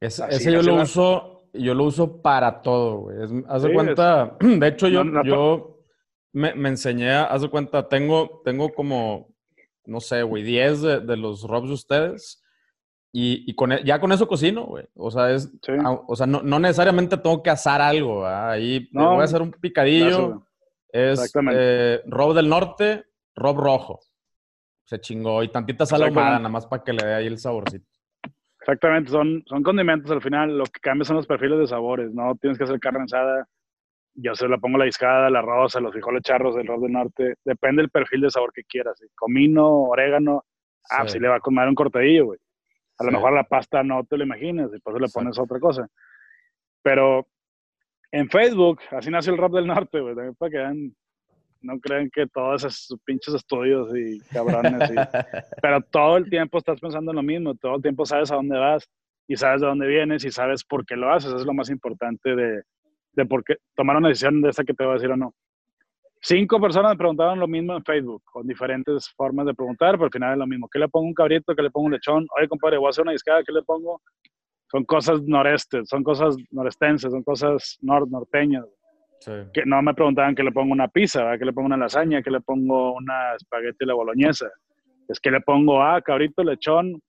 ese 0.00 0.50
yo 0.50 0.62
lo 0.62 0.76
uso, 0.76 1.50
yo 1.52 1.74
lo 1.74 1.84
uso 1.84 2.22
para 2.22 2.62
todo, 2.62 3.00
güey. 3.00 3.44
haz 3.46 3.62
de 3.62 3.74
cuenta, 3.74 4.38
de 4.40 4.68
hecho 4.68 4.88
yo, 4.88 5.04
yo 5.22 5.80
me, 6.32 6.54
me, 6.54 6.70
enseñé, 6.70 7.10
haz 7.10 7.42
de 7.42 7.50
cuenta, 7.50 7.86
tengo, 7.90 8.40
tengo 8.42 8.72
como, 8.72 9.28
no 9.84 10.00
sé, 10.00 10.22
güey, 10.22 10.42
10 10.42 10.80
de, 10.80 11.00
de, 11.00 11.16
los 11.18 11.42
robs 11.42 11.68
de 11.68 11.74
ustedes. 11.74 12.42
Y, 13.12 13.44
y 13.46 13.54
con, 13.54 13.72
e, 13.72 13.84
ya 13.84 14.00
con 14.00 14.12
eso 14.12 14.26
cocino, 14.26 14.64
güey. 14.64 14.86
O 14.94 15.10
sea, 15.10 15.30
es, 15.30 15.52
o 16.06 16.16
sea 16.16 16.26
no, 16.26 16.40
no, 16.40 16.58
necesariamente 16.58 17.18
tengo 17.18 17.42
que 17.42 17.50
asar 17.50 17.82
algo. 17.82 18.26
Ahí 18.26 18.88
voy 18.92 19.20
a 19.20 19.24
hacer 19.24 19.42
un 19.42 19.52
picadillo. 19.52 20.46
Es 20.96 21.32
eh, 21.52 22.00
rob 22.06 22.34
del 22.34 22.48
norte, 22.48 23.04
rob 23.34 23.58
rojo. 23.58 24.00
Se 24.84 25.00
chingó. 25.00 25.42
Y 25.42 25.48
tantita 25.48 25.84
sal 25.84 26.04
ahumada, 26.04 26.38
nada 26.38 26.48
más 26.48 26.66
para 26.66 26.82
que 26.82 26.92
le 26.92 27.04
dé 27.04 27.14
ahí 27.14 27.26
el 27.26 27.38
saborcito. 27.38 27.86
Exactamente, 28.60 29.10
son, 29.10 29.44
son 29.46 29.62
condimentos 29.62 30.10
al 30.10 30.20
final, 30.20 30.58
lo 30.58 30.64
que 30.64 30.80
cambia 30.80 31.04
son 31.04 31.14
los 31.14 31.26
perfiles 31.26 31.56
de 31.56 31.68
sabores, 31.68 32.12
no 32.12 32.34
tienes 32.34 32.58
que 32.58 32.64
hacer 32.64 32.80
carne 32.80 33.04
asada, 33.04 33.46
yo 34.14 34.34
se 34.34 34.48
la 34.48 34.58
pongo 34.58 34.76
la 34.76 34.86
discada, 34.86 35.30
la 35.30 35.40
rosa, 35.40 35.78
los 35.78 35.92
frijoles 35.92 36.22
charros, 36.22 36.56
el 36.56 36.68
arroz 36.68 36.82
del 36.82 36.90
norte, 36.90 37.34
depende 37.44 37.82
del 37.82 37.90
perfil 37.90 38.22
de 38.22 38.30
sabor 38.30 38.52
que 38.52 38.64
quieras, 38.64 39.00
comino, 39.14 39.82
orégano, 39.82 40.44
ah, 40.90 41.02
pues 41.02 41.12
sí. 41.12 41.20
le 41.20 41.28
va 41.28 41.36
a 41.36 41.40
comer 41.40 41.68
un 41.68 41.76
cortadillo, 41.76 42.26
güey. 42.26 42.40
A 42.98 43.04
lo 43.04 43.12
mejor 43.12 43.34
la 43.34 43.44
pasta 43.44 43.84
no 43.84 44.02
te 44.04 44.16
lo 44.16 44.24
imaginas, 44.24 44.70
y 44.74 44.80
por 44.80 44.94
eso 44.94 45.00
le 45.00 45.08
pones 45.10 45.38
otra 45.38 45.60
cosa. 45.60 45.86
Pero 46.82 47.28
en 48.12 48.28
Facebook, 48.30 48.80
así 48.90 49.10
nació 49.10 49.32
el 49.32 49.38
rap 49.38 49.52
del 49.52 49.66
norte, 49.66 50.00
güey, 50.00 50.14
también 50.14 50.34
para 50.36 50.50
que 50.50 50.58
vean 50.58 50.94
no 51.62 51.78
creen 51.80 52.10
que 52.10 52.26
todos 52.26 52.64
esos 52.64 52.98
pinches 53.04 53.34
estudios 53.34 53.94
y 53.96 54.20
cabrones. 54.32 54.90
pero 55.62 55.80
todo 55.82 56.16
el 56.16 56.30
tiempo 56.30 56.58
estás 56.58 56.80
pensando 56.80 57.10
en 57.10 57.16
lo 57.16 57.22
mismo, 57.22 57.54
todo 57.54 57.76
el 57.76 57.82
tiempo 57.82 58.06
sabes 58.06 58.30
a 58.30 58.36
dónde 58.36 58.58
vas 58.58 58.88
y 59.26 59.36
sabes 59.36 59.60
de 59.60 59.66
dónde 59.66 59.86
vienes 59.86 60.24
y 60.24 60.30
sabes 60.30 60.64
por 60.64 60.86
qué 60.86 60.96
lo 60.96 61.12
haces. 61.12 61.28
Eso 61.28 61.38
es 61.38 61.46
lo 61.46 61.54
más 61.54 61.68
importante 61.70 62.34
de, 62.36 62.62
de 63.12 63.26
por 63.26 63.42
qué 63.44 63.56
tomar 63.74 63.96
una 63.96 64.08
decisión 64.08 64.40
de 64.40 64.50
esa 64.50 64.64
que 64.64 64.74
te 64.74 64.84
voy 64.84 64.92
a 64.92 64.94
decir 64.94 65.10
o 65.10 65.16
no. 65.16 65.34
Cinco 66.22 66.60
personas 66.60 66.92
me 66.92 66.98
preguntaron 66.98 67.38
lo 67.38 67.46
mismo 67.46 67.76
en 67.76 67.84
Facebook, 67.84 68.22
con 68.24 68.46
diferentes 68.46 69.10
formas 69.10 69.46
de 69.46 69.54
preguntar, 69.54 69.92
pero 69.92 70.06
al 70.06 70.10
final 70.10 70.32
es 70.32 70.38
lo 70.38 70.46
mismo. 70.46 70.68
¿Qué 70.72 70.78
le 70.78 70.88
pongo 70.88 71.06
un 71.06 71.14
cabrito? 71.14 71.54
¿Qué 71.54 71.62
le 71.62 71.70
pongo 71.70 71.86
un 71.86 71.92
lechón? 71.92 72.26
Oye, 72.36 72.48
compadre, 72.48 72.78
voy 72.78 72.86
a 72.86 72.90
hacer 72.90 73.02
una 73.02 73.12
discada, 73.12 73.44
¿qué 73.44 73.52
le 73.52 73.62
pongo? 73.62 74.00
Son 74.70 74.84
cosas 74.84 75.22
norestes, 75.22 75.88
son 75.88 76.02
cosas 76.02 76.36
norestenses, 76.50 77.10
son 77.10 77.22
cosas 77.22 77.78
nor 77.82 78.10
norteñas. 78.10 78.64
Que 79.52 79.64
no 79.64 79.82
me 79.82 79.94
preguntaban 79.94 80.34
que 80.34 80.42
le 80.42 80.52
pongo 80.52 80.72
una 80.72 80.88
pizza, 80.88 81.36
que 81.38 81.44
le 81.44 81.52
pongo 81.52 81.66
una 81.66 81.76
lasaña, 81.76 82.22
que 82.22 82.30
le 82.30 82.40
pongo 82.40 82.94
una 82.94 83.34
espagueti 83.34 83.84
la 83.84 83.94
boloñesa. 83.94 84.48
Es 85.08 85.18
que 85.18 85.30
le 85.30 85.40
pongo, 85.40 85.82
ah, 85.82 86.00
cabrito, 86.00 86.44
lechón, 86.44 87.00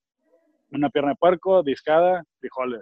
una 0.72 0.90
pierna 0.90 1.12
de 1.12 1.18
puerco, 1.18 1.62
discada, 1.64 2.24
frijoles. 2.40 2.82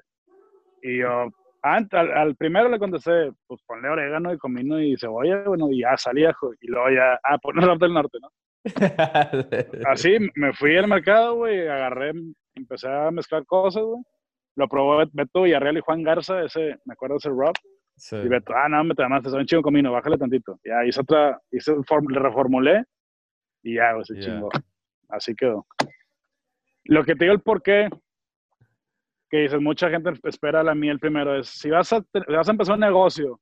Y 0.81 0.99
yo, 0.99 1.29
al, 1.61 2.35
primero 2.35 2.69
le 2.69 2.79
contesté, 2.79 3.31
pues 3.47 3.61
ponle 3.65 3.89
orégano 3.89 4.31
y 4.33 4.37
comino 4.37 4.79
y 4.79 4.95
cebolla, 4.97 5.43
bueno, 5.45 5.71
y 5.71 5.81
ya 5.81 5.97
salía, 5.97 6.33
y 6.61 6.67
luego 6.67 6.89
ya, 6.91 7.19
ah, 7.23 7.37
ponle 7.39 7.61
del 7.79 7.93
norte, 7.93 8.19
¿no? 8.21 8.29
Así 9.89 10.17
me 10.35 10.53
fui 10.53 10.77
al 10.77 10.87
mercado, 10.87 11.35
güey, 11.35 11.67
agarré, 11.67 12.13
empecé 12.55 12.87
a 12.87 13.11
mezclar 13.11 13.45
cosas, 13.45 13.83
güey. 13.83 14.01
Lo 14.55 14.67
probó 14.67 15.03
Beto 15.11 15.43
Villarreal 15.43 15.77
y 15.77 15.81
Juan 15.81 16.03
Garza, 16.03 16.43
ese, 16.43 16.79
me 16.85 16.93
acuerdo 16.93 17.17
ese 17.17 17.29
rap. 17.29 17.55
Y 18.11 18.27
Beto, 18.27 18.53
ah, 18.55 18.67
no, 18.69 18.83
me 18.83 18.93
te 18.93 19.03
llamaste, 19.03 19.29
soy 19.29 19.41
un 19.41 19.45
chingo 19.45 19.63
comino, 19.63 19.91
bájale 19.91 20.17
tantito. 20.17 20.59
Ya 20.63 20.85
hice 20.85 21.01
otra, 21.01 21.39
hice, 21.51 21.73
le 21.73 22.19
reformulé 22.19 22.83
y 23.63 23.75
ya, 23.75 23.91
ese 24.01 24.19
chingo. 24.19 24.49
Así 25.09 25.35
quedó. 25.35 25.65
Lo 26.85 27.03
que 27.03 27.15
te 27.15 27.25
digo 27.25 27.33
el 27.33 27.41
por 27.41 27.61
qué, 27.61 27.89
que 29.29 29.37
dices, 29.37 29.59
mucha 29.59 29.89
gente 29.89 30.11
espera 30.23 30.63
la 30.63 30.75
miel 30.75 30.99
primero, 30.99 31.37
es 31.39 31.47
si 31.47 31.69
vas 31.69 31.91
a, 31.93 32.03
vas 32.27 32.47
a 32.47 32.51
empezar 32.51 32.75
un 32.75 32.81
negocio 32.81 33.39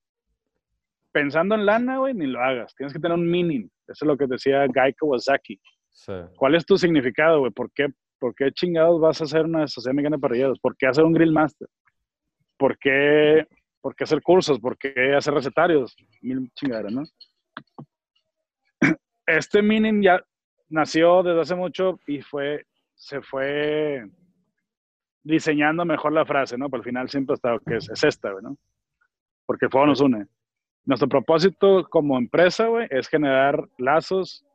pensando 1.11 1.55
en 1.55 1.65
lana, 1.65 1.97
güey, 1.97 2.13
ni 2.13 2.27
lo 2.27 2.41
hagas. 2.41 2.73
Tienes 2.75 2.93
que 2.93 2.99
tener 2.99 3.17
un 3.17 3.29
meaning. 3.29 3.69
Eso 3.87 4.05
es 4.05 4.07
lo 4.07 4.17
que 4.17 4.27
decía 4.27 4.65
Guy 4.65 4.93
Kawasaki. 4.93 5.59
Sí. 5.91 6.13
¿Cuál 6.35 6.55
es 6.55 6.65
tu 6.65 6.77
significado, 6.77 7.39
güey? 7.39 7.51
¿Por 7.51 7.71
qué, 7.71 7.87
¿Por 8.23 8.33
qué 8.35 8.53
chingados 8.53 9.01
vas 9.01 9.19
a 9.19 9.25
hacer 9.25 9.43
una 9.43 9.67
sociedad 9.67 9.93
mexicana 9.93 10.15
de 10.15 10.21
parrillados? 10.21 10.57
¿Por 10.59 10.77
qué 10.77 10.87
hacer 10.87 11.03
un 11.03 11.11
grill 11.11 11.33
master? 11.33 11.67
¿Por 12.57 12.77
qué 12.77 13.45
¿Por 13.81 13.97
qué 13.97 14.05
hacer 14.05 14.21
cursos? 14.21 14.61
¿Por 14.61 14.77
qué 14.77 15.13
hacer 15.13 15.33
recetarios? 15.33 15.93
Mil 16.21 16.49
chingaderas, 16.55 16.93
¿no? 16.93 17.03
Este 19.27 19.61
mining 19.61 20.01
ya 20.01 20.23
nació 20.69 21.21
desde 21.21 21.41
hace 21.41 21.55
mucho 21.55 21.99
y 22.07 22.21
fue, 22.21 22.65
se 22.95 23.21
fue 23.21 24.09
diseñando 25.21 25.83
mejor 25.83 26.13
la 26.13 26.25
frase, 26.25 26.57
¿no? 26.57 26.69
Pero 26.69 26.79
al 26.79 26.85
final 26.85 27.09
siempre 27.09 27.33
está, 27.33 27.57
que 27.67 27.75
es, 27.75 27.89
esta, 28.05 28.31
¿no? 28.41 28.55
Porque 29.45 29.65
el 29.65 29.71
fuego 29.71 29.87
nos 29.87 29.99
une. 29.99 30.27
Nuestro 30.85 31.09
propósito 31.09 31.85
como 31.89 32.17
empresa, 32.17 32.67
güey, 32.67 32.87
es 32.89 33.09
generar 33.09 33.67
lazos, 33.77 34.45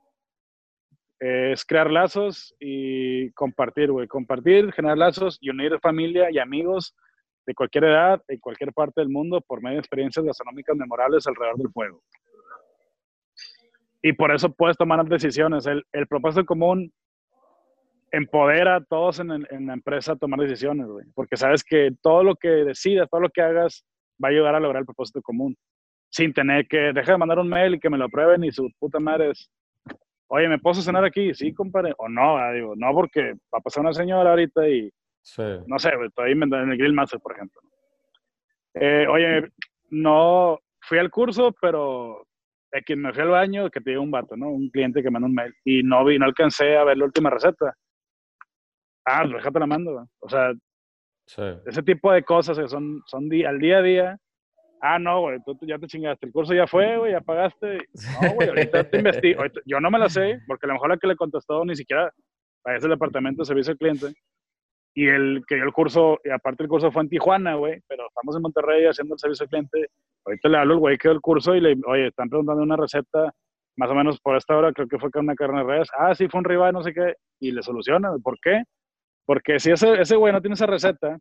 es 1.21 1.65
crear 1.65 1.91
lazos 1.91 2.55
y 2.61 3.31
compartir, 3.33 3.91
güey. 3.91 4.07
Compartir, 4.07 4.73
generar 4.73 4.99
lazos 4.99 5.39
y 5.41 5.51
unir 5.51 5.79
familia 5.81 6.31
y 6.31 6.39
amigos 6.39 6.95
de 7.47 7.55
cualquier 7.55 7.85
edad, 7.85 8.23
en 8.29 8.39
cualquier 8.39 8.73
parte 8.73 9.01
del 9.01 9.09
mundo, 9.09 9.41
por 9.41 9.63
medio 9.63 9.77
de 9.77 9.81
experiencias 9.81 10.25
gastronómicas 10.25 10.77
memorables 10.77 11.27
alrededor 11.27 11.57
del 11.57 11.71
fuego. 11.71 12.03
Y 14.03 14.13
por 14.13 14.33
eso 14.33 14.53
puedes 14.53 14.77
tomar 14.77 15.05
decisiones. 15.07 15.67
El, 15.67 16.07
propósito 16.09 16.45
común 16.45 16.93
empodera 18.13 18.77
a 18.77 18.85
todos 18.85 19.19
en, 19.19 19.31
en, 19.33 19.67
la 19.67 19.73
empresa 19.73 20.13
a 20.13 20.17
tomar 20.17 20.41
decisiones, 20.41 20.87
güey. 20.87 21.07
Porque 21.15 21.37
sabes 21.37 21.65
que 21.65 21.91
todo 22.01 22.23
lo 22.23 22.37
que 22.37 22.49
decidas, 22.49 23.09
todo 23.11 23.23
lo 23.23 23.31
que 23.31 23.43
hagas, 23.43 23.85
va 24.23 24.29
a 24.29 24.31
ayudar 24.31 24.55
a 24.55 24.61
lograr 24.61 24.81
el 24.81 24.87
propósito 24.87 25.21
común. 25.23 25.57
Sin 26.11 26.33
tener 26.33 26.67
que, 26.69 26.93
dejar 26.93 27.15
de 27.15 27.19
mandar 27.19 27.39
un 27.39 27.49
mail 27.49 27.75
y 27.75 27.81
que 27.81 27.91
me 27.91 27.99
lo 27.99 28.07
aprueben 28.07 28.45
y 28.45 28.53
su 28.53 28.71
puta 28.79 29.01
madre 29.01 29.31
es, 29.31 29.51
oye, 30.29 30.49
¿me 30.49 30.59
puedo 30.59 30.75
cenar 30.75 31.05
aquí? 31.05 31.35
Sí, 31.35 31.53
compadre. 31.53 31.95
O 31.99 32.09
no, 32.09 32.39
ah, 32.39 32.53
digo, 32.53 32.75
no, 32.77 32.93
porque 32.93 33.33
va 33.53 33.59
a 33.59 33.61
pasar 33.61 33.83
una 33.83 33.93
señora 33.93 34.31
ahorita 34.31 34.69
y 34.69 34.91
no 35.67 35.79
sé, 35.79 35.91
estoy 36.07 36.33
en 36.33 36.43
el 36.43 36.79
Grill 36.79 36.95
Master, 36.95 37.21
por 37.21 37.33
ejemplo. 37.33 37.61
Eh, 38.75 39.07
oye, 39.09 39.51
no 39.91 40.59
fui 40.81 40.99
al 40.99 41.11
curso, 41.11 41.55
pero 41.61 42.27
es 42.71 42.85
quien 42.85 43.01
me 43.01 43.13
fui 43.13 43.23
al 43.23 43.29
baño, 43.29 43.71
que 43.71 43.81
te 43.81 43.91
dio 43.91 44.03
un 44.03 44.11
vato, 44.11 44.37
¿no? 44.37 44.49
Un 44.49 44.71
cliente 44.71 45.03
que 45.03 45.11
mandó 45.11 45.27
un 45.27 45.35
mail 45.35 45.55
y 45.65 45.83
no 45.83 46.05
vi, 46.05 46.19
no 46.19 46.27
alcancé 46.27 46.77
a 46.77 46.85
ver 46.85 46.97
la 46.97 47.05
última 47.05 47.31
receta. 47.31 47.75
Ah, 49.05 49.27
déjate 49.27 49.59
la 49.59 49.67
mando, 49.67 50.07
O 50.21 50.29
sea, 50.29 50.53
ese 51.67 51.83
tipo 51.83 52.13
de 52.13 52.23
cosas 52.23 52.59
que 52.59 52.69
son, 52.69 53.03
son 53.07 53.25
al 53.47 53.59
día 53.59 53.79
a 53.79 53.83
día 53.83 54.19
Ah, 54.81 54.99
no, 54.99 55.23
güey, 55.23 55.39
tú 55.45 55.57
ya 55.63 55.79
te 55.79 55.87
chingaste. 55.87 56.27
El 56.27 56.33
curso 56.33 56.55
ya 56.55 56.67
fue, 56.67 56.99
güey, 56.99 57.13
ya 57.13 57.21
pagaste. 57.21 57.79
No, 58.23 58.35
güey, 58.35 58.49
ahorita 58.49 58.89
te 58.89 58.99
investigo. 58.99 59.43
Yo 59.67 59.81
no 59.81 59.91
me 59.91 59.99
la 59.99 60.09
sé, 60.09 60.41
porque 60.47 60.67
a 60.67 60.69
lo 60.69 60.75
mejor 60.75 60.91
la 60.91 60.97
que 60.97 61.07
le 61.07 61.17
contestó 61.17 61.65
ni 61.65 61.75
siquiera 61.75 62.13
a 62.65 62.77
ese 62.77 62.89
departamento 62.89 63.43
de 63.43 63.47
servicio 63.47 63.73
al 63.73 63.79
cliente. 63.79 64.07
Y 64.95 65.07
el 65.07 65.43
que 65.47 65.57
dio 65.57 65.65
el 65.65 65.73
curso, 65.73 66.19
y 66.25 66.31
aparte 66.31 66.63
el 66.63 66.69
curso 66.69 66.91
fue 66.91 67.03
en 67.03 67.09
Tijuana, 67.09 67.55
güey, 67.55 67.81
pero 67.89 68.07
estamos 68.09 68.37
en 68.37 68.43
Monterrey 68.43 68.87
haciendo 68.87 69.15
el 69.15 69.19
servicio 69.19 69.45
al 69.45 69.51
cliente. 69.51 69.89
Ahorita 70.25 70.49
le 70.49 70.59
hablo 70.59 70.75
al 70.75 70.81
güey 70.81 70.99
que 70.99 71.09
dio 71.09 71.13
el 71.15 71.21
curso 71.21 71.55
y 71.55 71.61
le, 71.61 71.77
oye, 71.87 72.09
están 72.09 72.29
preguntando 72.29 72.63
una 72.63 72.77
receta, 72.77 73.33
más 73.77 73.91
o 73.91 73.95
menos 73.95 74.19
por 74.21 74.37
esta 74.37 74.57
hora, 74.57 74.73
creo 74.73 74.89
que 74.89 74.99
fue 74.99 75.11
con 75.11 75.25
una 75.25 75.37
carne 75.37 75.59
de 75.59 75.65
res. 75.65 75.89
Ah, 75.97 76.15
sí, 76.15 76.29
fue 76.29 76.39
un 76.39 76.45
rival, 76.45 76.73
no 76.73 76.83
sé 76.83 76.93
qué. 76.93 77.15
Y 77.39 77.53
le 77.53 77.63
soluciona. 77.63 78.11
¿Por 78.23 78.39
qué? 78.41 78.65
Porque 79.25 79.61
si 79.61 79.71
ese, 79.71 80.01
ese 80.01 80.17
güey 80.17 80.33
no 80.33 80.41
tiene 80.41 80.55
esa 80.55 80.67
receta, 80.67 81.17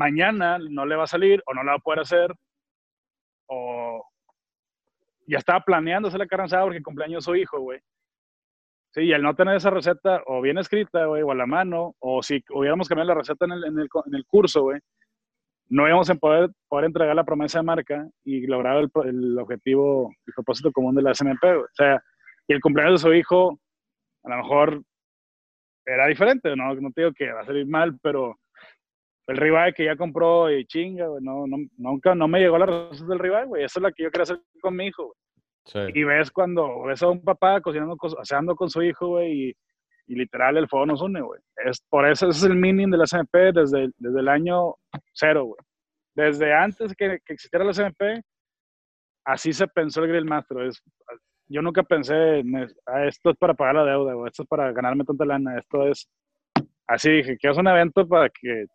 mañana 0.00 0.58
no 0.58 0.86
le 0.86 0.96
va 0.96 1.04
a 1.04 1.14
salir 1.14 1.42
o 1.46 1.52
no 1.52 1.62
la 1.62 1.72
va 1.72 1.76
a 1.76 1.86
poder 1.86 2.00
hacer 2.00 2.34
o 3.46 4.02
ya 5.26 5.38
estaba 5.38 5.60
planeando 5.60 6.08
hacer 6.08 6.20
la 6.20 6.26
carne 6.26 6.48
porque 6.62 6.82
cumpleaños 6.82 7.24
su 7.24 7.36
hijo, 7.36 7.60
güey. 7.60 7.80
Sí, 8.92 9.02
y 9.02 9.12
al 9.12 9.22
no 9.22 9.36
tener 9.36 9.54
esa 9.54 9.70
receta 9.70 10.22
o 10.26 10.40
bien 10.40 10.58
escrita, 10.58 11.04
güey, 11.04 11.22
o 11.22 11.30
a 11.30 11.34
la 11.34 11.46
mano, 11.46 11.94
o 12.00 12.22
si 12.22 12.42
hubiéramos 12.50 12.88
cambiado 12.88 13.08
la 13.08 13.20
receta 13.20 13.44
en 13.44 13.52
el, 13.52 13.64
en 13.64 13.78
el, 13.78 13.88
en 14.06 14.14
el 14.14 14.26
curso, 14.26 14.62
güey, 14.62 14.80
no 15.68 15.86
íbamos 15.86 16.10
a 16.10 16.16
poder, 16.16 16.50
poder 16.68 16.86
entregar 16.86 17.14
la 17.14 17.22
promesa 17.22 17.58
de 17.60 17.64
marca 17.64 18.08
y 18.24 18.46
lograr 18.46 18.78
el, 18.78 18.90
el 19.04 19.38
objetivo, 19.38 20.10
el 20.26 20.34
propósito 20.34 20.72
común 20.72 20.96
de 20.96 21.02
la 21.02 21.14
SMP, 21.14 21.42
güey. 21.42 21.60
O 21.60 21.74
sea, 21.74 22.02
y 22.48 22.54
el 22.54 22.60
cumpleaños 22.60 23.00
de 23.00 23.08
su 23.08 23.14
hijo, 23.14 23.60
a 24.24 24.30
lo 24.30 24.36
mejor 24.38 24.82
era 25.86 26.06
diferente, 26.06 26.56
no, 26.56 26.74
no 26.74 26.90
te 26.90 27.02
digo 27.02 27.12
que 27.14 27.30
va 27.30 27.42
a 27.42 27.46
salir 27.46 27.66
mal, 27.66 27.96
pero 28.02 28.36
el 29.30 29.36
rival 29.36 29.72
que 29.72 29.84
ya 29.84 29.96
compró 29.96 30.50
y 30.50 30.66
chinga, 30.66 31.06
güey, 31.06 31.22
no, 31.22 31.46
no, 31.46 31.56
nunca, 31.76 32.16
no 32.16 32.26
me 32.26 32.40
llegó 32.40 32.58
la 32.58 32.66
receta 32.66 33.10
del 33.10 33.18
rival, 33.20 33.46
güey, 33.46 33.62
esa 33.62 33.78
es 33.78 33.82
la 33.82 33.92
que 33.92 34.02
yo 34.02 34.10
quería 34.10 34.24
hacer 34.24 34.40
con 34.60 34.74
mi 34.74 34.86
hijo, 34.86 35.04
güey. 35.04 35.92
Y 35.94 36.02
ves 36.02 36.32
cuando 36.32 36.82
ves 36.82 37.00
a 37.02 37.08
un 37.08 37.22
papá 37.22 37.60
cocinando, 37.60 37.96
haciendo 38.18 38.56
con 38.56 38.68
su 38.68 38.82
hijo, 38.82 39.06
güey, 39.06 39.50
y, 39.50 39.56
y, 40.08 40.14
literal 40.16 40.56
el 40.56 40.68
fuego 40.68 40.86
nos 40.86 41.00
une, 41.00 41.20
güey. 41.20 41.40
Es, 41.64 41.80
por 41.88 42.08
eso 42.08 42.28
ese 42.28 42.38
es 42.38 42.44
el 42.44 42.56
mínimo 42.56 42.90
de 42.90 42.98
la 42.98 43.06
SMP 43.06 43.52
desde, 43.52 43.90
desde 43.98 44.18
el 44.18 44.28
año 44.28 44.74
cero, 45.12 45.44
güey. 45.44 45.60
Desde 46.12 46.52
antes 46.52 46.92
que, 46.96 47.20
que, 47.24 47.32
existiera 47.32 47.64
la 47.64 47.72
SMP, 47.72 48.20
así 49.24 49.52
se 49.52 49.68
pensó 49.68 50.02
el 50.02 50.08
Grill 50.08 50.24
Master. 50.24 50.62
Es, 50.62 50.82
yo 51.46 51.62
nunca 51.62 51.84
pensé, 51.84 52.42
ah, 52.86 53.06
esto 53.06 53.30
es 53.30 53.36
para 53.36 53.54
pagar 53.54 53.76
la 53.76 53.84
deuda, 53.84 54.14
güey, 54.14 54.28
esto 54.28 54.42
es 54.42 54.48
para 54.48 54.72
ganarme 54.72 55.04
tanta 55.04 55.24
lana, 55.24 55.56
esto 55.56 55.86
es... 55.86 56.08
Así 56.88 57.10
dije, 57.10 57.36
que 57.38 57.48
es 57.48 57.56
un 57.56 57.68
evento 57.68 58.08
para 58.08 58.28
que 58.28 58.66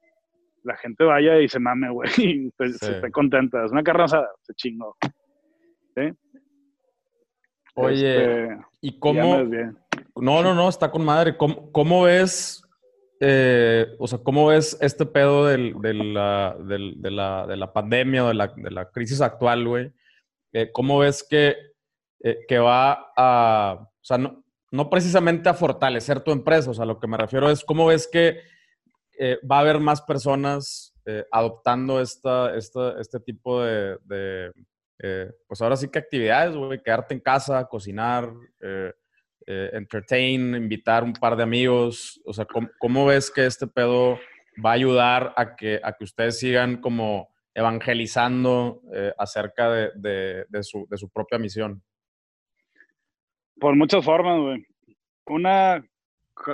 la 0.65 0.75
gente 0.75 1.03
vaya 1.03 1.39
y 1.39 1.47
se 1.47 1.59
mame, 1.59 1.89
güey, 1.89 2.09
y 2.17 2.51
se 2.57 2.91
esté 2.91 3.11
contenta. 3.11 3.63
Es 3.63 3.71
una 3.71 3.83
carne 3.83 4.05
se 4.07 4.53
chingó. 4.55 4.97
¿Sí? 5.95 6.11
Oye, 7.75 8.43
este, 8.43 8.57
¿y 8.81 8.99
cómo? 8.99 9.43
No, 10.15 10.41
no, 10.41 10.55
no, 10.55 10.69
está 10.69 10.89
con 10.91 11.05
madre. 11.05 11.37
¿Cómo, 11.37 11.71
cómo 11.71 12.03
ves, 12.03 12.63
eh, 13.19 13.87
o 13.99 14.07
sea, 14.07 14.19
cómo 14.19 14.47
ves 14.47 14.77
este 14.81 15.05
pedo 15.05 15.45
del, 15.45 15.73
de, 15.81 15.93
la, 15.93 16.55
del, 16.59 17.01
de, 17.01 17.11
la, 17.11 17.45
de, 17.47 17.57
la, 17.57 17.73
pandemia 17.73 18.25
o 18.25 18.27
de 18.29 18.33
la, 18.33 18.47
de 18.47 18.71
la 18.71 18.89
crisis 18.89 19.21
actual, 19.21 19.67
güey? 19.67 19.91
Eh, 20.53 20.71
¿Cómo 20.71 20.99
ves 20.99 21.25
que, 21.29 21.55
eh, 22.23 22.39
que 22.47 22.59
va 22.59 23.11
a, 23.15 23.77
o 23.81 24.05
sea, 24.05 24.17
no, 24.17 24.45
no 24.71 24.89
precisamente 24.89 25.49
a 25.49 25.53
fortalecer 25.53 26.21
tu 26.21 26.31
empresa, 26.31 26.71
o 26.71 26.73
sea, 26.73 26.85
lo 26.85 26.99
que 26.99 27.07
me 27.07 27.17
refiero 27.17 27.49
es 27.49 27.63
cómo 27.63 27.87
ves 27.87 28.07
que 28.07 28.39
va 29.49 29.57
a 29.57 29.61
haber 29.61 29.79
más 29.79 30.01
personas 30.01 30.93
adoptando 31.31 32.01
esta, 32.01 32.55
este 32.55 33.19
tipo 33.23 33.61
de, 33.61 33.97
eh, 34.99 35.29
pues 35.47 35.61
ahora 35.61 35.75
sí 35.75 35.89
que 35.89 35.99
actividades, 35.99 36.55
güey, 36.55 36.81
quedarte 36.81 37.13
en 37.13 37.19
casa, 37.19 37.67
cocinar, 37.67 38.31
eh, 38.61 38.93
eh, 39.45 39.69
entertain, 39.73 40.55
invitar 40.55 41.03
un 41.03 41.13
par 41.13 41.35
de 41.35 41.43
amigos, 41.43 42.21
o 42.25 42.33
sea, 42.33 42.47
¿cómo, 42.79 43.05
ves 43.05 43.29
que 43.29 43.45
este 43.45 43.67
pedo 43.67 44.17
va 44.65 44.71
a 44.71 44.73
ayudar 44.73 45.33
a 45.35 45.55
que, 45.55 45.81
a 45.83 45.93
que 45.93 46.05
ustedes 46.05 46.39
sigan 46.39 46.77
como 46.77 47.29
evangelizando 47.53 48.81
acerca 49.17 49.71
de, 49.71 50.45
su, 50.61 50.87
de 50.89 50.97
su 50.97 51.09
propia 51.09 51.37
misión? 51.37 51.81
Por 53.59 53.75
muchas 53.75 54.03
formas, 54.03 54.39
güey. 54.39 54.65
Una, 55.27 55.85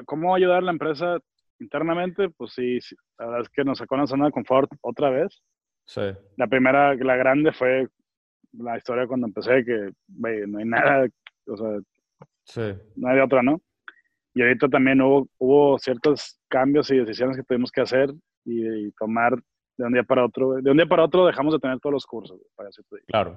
¿cómo 0.06 0.36
ayudar 0.36 0.60
a 0.60 0.62
la 0.62 0.72
empresa 0.72 1.18
internamente? 1.62 2.30
Pues 2.30 2.54
sí, 2.54 2.80
la 3.18 3.26
verdad 3.26 3.42
es 3.42 3.50
que 3.50 3.64
nos 3.64 3.78
sacó 3.78 3.96
una 3.96 4.08
zona 4.08 4.26
de 4.26 4.32
confort 4.32 4.72
otra 4.82 5.10
vez. 5.10 5.42
Sí. 5.86 6.02
La 6.38 6.48
primera, 6.48 6.96
la 6.96 7.16
grande 7.16 7.52
fue 7.52 7.88
la 8.54 8.78
historia 8.78 9.08
cuando 9.08 9.28
empecé, 9.28 9.64
que 9.64 9.92
no 10.08 10.58
hay 10.58 10.66
nada, 10.66 11.08
o 11.48 11.58
sea, 11.58 12.70
no 12.96 13.10
hay 13.10 13.16
de 13.16 13.22
otra, 13.22 13.42
¿no? 13.42 13.62
Y 14.34 14.42
ahorita 14.42 14.68
también 14.70 15.02
hubo, 15.02 15.28
hubo 15.38 15.80
ciertos 15.80 16.40
cambios 16.48 16.90
y 16.92 16.98
decisiones 16.98 17.38
que 17.38 17.44
tuvimos 17.44 17.72
que 17.72 17.82
hacer 17.82 18.12
y, 18.46 18.92
tomar 18.94 19.36
de 19.78 19.86
un 19.86 19.94
día 19.94 20.04
para 20.04 20.26
otro. 20.26 20.62
De 20.62 20.72
un 20.72 20.78
día 20.78 20.86
para 20.86 21.04
otro 21.04 21.26
dejamos 21.26 21.54
de 21.54 21.60
tener 21.60 21.80
todos 21.80 21.94
los 21.94 22.06
cursos, 22.06 22.40
para 22.56 22.70
Claro. 23.08 23.34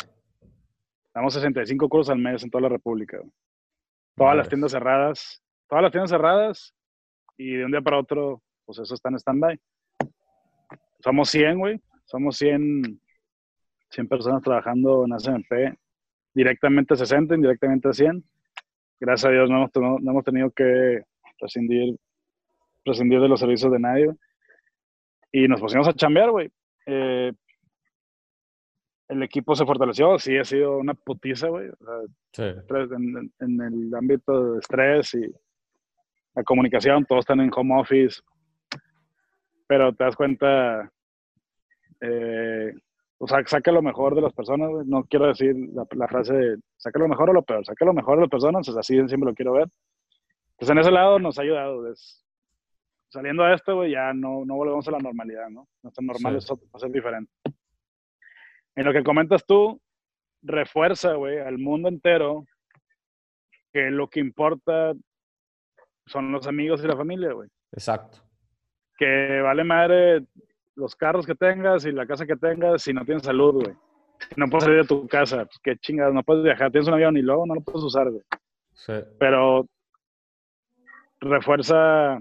Damos 1.13 1.35
65 1.35 1.89
cursos 1.89 2.11
al 2.11 2.19
mes 2.19 2.43
en 2.43 2.51
toda 2.51 2.63
la 2.63 2.69
República. 2.69 3.21
Todas 4.17 4.37
las 4.37 4.49
tiendas 4.49 4.73
cerradas, 4.73 5.43
todas 5.69 5.83
las 5.83 5.93
tiendas 5.93 6.11
cerradas 6.11 6.75
y 7.37 7.57
de 7.57 7.65
un 7.65 7.71
día 7.71 7.81
para 7.81 7.99
otro, 7.99 8.43
pues 8.65 8.79
eso 8.79 8.95
está 8.95 9.09
en 9.09 9.19
stand-by. 9.19 9.61
Somos 11.01 11.31
100, 11.31 11.59
güey. 11.59 11.81
Somos 12.05 12.37
100 12.37 13.01
100 13.95 14.09
personas 14.09 14.43
trabajando 14.43 15.05
en 15.05 15.19
SMP, 15.19 15.79
directamente 16.35 16.97
60, 16.97 17.35
indirectamente 17.35 17.93
100. 17.93 18.25
Gracias 19.01 19.31
a 19.31 19.33
Dios 19.33 19.51
no 19.51 19.69
hemos, 19.73 20.25
tenido 20.25 20.51
que 20.51 21.03
prescindir, 21.39 21.97
prescindir 22.85 23.21
de 23.21 23.29
los 23.29 23.41
servicios 23.41 23.71
de 23.73 23.79
nadie. 23.79 24.11
Y 25.33 25.49
nos 25.49 25.61
pusimos 25.61 25.89
a 25.89 25.93
chambear, 25.93 26.31
güey. 26.31 26.51
Eh, 26.87 27.33
el 29.09 29.23
equipo 29.23 29.55
se 29.55 29.67
fortaleció, 29.67 30.19
sí 30.19 30.37
ha 30.39 30.45
sido 30.45 30.79
una 30.79 30.95
putiza, 30.95 31.49
güey. 31.49 31.71
en, 32.37 33.33
en, 33.39 33.61
el 33.61 33.95
ámbito 33.95 34.53
de 34.53 34.59
estrés 34.59 35.15
y 35.15 35.33
la 36.35 36.43
comunicación, 36.43 37.05
todos 37.05 37.21
están 37.21 37.41
en 37.41 37.51
home 37.55 37.81
office. 37.81 38.21
Pero 39.67 39.95
te 39.95 40.05
das 40.05 40.17
cuenta, 40.17 40.91
eh, 42.01 42.73
o 43.19 43.27
sea, 43.27 43.45
saque 43.47 43.73
lo 43.73 43.83
mejor 43.83 44.15
de 44.15 44.21
las 44.21 44.33
personas, 44.33 44.71
no 44.87 45.05
quiero 45.05 45.27
decir 45.27 45.55
la, 45.73 46.09
frase 46.09 46.35
de 46.35 46.57
saque 46.77 46.99
lo 46.99 47.09
mejor 47.09 47.31
o 47.31 47.33
lo 47.33 47.43
peor, 47.43 47.65
saque 47.65 47.85
lo 47.85 47.95
mejor 47.95 48.17
de 48.17 48.23
las 48.23 48.31
personas, 48.31 48.69
o 48.69 48.79
así 48.79 48.95
siempre 49.09 49.31
lo 49.31 49.35
quiero 49.35 49.53
ver. 49.53 49.69
Pues 50.57 50.71
en 50.71 50.79
ese 50.79 50.91
lado 50.91 51.19
nos 51.19 51.39
ha 51.39 51.43
ayudado. 51.43 51.83
saliendo 53.09 53.45
de 53.45 53.55
esto, 53.55 53.77
güey, 53.77 53.93
ya 53.93 54.13
no, 54.13 54.45
no 54.45 54.57
volvemos 54.57 54.87
a 54.89 54.93
la 54.93 54.99
normalidad, 54.99 55.49
¿no? 55.49 55.67
Nuestro 55.83 56.05
normal 56.05 56.37
es, 56.37 56.51
va 56.51 56.57
a 56.75 56.79
ser 56.79 56.91
diferente. 56.91 57.33
En 58.77 58.85
lo 58.85 58.93
que 58.93 59.05
comentas 59.05 59.47
tú, 59.47 59.81
refuerza, 60.43 61.15
güey, 61.15 61.39
al 61.39 61.59
mundo 61.59 61.89
entero 61.89 62.45
que 63.73 63.91
lo 63.91 64.09
que 64.09 64.21
importa 64.21 64.95
son 66.07 66.33
los 66.33 66.47
amigos 66.47 66.83
y 66.83 66.87
la 66.87 66.97
familia, 66.97 67.33
güey. 67.33 67.49
Exacto. 67.73 68.19
Que 68.97 69.41
vale 69.43 69.65
madre 69.65 70.27
los 70.77 70.95
carros 70.97 71.27
que 71.27 71.35
tengas 71.35 71.85
y 71.85 71.93
la 71.93 72.07
casa 72.07 72.27
que 72.27 72.37
tengas 72.37 72.83
si 72.83 72.93
no 72.93 73.05
tienes 73.05 73.25
salud, 73.25 73.55
güey. 73.55 73.77
Si 74.21 74.41
no 74.41 74.49
puedes 74.49 74.65
salir 74.65 74.83
de 74.83 74.89
tu 74.89 75.07
casa, 75.09 75.45
pues 75.45 75.59
qué 75.63 75.77
chingadas, 75.77 76.15
no 76.15 76.23
puedes 76.23 76.45
viajar, 76.45 76.71
tienes 76.71 76.89
un 76.89 76.95
avión 76.95 77.17
y 77.17 77.23
luego 77.23 77.47
no 77.47 77.55
lo 77.55 77.61
puedes 77.61 77.83
usar, 77.83 78.11
güey. 78.11 78.23
Sí. 78.73 78.93
Pero 79.19 79.67
refuerza 81.21 82.21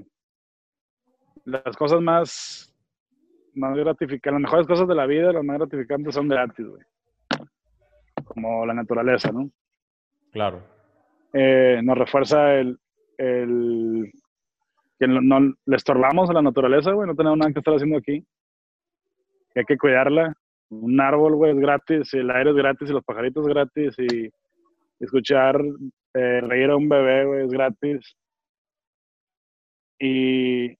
las 1.45 1.75
cosas 1.77 2.01
más, 2.01 2.73
más 3.53 3.75
gratificantes, 3.75 4.33
las 4.33 4.41
mejores 4.41 4.67
cosas 4.67 4.87
de 4.87 4.95
la 4.95 5.05
vida, 5.05 5.31
las 5.31 5.43
más 5.43 5.57
gratificantes 5.57 6.15
son 6.15 6.27
gratis, 6.27 6.65
güey. 6.65 6.83
Como 8.25 8.65
la 8.65 8.73
naturaleza, 8.73 9.31
¿no? 9.31 9.49
Claro. 10.31 10.63
Eh, 11.33 11.81
nos 11.83 11.97
refuerza 11.97 12.55
el, 12.55 12.79
el 13.17 14.11
que 14.99 15.07
no, 15.07 15.39
le 15.65 15.75
estorbamos 15.75 16.29
a 16.29 16.33
la 16.33 16.41
naturaleza, 16.41 16.91
güey, 16.91 17.07
no 17.07 17.15
tenemos 17.15 17.37
nada 17.37 17.51
que 17.51 17.59
estar 17.59 17.73
haciendo 17.73 17.97
aquí 17.97 18.25
hay 19.55 19.65
que 19.65 19.77
cuidarla. 19.77 20.33
Un 20.69 20.99
árbol, 20.99 21.35
güey, 21.35 21.51
es 21.51 21.59
gratis, 21.59 22.13
el 22.13 22.31
aire 22.31 22.49
es 22.51 22.55
gratis, 22.55 22.89
y 22.89 22.93
los 22.93 23.03
pajaritos 23.03 23.45
es 23.45 23.53
gratis, 23.53 23.95
y 23.99 24.29
escuchar 24.99 25.61
eh, 26.13 26.41
reír 26.41 26.69
a 26.71 26.75
un 26.75 26.89
bebé, 26.89 27.25
güey, 27.25 27.45
es 27.45 27.51
gratis. 27.51 28.15
Y 29.99 30.75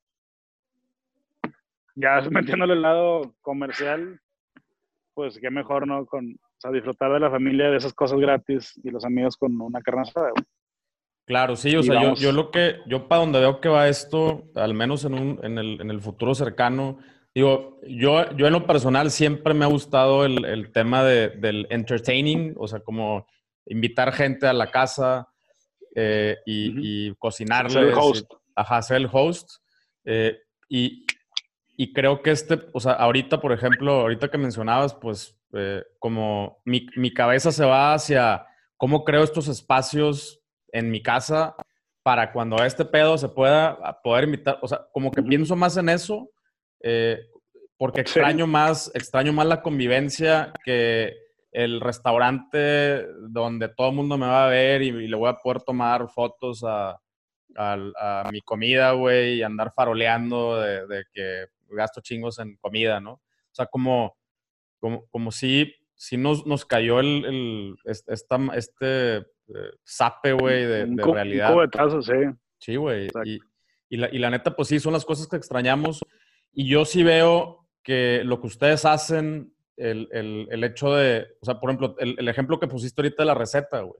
ya 1.96 2.22
metiéndole 2.32 2.74
el 2.74 2.82
lado 2.82 3.36
comercial, 3.42 4.20
pues 5.14 5.38
qué 5.40 5.52
mejor, 5.52 5.88
¿no? 5.88 6.06
Con, 6.06 6.36
disfrutar 6.72 7.12
de 7.12 7.20
la 7.20 7.30
familia, 7.30 7.70
de 7.70 7.76
esas 7.76 7.94
cosas 7.94 8.18
gratis 8.20 8.80
y 8.86 8.90
los 8.90 9.04
amigos 9.04 9.36
con 9.36 9.60
una 9.60 9.82
carne 9.82 10.04
asada, 10.04 10.30
güey. 10.30 10.46
Claro, 11.26 11.56
sí, 11.56 11.76
o 11.76 11.84
sea, 11.84 12.02
yo, 12.02 12.16
yo, 12.16 12.32
lo 12.32 12.52
que, 12.52 12.78
yo 12.86 13.08
para 13.08 13.22
donde 13.22 13.40
veo 13.40 13.62
que 13.62 13.70
va 13.70 13.88
esto, 13.88 14.44
al 14.56 14.74
menos 14.74 15.06
en, 15.06 15.14
un, 15.14 15.40
en, 15.42 15.58
el, 15.58 15.80
en 15.80 15.90
el 15.90 16.02
futuro 16.02 16.36
cercano, 16.36 17.00
Digo, 17.36 17.80
yo, 17.88 18.30
yo 18.36 18.46
en 18.46 18.54
lo 18.54 18.68
personal 18.68 19.10
siempre 19.10 19.56
me 19.56 19.66
ha 19.66 19.68
gustado 19.68 20.24
el, 20.24 20.72
tema 20.72 21.04
del 21.04 21.66
entertaining, 21.72 22.54
o 22.58 22.68
sea, 22.68 22.80
como 22.82 23.26
invitar 23.66 24.14
gente 24.14 24.46
a 24.46 24.54
la 24.54 24.70
casa 24.70 25.28
eh, 25.96 26.38
y, 26.46 27.14
cocinarles. 27.16 27.74
Ser 27.74 27.86
el 27.86 27.94
host. 27.96 28.32
ajá, 28.56 28.82
ser 28.84 28.98
el 28.98 29.10
host. 29.12 29.50
Eh, 30.06 30.38
y, 30.70 31.06
creo 31.94 32.22
que 32.22 32.32
este, 32.32 32.60
o 32.72 32.80
sea, 32.80 32.94
ahorita, 32.94 33.42
por 33.42 33.52
ejemplo, 33.52 33.94
ahorita 34.02 34.30
que 34.30 34.38
mencionabas, 34.38 34.94
pues 34.94 35.36
eh, 35.54 35.84
como 35.98 36.62
mi, 36.66 36.86
mi, 36.96 37.12
cabeza 37.12 37.52
se 37.52 37.66
va 37.66 37.96
hacia 37.96 38.46
cómo 38.78 39.04
creo 39.04 39.24
estos 39.24 39.48
espacios 39.48 40.40
en 40.74 40.92
mi 40.92 41.02
casa 41.02 41.56
para 42.02 42.34
cuando 42.34 42.58
este 42.66 42.84
pedo 42.84 43.18
se 43.18 43.30
pueda 43.30 44.02
poder 44.04 44.26
invitar, 44.26 44.60
o 44.62 44.68
sea, 44.68 44.86
como 44.92 45.10
que 45.12 45.24
pienso 45.24 45.56
más 45.56 45.78
en 45.78 45.88
eso, 45.88 46.30
eh, 46.82 47.20
porque 47.78 48.02
extraño 48.02 48.46
más, 48.46 48.92
extraño 48.94 49.32
más 49.32 49.48
la 49.48 49.62
convivencia 49.62 50.52
que 50.66 51.14
el 51.52 51.80
restaurante 51.80 53.08
donde 53.30 53.70
todo 53.70 53.90
el 53.90 53.96
mundo 53.96 54.18
me 54.18 54.26
va 54.26 54.46
a 54.46 54.50
ver 54.50 54.82
y, 54.82 54.92
le 54.92 55.16
voy 55.16 55.30
a 55.30 55.38
poder 55.38 55.62
tomar 55.62 56.10
fotos 56.10 56.64
a, 56.66 57.00
a, 57.56 58.30
mi 58.32 58.42
comida, 58.42 58.92
güey, 58.92 59.36
y 59.36 59.44
andar 59.44 59.72
faroleando 59.74 60.60
de, 60.60 60.88
de, 60.88 61.04
que 61.14 61.46
gasto 61.70 62.02
chingos 62.02 62.40
en 62.40 62.58
comida, 62.58 63.00
¿no? 63.00 63.14
O 63.14 63.56
sea, 63.56 63.68
como, 63.68 64.18
como, 64.80 65.06
como 65.08 65.32
si, 65.32 65.74
si 65.96 66.18
nos, 66.18 66.46
nos 66.46 66.66
cayó 66.66 67.00
el, 67.00 67.26
el 67.26 67.76
esta, 67.86 68.40
este 68.56 69.26
sape, 69.84 70.34
güey, 70.34 70.66
de, 70.66 70.86
de 70.86 71.04
realidad. 71.04 71.56
Un 71.56 72.04
sí. 72.04 72.14
Sí, 72.60 72.76
güey. 72.76 73.10
Y, 73.26 73.40
y, 73.90 73.98
la, 73.98 74.10
y 74.12 74.20
la 74.20 74.30
neta, 74.30 74.56
pues 74.56 74.70
sí, 74.70 74.80
son 74.80 74.94
las 74.94 75.06
cosas 75.06 75.28
que 75.28 75.36
extrañamos. 75.36 76.02
Y 76.54 76.68
yo 76.68 76.86
sí 76.86 77.04
veo 77.04 77.68
que 77.84 78.22
lo 78.24 78.40
que 78.40 78.48
ustedes 78.48 78.86
hacen, 78.86 79.54
el, 79.76 80.08
el, 80.12 80.48
el 80.50 80.64
hecho 80.64 80.94
de, 80.94 81.28
o 81.42 81.46
sea, 81.46 81.60
por 81.60 81.70
ejemplo, 81.70 81.96
el, 82.00 82.16
el, 82.18 82.28
ejemplo 82.28 82.60
que 82.60 82.68
pusiste 82.68 83.02
ahorita 83.02 83.24
de 83.24 83.28
la 83.28 83.34
receta, 83.34 83.82
güey, 83.82 84.00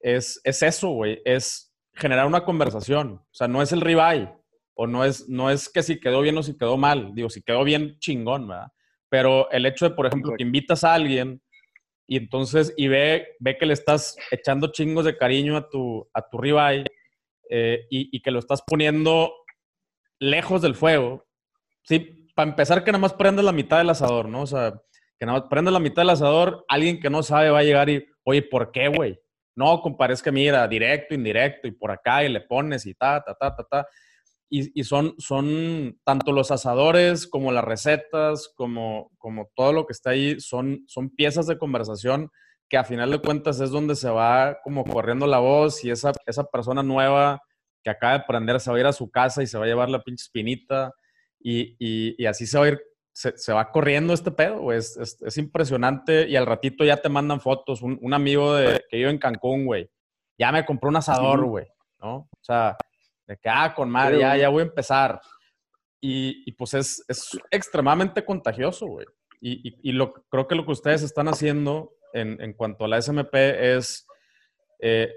es, 0.00 0.40
es 0.44 0.62
eso, 0.62 0.88
güey, 0.90 1.20
es 1.24 1.74
generar 1.94 2.26
una 2.26 2.44
conversación. 2.44 3.14
O 3.14 3.34
sea, 3.34 3.48
no 3.48 3.62
es 3.62 3.72
el 3.72 3.80
ribeye, 3.80 4.32
o 4.74 4.86
no 4.86 5.04
es, 5.04 5.28
no 5.28 5.50
es 5.50 5.68
que 5.68 5.82
si 5.82 6.00
quedó 6.00 6.22
bien 6.22 6.38
o 6.38 6.42
si 6.42 6.56
quedó 6.56 6.76
mal. 6.76 7.14
Digo, 7.14 7.28
si 7.28 7.42
quedó 7.42 7.64
bien, 7.64 7.98
chingón, 7.98 8.48
¿verdad? 8.48 8.68
Pero 9.08 9.50
el 9.50 9.66
hecho 9.66 9.88
de, 9.88 9.94
por 9.94 10.06
ejemplo, 10.06 10.32
que 10.36 10.42
invitas 10.42 10.84
a 10.84 10.94
alguien 10.94 11.42
y 12.12 12.16
entonces, 12.16 12.74
y 12.76 12.88
ve, 12.88 13.36
ve 13.40 13.56
que 13.56 13.64
le 13.64 13.72
estás 13.72 14.18
echando 14.30 14.70
chingos 14.70 15.06
de 15.06 15.16
cariño 15.16 15.56
a 15.56 15.70
tu, 15.70 16.10
a 16.12 16.28
tu 16.28 16.36
ribeye 16.36 16.84
eh, 17.48 17.86
y, 17.88 18.20
que 18.20 18.30
lo 18.30 18.38
estás 18.38 18.60
poniendo 18.60 19.32
lejos 20.18 20.60
del 20.60 20.74
fuego. 20.74 21.26
Sí, 21.84 22.28
para 22.34 22.50
empezar 22.50 22.84
que 22.84 22.92
nada 22.92 23.00
más 23.00 23.14
prende 23.14 23.42
la 23.42 23.52
mitad 23.52 23.78
del 23.78 23.88
asador, 23.88 24.28
¿no? 24.28 24.42
O 24.42 24.46
sea, 24.46 24.74
que 25.18 25.24
nada 25.24 25.38
más 25.38 25.48
prende 25.48 25.70
la 25.70 25.78
mitad 25.80 26.02
del 26.02 26.10
asador, 26.10 26.66
alguien 26.68 27.00
que 27.00 27.08
no 27.08 27.22
sabe 27.22 27.48
va 27.48 27.60
a 27.60 27.64
llegar 27.64 27.88
y, 27.88 28.06
oye, 28.24 28.42
¿por 28.42 28.72
qué, 28.72 28.88
güey? 28.88 29.18
No, 29.56 29.80
compadre, 29.80 30.12
es 30.12 30.22
que 30.22 30.30
mira, 30.30 30.68
directo, 30.68 31.14
indirecto, 31.14 31.66
y 31.66 31.72
por 31.72 31.92
acá, 31.92 32.22
y 32.24 32.28
le 32.28 32.42
pones 32.42 32.84
y 32.84 32.92
ta, 32.92 33.24
ta, 33.24 33.34
ta, 33.34 33.56
ta, 33.56 33.64
ta. 33.64 33.86
Y, 34.54 34.78
y, 34.78 34.84
son, 34.84 35.14
son 35.16 35.98
tanto 36.04 36.30
los 36.30 36.50
asadores 36.50 37.26
como 37.26 37.52
las 37.52 37.64
recetas, 37.64 38.52
como, 38.54 39.10
como 39.16 39.48
todo 39.54 39.72
lo 39.72 39.86
que 39.86 39.94
está 39.94 40.10
ahí, 40.10 40.38
son, 40.40 40.84
son 40.88 41.08
piezas 41.08 41.46
de 41.46 41.56
conversación 41.56 42.30
que 42.68 42.76
a 42.76 42.84
final 42.84 43.10
de 43.10 43.20
cuentas 43.20 43.60
es 43.60 43.70
donde 43.70 43.96
se 43.96 44.10
va 44.10 44.58
como 44.62 44.84
corriendo 44.84 45.26
la 45.26 45.38
voz 45.38 45.82
y 45.84 45.90
esa, 45.90 46.12
esa 46.26 46.44
persona 46.44 46.82
nueva 46.82 47.40
que 47.82 47.88
acaba 47.88 48.12
de 48.12 48.18
aprender 48.20 48.60
se 48.60 48.70
va 48.70 48.76
a 48.76 48.80
ir 48.80 48.86
a 48.86 48.92
su 48.92 49.10
casa 49.10 49.42
y 49.42 49.46
se 49.46 49.56
va 49.56 49.64
a 49.64 49.68
llevar 49.68 49.88
la 49.88 50.02
pinche 50.02 50.22
espinita 50.22 50.92
y, 51.40 51.74
y, 51.78 52.14
y 52.22 52.26
así 52.26 52.46
se 52.46 52.58
va 52.58 52.66
a 52.66 52.68
ir, 52.68 52.82
se, 53.12 53.36
se 53.38 53.52
va 53.52 53.70
corriendo 53.70 54.12
este 54.12 54.30
pedo, 54.32 54.70
Es, 54.72 54.96
es, 54.98 55.20
es, 55.22 55.38
impresionante 55.38 56.28
y 56.28 56.36
al 56.36 56.46
ratito 56.46 56.84
ya 56.84 56.98
te 56.98 57.08
mandan 57.08 57.40
fotos. 57.40 57.82
Un, 57.82 57.98
un 58.00 58.14
amigo 58.14 58.54
de, 58.54 58.82
que 58.88 58.98
vive 58.98 59.10
en 59.10 59.18
Cancún, 59.18 59.64
güey, 59.64 59.90
ya 60.38 60.52
me 60.52 60.64
compró 60.64 60.88
un 60.88 60.96
asador, 60.96 61.44
güey, 61.44 61.66
¿no? 62.00 62.16
O 62.16 62.28
sea, 62.42 62.76
de 63.26 63.36
que, 63.36 63.48
ah, 63.48 63.72
con 63.74 63.90
madre, 63.90 64.20
ya, 64.20 64.36
ya 64.36 64.48
voy 64.48 64.62
a 64.62 64.66
empezar. 64.66 65.20
Y, 66.00 66.42
y 66.46 66.52
pues 66.52 66.74
es, 66.74 67.04
es, 67.08 67.38
extremadamente 67.50 68.24
contagioso, 68.24 68.86
güey. 68.86 69.06
Y, 69.40 69.68
y, 69.68 69.90
y, 69.90 69.92
lo, 69.92 70.12
creo 70.12 70.46
que 70.46 70.54
lo 70.54 70.64
que 70.64 70.72
ustedes 70.72 71.02
están 71.02 71.28
haciendo 71.28 71.92
en, 72.12 72.40
en 72.40 72.52
cuanto 72.52 72.84
a 72.84 72.88
la 72.88 73.00
SMP 73.00 73.76
es 73.76 74.06
eh, 74.80 75.12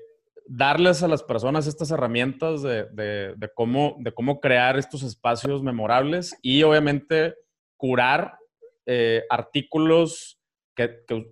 darles 0.47 1.01
a 1.03 1.07
las 1.07 1.23
personas 1.23 1.67
estas 1.67 1.91
herramientas 1.91 2.61
de, 2.61 2.85
de, 2.91 3.33
de, 3.35 3.49
cómo, 3.53 3.95
de 3.99 4.13
cómo 4.13 4.39
crear 4.39 4.77
estos 4.77 5.03
espacios 5.03 5.63
memorables 5.63 6.37
y 6.41 6.63
obviamente 6.63 7.35
curar 7.77 8.37
eh, 8.85 9.23
artículos 9.29 10.39
que, 10.75 11.03
que 11.07 11.25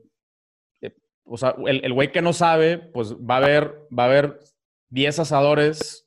eh, 0.81 0.95
o 1.25 1.37
sea, 1.37 1.55
el 1.65 1.93
güey 1.93 2.11
que 2.11 2.21
no 2.23 2.33
sabe, 2.33 2.77
pues 2.77 3.13
va 3.15 3.37
a 3.37 3.41
ver, 3.41 3.87
va 3.97 4.05
a 4.05 4.09
ver 4.09 4.39
10 4.89 5.19
asadores 5.19 6.02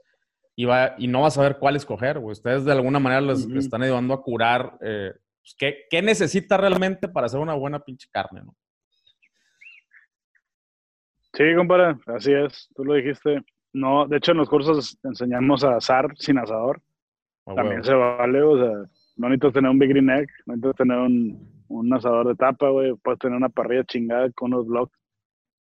y, 0.56 0.64
va, 0.64 0.94
y 0.98 1.06
no 1.06 1.20
va 1.20 1.28
a 1.28 1.30
saber 1.30 1.58
cuál 1.58 1.76
escoger. 1.76 2.18
Ustedes 2.18 2.64
de 2.64 2.72
alguna 2.72 2.98
manera 2.98 3.20
les, 3.20 3.44
uh 3.44 3.50
-huh. 3.50 3.58
están 3.58 3.82
ayudando 3.82 4.14
a 4.14 4.22
curar 4.22 4.78
eh, 4.80 5.12
pues, 5.46 5.54
¿qué, 5.56 5.84
¿qué, 5.90 6.02
necesita 6.02 6.56
realmente 6.56 7.08
para 7.08 7.26
hacer 7.26 7.38
una 7.38 7.54
buena 7.54 7.78
pinche 7.78 8.08
carne, 8.10 8.42
¿no? 8.44 8.54
Sí, 11.34 11.44
compadre, 11.54 11.96
así 12.06 12.32
es, 12.32 12.68
tú 12.74 12.84
lo 12.84 12.94
dijiste. 12.94 13.42
No, 13.74 14.08
de 14.08 14.16
hecho 14.16 14.32
en 14.32 14.38
los 14.38 14.48
cursos 14.48 14.98
enseñamos 15.04 15.62
a 15.62 15.76
asar 15.76 16.08
sin 16.16 16.38
asador. 16.38 16.80
Oh, 17.44 17.54
También 17.54 17.84
se 17.84 17.92
vale, 17.92 18.42
o 18.42 18.58
sea, 18.58 18.72
no 19.16 19.28
necesitas 19.28 19.52
tener 19.52 19.70
un 19.70 19.78
Big 19.78 19.90
Green 19.90 20.10
Egg, 20.10 20.28
no 20.46 20.54
necesitas 20.54 20.76
tener 20.76 20.98
un, 20.98 21.64
un 21.68 21.92
asador 21.92 22.28
de 22.28 22.34
tapa, 22.34 22.70
güey, 22.70 22.94
puedes 23.04 23.20
tener 23.20 23.36
una 23.36 23.50
parrilla 23.50 23.84
chingada 23.84 24.30
con 24.32 24.54
unos 24.54 24.66
blocks. 24.66 24.98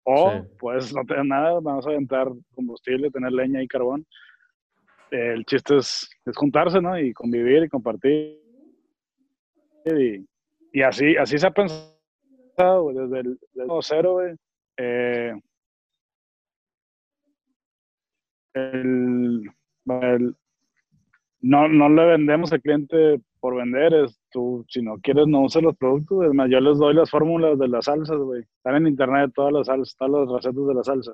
O 0.04 0.30
sí. 0.30 0.48
puedes 0.60 0.94
no 0.94 1.04
tener 1.04 1.24
nada, 1.24 1.58
vamos 1.60 1.86
a 1.86 1.90
aventar 1.90 2.28
combustible, 2.54 3.10
tener 3.10 3.32
leña 3.32 3.62
y 3.62 3.66
carbón 3.66 4.06
el 5.14 5.44
chiste 5.44 5.76
es, 5.76 6.10
es, 6.26 6.36
juntarse, 6.36 6.80
¿no? 6.80 6.98
Y 6.98 7.12
convivir 7.12 7.64
y 7.64 7.68
compartir. 7.68 8.40
Y, 9.86 10.26
y 10.72 10.82
así, 10.82 11.16
así 11.16 11.38
se 11.38 11.46
ha 11.46 11.50
pensado, 11.52 12.92
desde 12.92 13.20
el, 13.20 13.38
desde 13.52 13.78
cero, 13.82 14.12
güey. 14.14 14.34
Eh, 14.76 15.32
el, 18.54 19.50
el, 19.86 20.36
no, 21.40 21.68
no 21.68 21.88
le 21.88 22.06
vendemos 22.06 22.52
al 22.52 22.62
cliente 22.62 23.20
por 23.38 23.56
vender, 23.56 23.92
tú, 24.30 24.64
si 24.68 24.80
no 24.80 24.96
quieres, 25.02 25.26
no 25.26 25.42
uses 25.42 25.62
los 25.62 25.76
productos. 25.76 26.24
Es 26.24 26.50
yo 26.50 26.60
les 26.60 26.78
doy 26.78 26.94
las 26.94 27.10
fórmulas 27.10 27.58
de 27.58 27.68
las 27.68 27.84
salsas, 27.84 28.16
güey. 28.16 28.40
Están 28.40 28.76
en 28.76 28.86
internet 28.88 29.30
todas 29.34 29.52
las 29.52 29.66
salsas, 29.66 29.94
todas 29.96 30.26
las 30.26 30.42
recetas 30.42 30.66
de 30.66 30.74
la 30.74 30.82
salsa. 30.82 31.12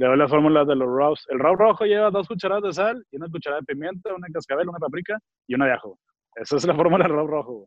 Le 0.00 0.06
doy 0.06 0.16
las 0.16 0.30
fórmulas 0.30 0.66
de 0.66 0.74
los 0.76 0.88
raws. 0.88 1.26
El 1.28 1.38
raw 1.38 1.54
rojo 1.54 1.84
lleva 1.84 2.10
dos 2.10 2.26
cucharadas 2.26 2.62
de 2.62 2.72
sal 2.72 3.06
y 3.10 3.16
una 3.16 3.28
cucharada 3.28 3.60
de 3.60 3.66
pimienta, 3.66 4.14
una 4.14 4.28
cascabel, 4.32 4.66
una 4.66 4.78
paprika 4.78 5.18
y 5.46 5.54
una 5.54 5.66
de 5.66 5.72
ajo. 5.72 5.98
Esa 6.36 6.56
es 6.56 6.66
la 6.66 6.74
fórmula 6.74 7.04
del 7.04 7.12
raw 7.12 7.26
rojo, 7.26 7.52
güey. 7.52 7.66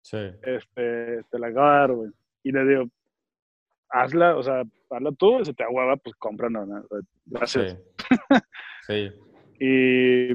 Sí. 0.00 0.18
Este, 0.42 1.24
te 1.28 1.38
la 1.40 1.48
acabo 1.48 1.66
de 1.66 1.76
dar, 1.76 1.92
güey. 1.92 2.10
Y 2.44 2.52
le 2.52 2.64
digo, 2.66 2.84
hazla, 3.88 4.36
o 4.36 4.44
sea, 4.44 4.62
hazla 4.90 5.10
tú, 5.18 5.40
y 5.40 5.44
si 5.44 5.54
te 5.54 5.64
aguaba, 5.64 5.96
pues 5.96 6.14
cómpranos. 6.20 6.68
¿no? 6.68 6.84
Gracias. 7.26 7.76
Sí. 7.98 8.16
sí. 8.86 9.12
y 9.58 10.34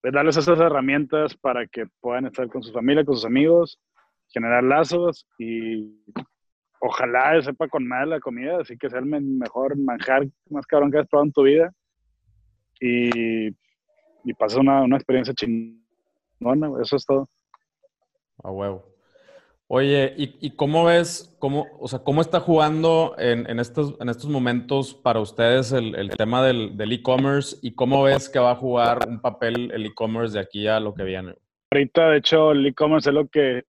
pues, 0.00 0.14
darles 0.14 0.36
esas 0.36 0.60
herramientas 0.60 1.36
para 1.36 1.66
que 1.66 1.86
puedan 2.00 2.26
estar 2.26 2.46
con 2.46 2.62
su 2.62 2.72
familia, 2.72 3.04
con 3.04 3.16
sus 3.16 3.24
amigos, 3.24 3.76
generar 4.28 4.62
lazos 4.62 5.26
y 5.36 6.00
ojalá 6.80 7.40
sepa 7.42 7.68
con 7.68 7.88
nada 7.88 8.06
la 8.06 8.20
comida, 8.20 8.60
así 8.60 8.76
que 8.76 8.90
sea 8.90 8.98
el 8.98 9.06
mejor 9.06 9.76
manjar 9.76 10.26
más 10.50 10.66
cabrón 10.66 10.90
que 10.90 10.98
has 10.98 11.08
probado 11.08 11.26
en 11.26 11.32
tu 11.32 11.42
vida. 11.42 11.72
Y, 12.80 13.48
y 13.48 14.34
pasa 14.38 14.60
una, 14.60 14.82
una, 14.82 14.96
experiencia 14.96 15.32
chingona, 15.34 16.70
eso 16.82 16.96
es 16.96 17.06
todo. 17.06 17.28
A 18.42 18.50
huevo. 18.50 18.84
Oye, 19.68 20.14
¿y, 20.16 20.36
¿y, 20.46 20.50
cómo 20.54 20.84
ves, 20.84 21.34
cómo, 21.40 21.66
o 21.80 21.88
sea, 21.88 22.00
cómo 22.00 22.20
está 22.20 22.38
jugando 22.38 23.16
en, 23.18 23.50
en, 23.50 23.58
estos, 23.58 23.96
en 24.00 24.08
estos 24.08 24.30
momentos 24.30 24.94
para 24.94 25.20
ustedes 25.20 25.72
el, 25.72 25.96
el 25.96 26.10
tema 26.10 26.44
del 26.44 26.92
e-commerce 26.92 27.56
y 27.62 27.74
cómo 27.74 28.04
ves 28.04 28.28
que 28.28 28.38
va 28.38 28.52
a 28.52 28.56
jugar 28.56 29.08
un 29.08 29.20
papel 29.20 29.72
el 29.72 29.86
e-commerce 29.86 30.34
de 30.34 30.40
aquí 30.40 30.68
a 30.68 30.78
lo 30.78 30.94
que 30.94 31.02
viene? 31.02 31.34
Ahorita, 31.72 32.10
de 32.10 32.18
hecho, 32.18 32.52
el 32.52 32.66
e-commerce 32.66 33.10
es 33.10 33.14
lo 33.14 33.26
que 33.26 33.64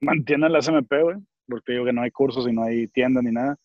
mantiene 0.00 0.48
la 0.50 0.60
SMP, 0.60 1.02
güey 1.02 1.16
porque 1.50 1.72
digo 1.72 1.84
que 1.84 1.92
no 1.92 2.02
hay 2.02 2.10
cursos 2.10 2.48
y 2.48 2.52
no 2.52 2.62
hay 2.62 2.86
tiendas 2.88 3.22
ni 3.24 3.32
nada. 3.32 3.56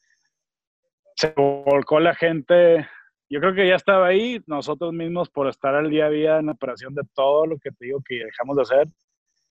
Se 1.15 1.33
volcó 1.35 1.99
la 1.99 2.13
gente, 2.13 2.87
yo 3.29 3.39
creo 3.39 3.53
que 3.53 3.67
ya 3.67 3.75
estaba 3.75 4.07
ahí, 4.07 4.41
nosotros 4.47 4.93
mismos 4.93 5.29
por 5.29 5.47
estar 5.47 5.75
al 5.75 5.89
día 5.89 6.07
a 6.07 6.09
día 6.09 6.39
en 6.39 6.49
operación 6.49 6.93
de 6.93 7.03
todo 7.13 7.45
lo 7.45 7.57
que 7.57 7.71
te 7.71 7.85
digo 7.85 8.01
que 8.05 8.25
dejamos 8.25 8.57
de 8.57 8.61
hacer, 8.63 8.87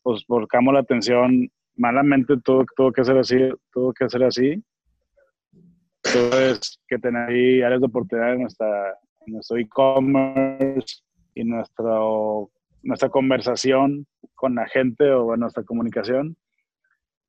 pues 0.03 0.25
volcamos 0.29 0.75
la 0.75 0.81
atención, 0.81 1.51
malamente 1.77 2.37
tuvo, 2.45 2.67
tuvo 2.77 2.93
que 2.93 3.05
ser 3.05 3.17
así, 3.17 3.39
tuvo 3.73 3.95
que 3.95 4.09
ser 4.11 4.25
así. 4.25 4.63
Entonces, 6.03 6.79
que 6.87 6.99
tener 6.99 7.31
ahí 7.31 7.63
áreas 7.63 7.81
de 7.81 7.87
oportunidad 7.87 8.35
en, 8.35 8.43
nuestra, 8.43 8.99
en 9.27 9.33
nuestro 9.33 9.57
e-commerce 9.57 11.03
y 11.35 11.45
nuestro 11.45 12.51
nuestra 12.85 13.09
conversación 13.09 14.07
con 14.35 14.55
la 14.55 14.69
gente 14.69 15.11
o 15.11 15.37
nuestra 15.37 15.65
comunicación, 15.65 16.37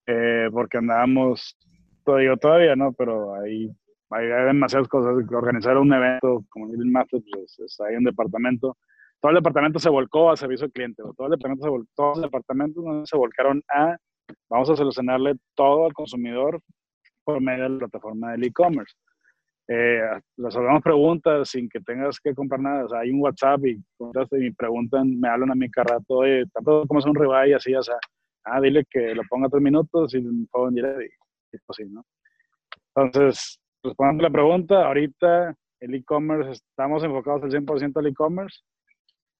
eh, 0.07 0.49
porque 0.51 0.77
andábamos, 0.77 1.57
todavía, 2.03 2.35
todavía 2.37 2.75
no, 2.75 2.93
pero 2.93 3.35
hay, 3.35 3.71
demasiadas 4.09 4.87
cosas. 4.87 5.15
Organizar 5.31 5.77
un 5.77 5.93
evento 5.93 6.43
como 6.49 6.71
el 6.73 6.85
Master, 6.85 7.21
pues 7.31 7.59
está 7.59 7.85
ahí 7.87 7.95
un 7.95 8.03
departamento. 8.03 8.77
Todo 9.19 9.31
el 9.31 9.37
departamento 9.37 9.79
se 9.79 9.89
volcó 9.89 10.31
a 10.31 10.37
servicio 10.37 10.65
al 10.65 10.71
cliente, 10.71 11.01
todo 11.17 11.27
el 11.27 11.31
departamento 11.31 11.63
se 11.63 11.69
volcó, 11.69 11.89
todos 11.95 12.17
los 12.17 12.23
departamentos 12.23 13.09
se 13.09 13.17
volcaron 13.17 13.63
a, 13.73 13.97
vamos 14.49 14.69
a 14.69 14.75
solucionarle 14.75 15.35
todo 15.55 15.85
al 15.85 15.93
consumidor 15.93 16.61
por 17.23 17.41
medio 17.41 17.63
de 17.63 17.69
la 17.69 17.77
plataforma 17.79 18.31
del 18.33 18.43
e-commerce. 18.43 18.93
Eh, 19.67 19.99
resolvemos 20.37 20.83
preguntas 20.83 21.49
sin 21.49 21.67
que 21.67 21.79
tengas 21.79 22.19
que 22.19 22.35
comprar 22.35 22.59
nada. 22.59 22.85
O 22.85 22.89
sea, 22.89 22.99
hay 22.99 23.09
un 23.09 23.21
WhatsApp 23.21 23.65
y, 23.65 23.83
y 24.31 24.51
preguntan, 24.51 25.19
me 25.19 25.27
hablan 25.27 25.51
a 25.51 25.55
mi 25.55 25.71
carrato, 25.71 26.17
oye, 26.17 26.43
tanto 26.53 26.85
como 26.87 26.99
es 26.99 27.05
un 27.05 27.17
y 27.47 27.53
así, 27.53 27.73
o 27.73 27.81
sea, 27.81 27.97
ah, 28.45 28.61
dile 28.61 28.85
que 28.89 29.13
lo 29.15 29.23
ponga 29.29 29.49
tres 29.49 29.61
minutos 29.61 30.13
y 30.13 30.21
puedo 30.51 30.69
en 30.69 30.75
directo 30.75 31.01
y, 31.01 31.57
pues 31.65 31.89
¿no? 31.89 32.05
Entonces, 32.95 33.59
respondiendo 33.83 34.23
la 34.23 34.29
pregunta, 34.29 34.85
ahorita 34.85 35.55
el 35.81 35.95
e-commerce, 35.95 36.51
estamos 36.51 37.03
enfocados 37.03 37.43
al 37.43 37.51
100% 37.51 37.97
al 37.97 38.07
e-commerce 38.07 38.59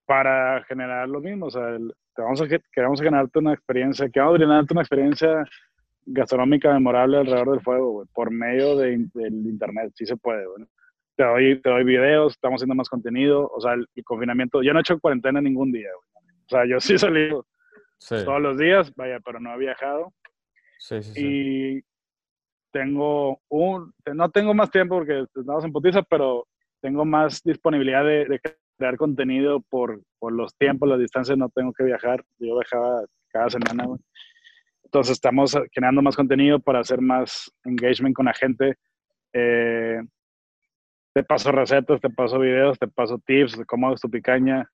para 0.06 0.64
generar 0.66 1.08
lo 1.10 1.22
mismo. 1.22 1.48
O 1.48 1.52
sea, 1.52 1.78
vamos 2.18 2.42
a, 2.42 2.48
queremos 2.74 3.02
generarte 3.02 3.40
una 3.40 3.54
experiencia, 3.54 4.10
queremos 4.10 4.38
generarte 4.38 4.74
una 4.74 4.82
experiencia 4.82 5.46
gastronómica 6.06 6.72
memorable 6.74 7.18
alrededor 7.18 7.52
del 7.52 7.62
fuego, 7.62 8.06
por 8.14 8.32
medio 8.32 8.76
de, 8.78 9.08
del 9.14 9.34
internet, 9.48 9.92
sí 9.96 10.06
se 10.06 10.16
puede, 10.18 10.46
Te 11.16 11.24
doy, 11.24 11.62
te 11.62 11.70
doy 11.70 11.84
videos, 11.84 12.34
estamos 12.34 12.60
haciendo 12.60 12.76
más 12.76 12.90
contenido, 12.90 13.50
o 13.52 13.60
sea, 13.60 13.74
el, 13.74 13.88
confinamiento, 14.04 14.62
yo 14.62 14.72
no 14.72 14.80
he 14.80 14.82
hecho 14.82 15.00
cuarentena 15.00 15.42
ningún 15.42 15.72
día, 15.72 15.90
O 15.96 16.50
sea, 16.50 16.66
yo 16.68 16.80
sí 16.80 16.94
he 16.94 17.00
todos 18.00 18.42
los 18.42 18.58
días, 18.58 18.94
vaya, 18.96 19.20
pero 19.20 19.40
no 19.40 19.54
he 19.54 19.58
viajado. 19.58 20.14
Sí, 20.80 21.02
sí, 21.02 21.14
y 21.18 21.84
tengo 22.72 23.40
un, 23.50 23.94
no 24.14 24.30
tengo 24.30 24.54
más 24.54 24.70
tiempo 24.70 24.96
porque 24.96 25.26
estamos 25.34 25.64
en 25.64 25.72
Potiza, 25.72 26.04
pero 26.04 26.46
tengo 26.82 27.06
más 27.06 27.42
disponibilidad 27.44 28.04
de, 28.04 28.40
crear 28.78 28.98
contenido 28.98 29.62
por, 29.62 30.02
por, 30.20 30.34
los 30.34 30.54
tiempos, 30.58 30.90
las 30.90 31.00
distancias, 31.00 31.38
no 31.38 31.50
tengo 31.50 31.72
que 31.72 31.86
viajar. 31.86 32.24
Yo 32.38 32.58
viajaba 32.58 33.06
cada 33.30 33.50
semana, 33.50 33.86
entonces 34.84 35.14
estamos 35.14 35.58
generando 35.72 36.02
más 36.02 36.16
contenido 36.16 36.60
para 36.60 36.80
hacer 36.80 37.02
más 37.02 37.52
engagement 37.64 38.16
con 38.16 38.26
la 38.26 38.34
gente. 38.34 38.76
Eh, 39.34 40.02
te 41.14 41.24
paso 41.24 41.52
recetas, 41.52 42.02
te 42.02 42.10
paso 42.10 42.40
videos, 42.40 42.78
te 42.78 42.88
paso 42.88 43.18
tips 43.26 43.58
de 43.58 43.66
cómo 43.66 43.88
hago 43.88 43.96
tu 43.96 44.10
picaña. 44.10 44.70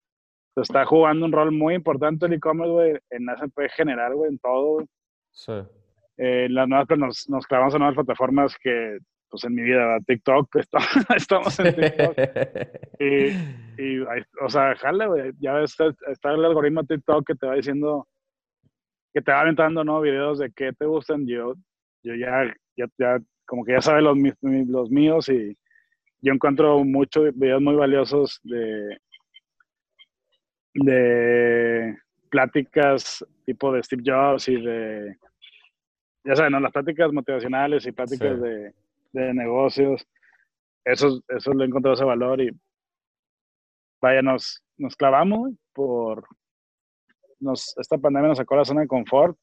Se 0.56 0.62
está 0.62 0.86
jugando 0.86 1.26
un 1.26 1.32
rol 1.32 1.52
muy 1.52 1.76
importante 1.76 2.26
el 2.26 2.34
e-commerce, 2.34 2.72
güey, 2.72 3.00
en 3.10 3.30
SMP 3.30 3.70
general, 3.70 4.16
güey, 4.16 4.32
en 4.32 4.40
todo. 4.40 4.84
Sí. 5.32 5.54
Eh, 6.18 6.48
las 6.50 6.68
nuevas, 6.68 6.88
pues 6.88 7.00
nos, 7.00 7.30
nos 7.30 7.48
clavamos 7.48 7.74
en 7.74 7.80
nuevas 7.80 7.96
plataformas 7.96 8.58
que, 8.62 8.98
pues 9.30 9.46
en 9.46 9.56
mi 9.56 9.62
vida, 9.62 9.98
TikTok, 10.06 10.56
estamos 11.16 11.60
en 11.60 11.76
TikTok. 11.76 12.18
y, 13.00 13.82
y, 13.82 14.00
o 14.42 14.50
sea, 14.50 14.76
jale, 14.76 15.08
güey, 15.08 15.32
ya 15.40 15.54
ves, 15.54 15.72
está, 15.72 15.94
está 16.12 16.34
el 16.34 16.44
algoritmo 16.44 16.84
TikTok 16.84 17.26
que 17.26 17.36
te 17.36 17.48
va 17.48 17.56
diciendo 17.56 18.08
que 19.14 19.22
te 19.22 19.32
va 19.32 19.42
aventando, 19.42 19.84
¿no? 19.84 20.02
Videos 20.02 20.40
de 20.40 20.52
qué 20.52 20.74
te 20.74 20.86
gustan. 20.86 21.26
Yo, 21.28 21.54
yo 22.04 22.16
ya, 22.16 22.54
ya, 22.78 22.86
ya 22.98 23.20
como 23.46 23.64
que 23.64 23.74
ya 23.74 23.82
sabes 23.82 24.04
los, 24.04 24.18
los 24.42 24.90
míos 24.90 25.30
y 25.30 25.58
yo 26.22 26.34
encuentro 26.34 26.84
muchos 26.84 27.36
videos 27.36 27.62
muy 27.62 27.76
valiosos 27.76 28.40
de, 28.44 28.98
de 30.74 31.98
pláticas 32.30 33.26
tipo 33.46 33.72
de 33.74 33.84
Steve 33.84 34.04
Jobs 34.06 34.48
y 34.48 34.62
de, 34.62 35.18
ya 36.24 36.36
sabes, 36.36 36.52
¿no? 36.52 36.60
Las 36.60 36.72
pláticas 36.72 37.12
motivacionales 37.12 37.86
y 37.86 37.92
pláticas 37.92 38.40
de, 38.42 38.74
de, 39.12 39.34
negocios. 39.34 40.08
Eso, 40.86 41.22
eso 41.28 41.54
le 41.54 41.66
he 41.66 41.68
encontrado 41.68 41.96
ese 41.96 42.06
valor 42.06 42.42
y 42.42 42.50
vaya, 44.02 44.22
nos, 44.22 44.64
nos 44.78 44.96
clavamos 44.96 45.52
por, 45.74 46.26
nos, 47.40 47.78
esta 47.78 47.98
pandemia 47.98 48.30
nos 48.30 48.38
sacó 48.38 48.56
la 48.56 48.66
zona 48.66 48.82
de 48.82 48.88
confort 48.88 49.38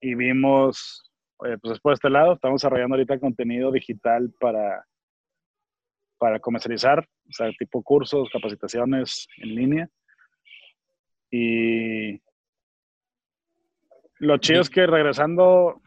y 0.00 0.14
vimos, 0.14 1.10
pues 1.38 1.58
después 1.62 1.92
de 1.92 1.94
este 1.94 2.10
lado, 2.10 2.34
estamos 2.34 2.60
desarrollando 2.60 2.96
ahorita 2.96 3.18
contenido 3.18 3.70
digital 3.70 4.32
para, 4.38 4.84
para 6.18 6.40
comercializar, 6.40 7.00
o 7.00 7.32
sea, 7.32 7.50
tipo 7.58 7.82
cursos, 7.82 8.28
capacitaciones 8.32 9.26
en 9.38 9.54
línea. 9.54 9.88
Y 11.32 12.20
lo 14.18 14.36
chido 14.36 14.60
es 14.60 14.68
que 14.68 14.86
regresando, 14.86 15.80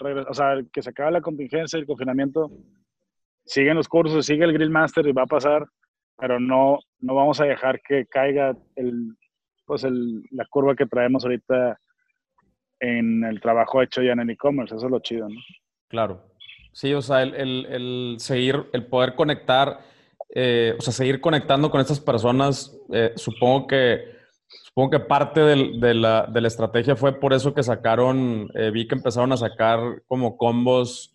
o 0.00 0.34
sea, 0.34 0.62
que 0.72 0.80
se 0.80 0.90
acaba 0.90 1.10
la 1.10 1.20
contingencia, 1.20 1.78
el 1.78 1.86
confinamiento, 1.86 2.50
siguen 3.44 3.76
los 3.76 3.88
cursos, 3.88 4.24
sigue 4.24 4.44
el 4.44 4.52
Grill 4.52 4.70
Master 4.70 5.06
y 5.06 5.12
va 5.12 5.22
a 5.22 5.26
pasar, 5.26 5.66
pero 6.16 6.38
no, 6.38 6.78
no 7.00 7.14
vamos 7.16 7.40
a 7.40 7.46
dejar 7.46 7.82
que 7.82 8.06
caiga 8.06 8.56
el, 8.76 9.16
pues 9.66 9.82
el, 9.82 10.22
la 10.30 10.46
curva 10.46 10.76
que 10.76 10.86
traemos 10.86 11.24
ahorita 11.24 11.78
en 12.78 13.24
el 13.24 13.40
trabajo 13.40 13.82
hecho 13.82 14.02
ya 14.02 14.12
en 14.12 14.20
el 14.20 14.30
e-commerce. 14.30 14.76
Eso 14.76 14.86
es 14.86 14.92
lo 14.92 15.00
chido, 15.00 15.28
¿no? 15.28 15.40
Claro. 15.88 16.22
Sí, 16.72 16.94
o 16.94 17.02
sea, 17.02 17.22
el, 17.22 17.34
el, 17.34 18.14
seguir, 18.18 18.66
el 18.72 18.86
poder 18.86 19.14
conectar, 19.14 19.80
eh, 20.34 20.74
o 20.78 20.80
sea, 20.80 20.92
seguir 20.92 21.20
conectando 21.20 21.70
con 21.70 21.80
estas 21.80 22.00
personas, 22.00 22.80
eh, 22.92 23.12
supongo 23.16 23.66
que 23.66 24.21
supongo 24.74 24.90
que 24.90 25.00
parte 25.00 25.40
de, 25.40 25.94
la, 25.94 26.26
de, 26.26 26.40
la, 26.40 26.48
estrategia 26.48 26.96
fue 26.96 27.18
por 27.18 27.32
eso 27.32 27.54
que 27.54 27.62
sacaron, 27.62 28.50
eh, 28.54 28.70
vi 28.70 28.88
que 28.88 28.94
empezaron 28.94 29.32
a 29.32 29.36
sacar 29.36 30.02
como 30.06 30.36
combos 30.36 31.14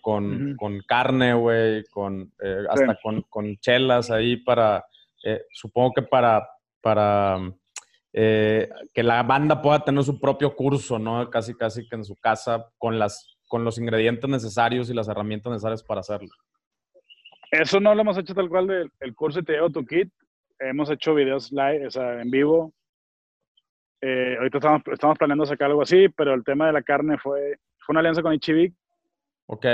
con, 0.00 0.54
con, 0.56 0.80
carne, 0.86 1.34
güey, 1.34 1.82
con, 1.90 2.32
hasta 2.70 2.96
con, 3.02 3.22
con, 3.22 3.56
chelas 3.56 4.08
ahí 4.08 4.36
para, 4.36 4.84
supongo 5.52 5.94
que 5.96 6.02
para, 6.02 6.48
para 6.80 7.40
eh, 8.16 8.68
que 8.92 9.02
la 9.02 9.24
banda 9.24 9.60
pueda 9.60 9.82
tener 9.82 10.04
su 10.04 10.20
propio 10.20 10.54
curso, 10.54 11.00
¿no? 11.00 11.28
Casi, 11.30 11.52
casi 11.52 11.88
que 11.88 11.96
en 11.96 12.04
su 12.04 12.14
casa, 12.14 12.70
con, 12.78 12.96
las, 12.96 13.36
con 13.48 13.64
los 13.64 13.76
ingredientes 13.76 14.30
necesarios 14.30 14.88
y 14.88 14.94
las 14.94 15.08
herramientas 15.08 15.50
necesarias 15.50 15.82
para 15.82 15.98
hacerlo. 15.98 16.28
Eso 17.50 17.80
no 17.80 17.92
lo 17.92 18.02
hemos 18.02 18.16
hecho 18.16 18.32
tal 18.32 18.48
cual 18.48 18.68
del 18.68 18.92
el 19.00 19.14
curso 19.16 19.40
y 19.40 19.42
te 19.42 19.54
llevo 19.54 19.70
tu 19.70 19.84
kit. 19.84 20.12
Hemos 20.60 20.90
hecho 20.90 21.12
videos 21.12 21.50
live, 21.50 21.88
o 21.88 21.90
sea, 21.90 22.22
en 22.22 22.30
vivo. 22.30 22.72
Eh, 24.06 24.36
ahorita 24.36 24.58
estamos, 24.58 24.82
estamos, 24.92 25.16
planeando 25.16 25.46
sacar 25.46 25.70
algo 25.70 25.80
así, 25.80 26.10
pero 26.10 26.34
el 26.34 26.44
tema 26.44 26.66
de 26.66 26.74
la 26.74 26.82
carne 26.82 27.16
fue, 27.16 27.56
fue 27.78 27.94
una 27.94 28.00
alianza 28.00 28.20
con 28.20 28.34
Ichivik. 28.34 28.74
Ok. 29.46 29.64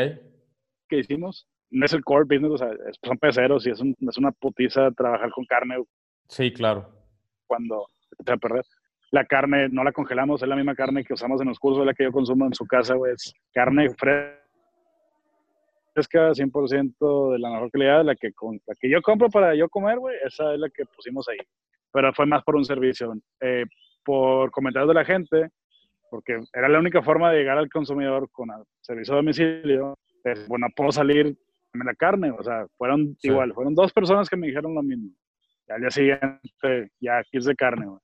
Que 0.88 0.98
hicimos. 0.98 1.48
No 1.68 1.84
es 1.84 1.92
el 1.94 2.04
core 2.04 2.26
business, 2.28 2.52
o 2.52 2.58
sea, 2.58 2.70
son 3.02 3.18
peceros 3.18 3.66
y 3.66 3.70
es, 3.70 3.80
es 3.80 4.18
una 4.18 4.30
putiza 4.30 4.92
trabajar 4.92 5.32
con 5.32 5.44
carne. 5.46 5.82
Sí, 6.28 6.52
claro. 6.52 6.88
Cuando, 7.48 7.88
a 8.24 8.36
perder. 8.36 8.64
La 9.10 9.24
carne 9.24 9.68
no 9.68 9.82
la 9.82 9.90
congelamos, 9.90 10.40
es 10.40 10.48
la 10.48 10.54
misma 10.54 10.76
carne 10.76 11.02
que 11.02 11.14
usamos 11.14 11.40
en 11.40 11.48
los 11.48 11.58
cursos, 11.58 11.80
es 11.80 11.86
la 11.86 11.94
que 11.94 12.04
yo 12.04 12.12
consumo 12.12 12.46
en 12.46 12.54
su 12.54 12.66
casa, 12.66 12.94
güey. 12.94 13.14
Es 13.14 13.34
carne 13.52 13.88
fresca, 13.98 14.36
100% 16.34 17.32
de 17.32 17.38
la 17.40 17.50
mejor 17.50 17.70
calidad, 17.72 18.04
la 18.04 18.14
que, 18.14 18.30
la 18.64 18.74
que 18.78 18.88
yo 18.88 19.02
compro 19.02 19.28
para 19.28 19.56
yo 19.56 19.68
comer, 19.68 19.98
güey, 19.98 20.16
esa 20.24 20.54
es 20.54 20.60
la 20.60 20.70
que 20.70 20.84
pusimos 20.84 21.28
ahí. 21.28 21.38
Pero 21.92 22.12
fue 22.12 22.26
más 22.26 22.44
por 22.44 22.54
un 22.54 22.64
servicio. 22.64 23.12
Eh, 23.40 23.64
por 24.10 24.50
comentarios 24.50 24.88
de 24.88 24.94
la 24.94 25.04
gente, 25.04 25.50
porque 26.10 26.40
era 26.52 26.68
la 26.68 26.80
única 26.80 27.00
forma 27.00 27.30
de 27.30 27.38
llegar 27.38 27.58
al 27.58 27.70
consumidor 27.70 28.28
con 28.32 28.50
el 28.50 28.64
servicio 28.80 29.14
domicilio, 29.14 29.96
bueno, 30.48 30.66
puedo 30.74 30.90
salir 30.90 31.26
en 31.26 31.86
la 31.86 31.94
carne, 31.94 32.32
o 32.32 32.42
sea, 32.42 32.66
fueron 32.76 33.16
igual, 33.22 33.54
fueron 33.54 33.72
dos 33.72 33.92
personas 33.92 34.28
que 34.28 34.36
me 34.36 34.48
dijeron 34.48 34.74
lo 34.74 34.82
mismo. 34.82 35.10
Y 35.68 35.72
al 35.72 35.80
día 35.80 35.90
siguiente, 35.90 36.90
ya 37.00 37.18
aquí 37.18 37.38
es 37.38 37.44
de 37.44 37.54
carne, 37.54 37.86
güey. 37.86 38.00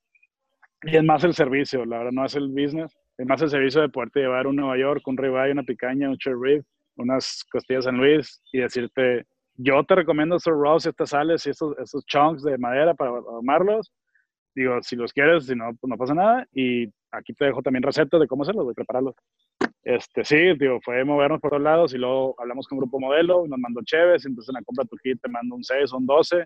Y 0.85 0.97
es 0.97 1.03
más 1.03 1.25
el 1.25 1.35
servicio, 1.35 1.85
la 1.85 1.99
verdad, 1.99 2.13
no 2.13 2.25
es 2.25 2.37
el 2.37 2.51
business. 2.51 2.97
Es 3.19 3.27
más 3.27 3.43
el 3.43 3.51
servicio 3.51 3.81
de 3.81 3.89
poderte 3.89 4.21
llevar 4.21 4.47
un 4.47 4.55
Nueva 4.55 4.79
York, 4.79 5.03
un 5.09 5.17
ribeye, 5.17 5.51
una 5.51 5.65
picaña, 5.65 6.09
un 6.09 6.19
cherry 6.19 6.63
unas 6.99 7.45
costillas 7.51 7.85
San 7.85 7.97
Luis 7.97 8.41
y 8.53 8.61
decirte, 8.61 9.25
yo 9.57 9.83
te 9.83 9.97
recomiendo 9.97 10.37
estos 10.37 10.55
rolls, 10.55 10.87
estas 10.87 11.11
sales 11.11 11.45
y 11.47 11.51
estos, 11.51 11.77
estos 11.79 12.07
chunks 12.07 12.45
de 12.45 12.57
madera 12.59 12.95
para 12.95 13.11
amarlos. 13.41 13.93
Digo, 14.57 14.83
si 14.83 14.97
los 14.97 15.13
quieres, 15.13 15.47
si 15.47 15.55
no, 15.55 15.67
pues 15.81 15.89
no 15.89 15.97
pasa 15.97 16.15
nada. 16.15 16.47
Y 16.53 16.87
aquí 17.13 17.33
te 17.35 17.45
dejo 17.45 17.63
también 17.63 17.85
recetas 17.85 18.19
de 18.19 18.27
cómo 18.27 18.43
hacerlos, 18.43 18.67
de 18.67 18.75
prepararlos. 18.75 19.15
Este, 19.85 20.25
sí, 20.25 20.37
digo, 20.59 20.81
fue 20.83 21.05
movernos 21.05 21.41
por 21.41 21.51
todos 21.51 21.63
lados 21.63 21.95
y 21.95 21.99
luego 21.99 22.35
hablamos 22.39 22.67
con 22.67 22.77
un 22.77 22.81
grupo 22.81 22.99
modelo, 22.99 23.47
nos 23.47 23.59
mandó 23.61 23.83
Cheves, 23.85 24.27
entonces 24.27 24.49
en 24.49 24.55
la 24.55 24.65
compra 24.65 24.85
tu 24.85 24.97
kit 24.97 25.21
te 25.23 25.29
mando 25.29 25.55
un 25.55 25.63
6 25.63 25.93
un 25.93 26.07
12 26.07 26.45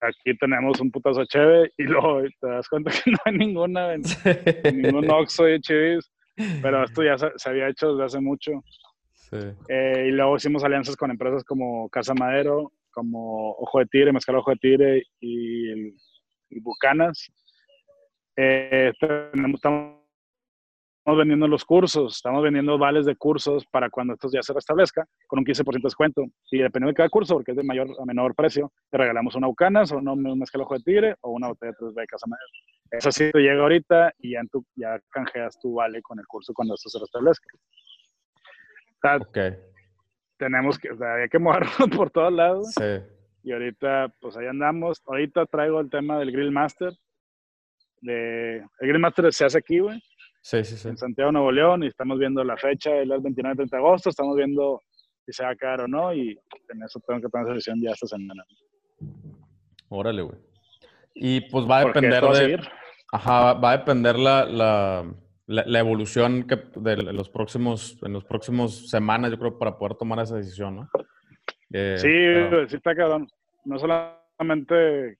aquí 0.00 0.36
tenemos 0.38 0.80
un 0.80 0.90
putazo 0.90 1.24
chévere 1.24 1.72
y 1.76 1.82
luego 1.84 2.22
te 2.40 2.46
das 2.46 2.68
cuenta 2.68 2.90
que 2.90 3.10
no 3.10 3.18
hay 3.24 3.36
ninguna, 3.36 3.96
ningún 4.72 5.10
Oxxo 5.10 5.44
de 5.44 5.60
Chivis, 5.60 6.10
pero 6.62 6.84
esto 6.84 7.02
ya 7.02 7.16
se, 7.18 7.48
había 7.48 7.68
hecho 7.68 7.92
desde 7.92 8.04
hace 8.04 8.20
mucho. 8.20 8.52
Eh, 9.68 10.06
y 10.08 10.10
luego 10.10 10.36
hicimos 10.36 10.64
alianzas 10.64 10.96
con 10.96 11.10
empresas 11.10 11.44
como 11.44 11.88
Casa 11.88 12.14
Madero, 12.14 12.72
como 12.90 13.52
Ojo 13.52 13.78
de 13.78 13.86
Tigre, 13.86 14.12
Mezcal 14.12 14.36
Ojo 14.36 14.50
de 14.50 14.56
Tigre 14.56 15.02
y, 15.20 15.94
Bucanas. 16.58 17.30
Eh, 18.36 18.92
estamos 18.94 20.00
vendiendo 21.06 21.48
los 21.48 21.64
cursos, 21.64 22.16
estamos 22.16 22.42
vendiendo 22.42 22.78
vales 22.78 23.06
de 23.06 23.16
cursos 23.16 23.64
para 23.66 23.90
cuando 23.90 24.14
esto 24.14 24.28
ya 24.32 24.42
se 24.42 24.52
restablezca, 24.52 25.06
con 25.26 25.38
un 25.38 25.44
15% 25.44 25.72
de 25.72 25.80
descuento. 25.82 26.24
Y 26.50 26.58
dependiendo 26.58 26.88
de 26.88 26.94
cada 26.94 27.08
curso, 27.08 27.34
porque 27.34 27.52
es 27.52 27.56
de 27.56 27.62
mayor 27.62 27.88
a 28.00 28.04
menor 28.04 28.34
precio, 28.34 28.72
te 28.90 28.98
regalamos 28.98 29.34
una 29.34 29.48
Ucanas 29.48 29.92
o 29.92 29.98
un 29.98 30.38
mezcal 30.38 30.62
ojo 30.62 30.74
de 30.74 30.80
tigre 30.80 31.16
o 31.20 31.30
una 31.30 31.48
botella 31.48 31.72
de 31.72 31.76
tres 31.78 31.94
becas 31.94 32.22
a. 32.24 32.36
Eso 32.90 33.12
sí 33.12 33.30
te 33.30 33.38
llega 33.38 33.62
ahorita 33.62 34.12
y 34.18 34.32
ya, 34.32 34.42
tu, 34.50 34.64
ya 34.74 34.98
canjeas 35.10 35.58
tu 35.60 35.74
vale 35.74 36.02
con 36.02 36.18
el 36.18 36.26
curso 36.26 36.52
cuando 36.52 36.74
esto 36.74 36.88
se 36.88 36.98
restablezca. 36.98 37.48
ok. 39.20 39.38
Tenemos 40.38 40.78
que, 40.78 40.90
o 40.90 40.96
sea, 40.96 41.14
hay 41.14 41.28
que 41.28 41.38
movernos 41.38 41.76
por 41.96 42.10
todos 42.10 42.32
lados. 42.32 42.72
Sí. 42.72 43.19
Y 43.42 43.52
ahorita, 43.52 44.12
pues 44.20 44.36
ahí 44.36 44.46
andamos. 44.46 45.02
Ahorita 45.06 45.46
traigo 45.46 45.80
el 45.80 45.90
tema 45.90 46.18
del 46.18 46.32
Grill 46.32 46.50
Master. 46.50 46.92
De, 48.02 48.58
el 48.58 48.88
Grill 48.88 48.98
Master 48.98 49.32
se 49.32 49.44
hace 49.44 49.58
aquí, 49.58 49.78
güey. 49.78 50.00
Sí, 50.42 50.64
sí, 50.64 50.76
sí. 50.76 50.88
En 50.88 50.96
Santiago, 50.96 51.32
Nuevo 51.32 51.52
León, 51.52 51.82
y 51.82 51.88
estamos 51.88 52.18
viendo 52.18 52.42
la 52.42 52.56
fecha, 52.56 52.96
el 52.96 53.08
29 53.08 53.56
30 53.56 53.76
de 53.76 53.82
agosto, 53.82 54.08
estamos 54.08 54.36
viendo 54.36 54.80
si 55.26 55.32
se 55.32 55.44
va 55.44 55.50
a 55.50 55.56
quedar 55.56 55.82
o 55.82 55.88
no, 55.88 56.14
y 56.14 56.38
en 56.68 56.82
eso 56.82 57.00
tengo 57.06 57.20
que 57.20 57.28
tomar 57.28 57.46
esa 57.46 57.54
decisión 57.54 57.80
ya 57.82 57.90
esta 57.90 58.06
semana. 58.06 58.42
Órale, 59.88 60.22
güey. 60.22 60.38
Y 61.14 61.42
pues 61.42 61.68
va 61.68 61.80
a 61.80 61.84
depender 61.84 62.22
de... 62.22 62.60
Ajá, 63.12 63.54
va 63.54 63.72
a 63.72 63.78
depender 63.78 64.18
la, 64.18 64.44
la, 64.44 65.04
la, 65.46 65.78
evolución 65.80 66.44
que 66.44 66.56
de 66.76 66.96
los 66.96 67.28
próximos, 67.28 67.98
en 68.02 68.12
los 68.12 68.24
próximos 68.24 68.88
semanas, 68.88 69.32
yo 69.32 69.38
creo, 69.38 69.58
para 69.58 69.76
poder 69.76 69.96
tomar 69.96 70.20
esa 70.20 70.36
decisión, 70.36 70.76
¿no? 70.76 70.88
Eh, 71.72 71.96
sí, 71.98 72.68
sí 72.68 72.76
está 72.76 72.94
cabrón. 72.94 73.28
No 73.64 73.78
solamente... 73.78 75.18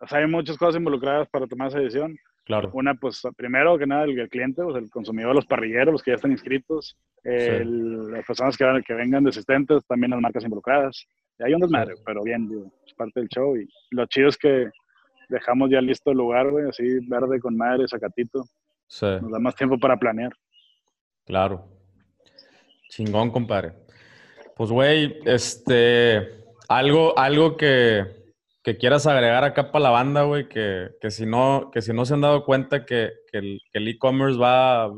O 0.00 0.06
sea, 0.06 0.18
hay 0.18 0.26
muchas 0.26 0.56
cosas 0.56 0.76
involucradas 0.76 1.28
para 1.28 1.46
tomar 1.46 1.68
esa 1.68 1.80
decisión. 1.80 2.16
Claro. 2.44 2.70
Una, 2.72 2.94
pues, 2.94 3.22
primero 3.36 3.76
que 3.76 3.86
nada, 3.86 4.04
el, 4.04 4.28
cliente, 4.28 4.62
pues, 4.62 4.76
el 4.76 4.90
consumidor, 4.90 5.34
los 5.34 5.44
parrilleros, 5.44 5.92
los 5.92 6.02
que 6.02 6.12
ya 6.12 6.14
están 6.14 6.30
inscritos, 6.30 6.96
las 7.24 8.24
personas 8.24 8.56
que, 8.56 8.64
que 8.86 8.94
vengan 8.94 9.24
de 9.24 9.30
asistentes, 9.30 9.84
también 9.86 10.12
las 10.12 10.20
marcas 10.20 10.44
involucradas. 10.44 11.06
Y 11.38 11.44
hay 11.44 11.54
un 11.54 11.60
desmadre, 11.60 11.94
pero 12.06 12.22
bien, 12.22 12.48
digo, 12.48 12.72
es 12.86 12.94
parte 12.94 13.20
del 13.20 13.28
show. 13.28 13.56
Y 13.56 13.68
lo 13.90 14.06
chido 14.06 14.28
es 14.28 14.38
que 14.38 14.70
dejamos 15.28 15.70
ya 15.70 15.80
listo 15.80 16.10
el 16.10 16.18
lugar, 16.18 16.50
güey, 16.50 16.68
así 16.68 16.98
verde 17.06 17.38
con 17.38 17.56
madre, 17.56 17.86
sacatito. 17.86 18.44
Sí. 18.86 19.06
Nos 19.06 19.30
da 19.30 19.38
más 19.38 19.54
tiempo 19.54 19.78
para 19.78 19.96
planear. 19.96 20.32
Claro. 21.26 21.68
Chingón, 22.88 23.30
compadre. 23.30 23.74
Pues, 24.58 24.72
güey, 24.72 25.20
este, 25.24 26.34
algo, 26.68 27.16
algo 27.16 27.56
que, 27.56 28.04
que 28.64 28.76
quieras 28.76 29.06
agregar 29.06 29.44
acá 29.44 29.70
para 29.70 29.84
la 29.84 29.90
banda, 29.90 30.24
güey, 30.24 30.48
que, 30.48 30.90
que, 31.00 31.12
si 31.12 31.26
no, 31.26 31.70
que 31.72 31.80
si 31.80 31.92
no 31.92 32.04
se 32.04 32.14
han 32.14 32.22
dado 32.22 32.44
cuenta 32.44 32.84
que, 32.84 33.12
que 33.30 33.60
el 33.72 33.88
e-commerce 33.88 34.36
va, 34.36 34.92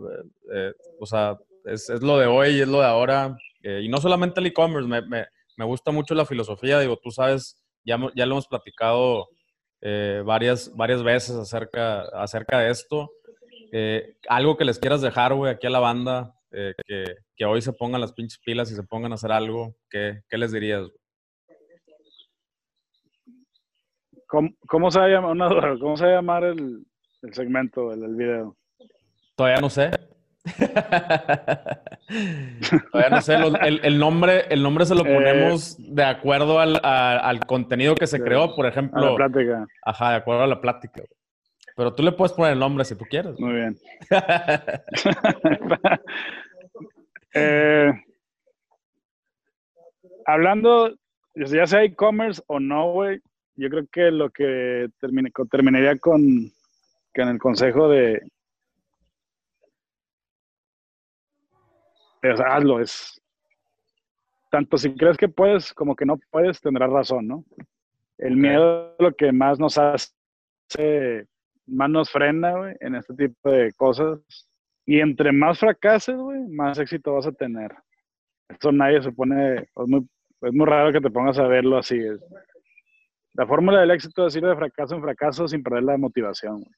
eh, 0.54 0.72
o 0.98 1.04
sea, 1.04 1.36
es, 1.66 1.90
es, 1.90 2.00
lo 2.00 2.18
de 2.18 2.26
hoy, 2.26 2.58
es 2.58 2.68
lo 2.68 2.80
de 2.80 2.86
ahora. 2.86 3.36
Eh, 3.62 3.82
y 3.84 3.90
no 3.90 3.98
solamente 3.98 4.40
el 4.40 4.46
e-commerce, 4.46 4.88
me, 4.88 5.02
me, 5.02 5.26
me, 5.58 5.64
gusta 5.66 5.90
mucho 5.90 6.14
la 6.14 6.24
filosofía, 6.24 6.80
digo, 6.80 6.96
tú 6.96 7.11
sabes, 7.11 7.62
ya, 7.84 7.98
ya 8.16 8.24
lo 8.24 8.36
hemos 8.36 8.48
platicado 8.48 9.28
eh, 9.82 10.22
varias, 10.24 10.74
varias 10.74 11.02
veces 11.02 11.36
acerca, 11.36 12.00
acerca 12.14 12.61
de 12.61 12.70
esto. 12.70 13.11
Eh, 13.72 14.16
algo 14.26 14.56
que 14.56 14.64
les 14.64 14.78
quieras 14.78 15.02
dejar, 15.02 15.34
güey, 15.34 15.52
aquí 15.52 15.66
a 15.66 15.70
la 15.70 15.80
banda, 15.80 16.34
eh, 16.53 16.74
que, 16.86 17.05
que, 17.36 17.44
hoy 17.44 17.62
se 17.62 17.72
pongan 17.72 18.01
las 18.01 18.12
pinches 18.12 18.40
pilas 18.44 18.70
y 18.70 18.74
se 18.74 18.82
pongan 18.82 19.12
a 19.12 19.14
hacer 19.14 19.32
algo, 19.32 19.76
¿qué, 19.88 20.20
qué 20.28 20.38
les 20.38 20.53
dirías? 20.53 20.88
¿Cómo, 24.26 24.51
¿Cómo, 24.66 24.90
se 24.90 24.98
va 25.01 25.07
a 25.07 25.09
llamar, 25.09 25.78
¿cómo 25.78 25.96
se 25.96 26.05
va 26.05 26.11
a 26.11 26.14
llamar 26.14 26.44
el, 26.44 26.84
el 27.22 27.34
segmento, 27.34 27.92
el, 27.92 28.05
el 28.05 28.14
video? 28.14 28.57
Todavía 29.34 29.61
no 29.61 29.70
sé. 29.70 29.90
no 33.11 33.20
sé, 33.20 33.36
el, 33.62 33.98
nombre, 33.98 34.46
el 34.48 34.62
nombre 34.62 34.86
se 34.86 34.94
lo 34.94 35.05
eh, 35.05 35.14
ponemos 35.14 35.76
de 35.78 36.05
acuerdo 36.05 36.61
al, 36.61 36.80
al, 36.82 37.40
contenido 37.46 37.94
que 37.94 38.07
se 38.07 38.20
creó, 38.20 38.55
por 38.55 38.66
ejemplo. 38.66 39.01
A 39.01 39.11
la 39.11 39.16
plática. 39.16 39.66
Ajá, 39.84 40.11
de 40.11 40.16
acuerdo 40.16 40.42
a 40.42 40.46
la 40.46 40.61
plática. 40.61 41.03
Pero 41.77 41.95
tú 41.95 42.03
le 42.03 42.12
puedes 42.12 42.33
poner 42.33 42.53
el 42.53 42.59
nombre 42.59 42.85
si 42.85 42.95
tú 42.95 43.05
quieres. 43.09 43.39
Muy 43.39 43.55
bien. 43.55 43.79
Eh, 47.33 47.93
hablando, 50.27 50.93
ya 51.37 51.64
sea 51.64 51.85
e-commerce 51.85 52.43
o 52.49 52.59
no, 52.59 52.91
güey, 52.91 53.21
yo 53.55 53.68
creo 53.68 53.87
que 53.93 54.11
lo 54.11 54.31
que 54.31 54.89
terminaría 55.01 55.97
con, 55.99 56.51
con 57.14 57.29
el 57.29 57.39
consejo 57.39 57.89
de, 57.89 58.21
hazlo, 62.23 62.81
es 62.81 63.21
tanto 64.51 64.77
si 64.77 64.95
crees 64.95 65.16
que 65.16 65.29
puedes 65.29 65.73
como 65.73 65.95
que 65.95 66.05
no 66.05 66.18
puedes, 66.31 66.61
tendrás 66.61 66.91
razón, 66.91 67.29
¿no? 67.29 67.45
El 68.18 68.37
miedo 68.37 68.95
es 68.99 69.05
lo 69.05 69.14
que 69.14 69.33
más 69.33 69.59
nos 69.59 69.79
hace, 69.79 71.27
más 71.71 71.91
nos 71.91 72.11
frena, 72.11 72.57
güey, 72.57 72.75
en 72.81 72.95
este 72.95 73.14
tipo 73.14 73.51
de 73.51 73.73
cosas. 73.73 74.18
Y 74.87 75.01
entre 75.01 75.33
más 75.33 75.59
fracases, 75.59 76.16
güey, 76.16 76.41
más 76.49 76.79
éxito 76.79 77.14
vas 77.14 77.27
a 77.27 77.33
tener. 77.33 77.73
Eso 78.49 78.73
nadie 78.73 79.03
se 79.03 79.12
pone, 79.12 79.57
es 79.57 79.68
muy, 79.87 80.07
es 80.43 80.53
muy 80.53 80.66
raro 80.66 80.93
que 80.93 81.01
te 81.01 81.11
pongas 81.11 81.39
a 81.39 81.47
verlo 81.47 81.79
así. 81.79 81.99
La 83.35 83.47
fórmula 83.47 83.81
del 83.81 83.93
éxito 83.93 84.27
es 84.27 84.35
ir 84.37 84.45
de 84.45 84.57
fracaso 84.57 84.97
en 84.97 85.03
fracaso 85.03 85.47
sin 85.47 85.62
perder 85.62 85.85
la 85.85 85.97
motivación, 85.97 86.62
güey. 86.62 86.75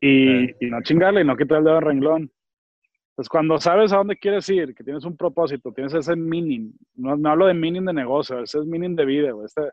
Y, 0.00 0.66
y, 0.66 0.70
no 0.70 0.82
chingarle 0.82 1.22
y 1.22 1.24
no 1.24 1.36
quitar 1.36 1.58
el 1.58 1.64
dedo 1.64 1.76
al 1.78 1.82
renglón. 1.82 2.30
Pues 3.14 3.28
cuando 3.28 3.58
sabes 3.58 3.92
a 3.92 3.98
dónde 3.98 4.16
quieres 4.16 4.46
ir, 4.50 4.74
que 4.74 4.84
tienes 4.84 5.04
un 5.04 5.16
propósito, 5.16 5.72
tienes 5.72 5.94
ese 5.94 6.16
meaning, 6.16 6.72
no, 6.96 7.16
no 7.16 7.30
hablo 7.30 7.46
de 7.46 7.54
meaning 7.54 7.84
de 7.86 7.92
negocio, 7.92 8.42
ese 8.42 8.58
es 8.58 8.66
meaning 8.66 8.96
de 8.96 9.04
vida, 9.04 9.30
güey. 9.30 9.46
Este, 9.46 9.70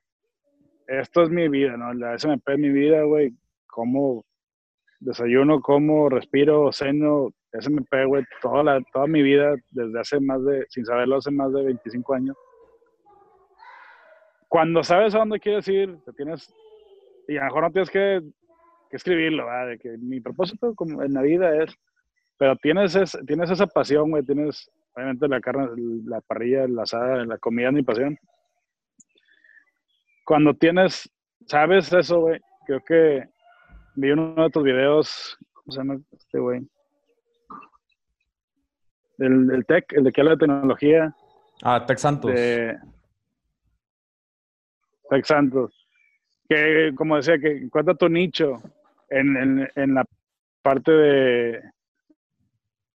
esto 0.88 1.24
es 1.24 1.30
mi 1.30 1.48
vida, 1.48 1.76
¿no? 1.78 1.94
La 1.94 2.18
SMP 2.18 2.54
es 2.54 2.60
mi 2.60 2.70
vida, 2.70 3.04
güey. 3.04 3.34
Como 3.72 4.24
desayuno, 5.00 5.62
como, 5.62 6.10
respiro, 6.10 6.72
ceno, 6.72 7.30
SMP, 7.52 8.06
güey, 8.06 8.24
toda, 8.42 8.64
la, 8.64 8.82
toda 8.94 9.08
mi 9.08 9.24
vida, 9.24 9.56
desde 9.72 10.00
hace 10.00 10.20
más 10.20 10.46
de, 10.46 10.66
sin 10.70 10.86
saberlo, 10.86 11.18
hace 11.18 11.32
más 11.32 11.52
de 11.52 11.64
25 11.64 12.14
años. 12.14 12.38
Cuando 14.48 14.84
sabes 14.84 15.16
a 15.16 15.20
dónde 15.20 15.40
quieres 15.40 15.68
ir, 15.68 15.98
te 16.06 16.14
tienes, 16.14 16.54
y 17.28 17.38
a 17.38 17.42
lo 17.42 17.46
mejor 17.46 17.64
no 17.64 17.72
tienes 17.72 17.90
que, 17.90 18.22
que 18.92 18.96
escribirlo, 18.98 19.46
¿verdad? 19.46 19.70
De 19.70 19.80
que 19.80 19.98
mi 19.98 20.20
propósito 20.20 20.76
en 21.04 21.14
la 21.14 21.22
vida 21.24 21.64
es 21.64 21.76
pero 22.42 22.56
tienes, 22.56 22.98
tienes 23.28 23.52
esa 23.52 23.68
pasión, 23.68 24.10
güey, 24.10 24.26
tienes, 24.26 24.68
obviamente 24.96 25.28
la 25.28 25.40
carne, 25.40 25.68
la 26.08 26.22
parrilla, 26.22 26.68
la 26.68 26.82
asada, 26.82 27.24
la 27.24 27.38
comida 27.38 27.68
es 27.68 27.74
mi 27.76 27.84
pasión. 27.84 28.18
Cuando 30.26 30.56
tienes, 30.56 31.08
sabes 31.46 31.94
eso, 31.94 32.22
güey, 32.22 32.40
creo 32.66 32.80
que 32.84 33.30
vi 33.96 34.12
uno 34.12 34.44
de 34.44 34.50
tus 34.50 34.64
videos, 34.64 35.38
¿cómo 35.54 35.72
se 35.72 35.78
llama 35.78 36.00
este 36.12 36.40
güey? 36.40 36.62
El, 39.18 39.66
tech, 39.68 39.86
el 39.94 40.04
de 40.04 40.12
que 40.12 40.22
habla 40.22 40.32
de 40.32 40.38
tecnología. 40.38 41.16
Ah, 41.62 41.86
Tech 41.86 42.00
Santos. 42.00 42.32
tech 45.10 45.26
Santos. 45.26 45.88
Que, 46.50 46.92
como 46.96 47.18
decía, 47.18 47.38
que 47.38 47.58
encuentra 47.58 47.94
tu 47.94 48.10
nicho 48.10 48.62
en, 49.10 49.70
en 49.76 49.94
la 49.94 50.04
parte 50.64 50.92
de, 50.92 51.62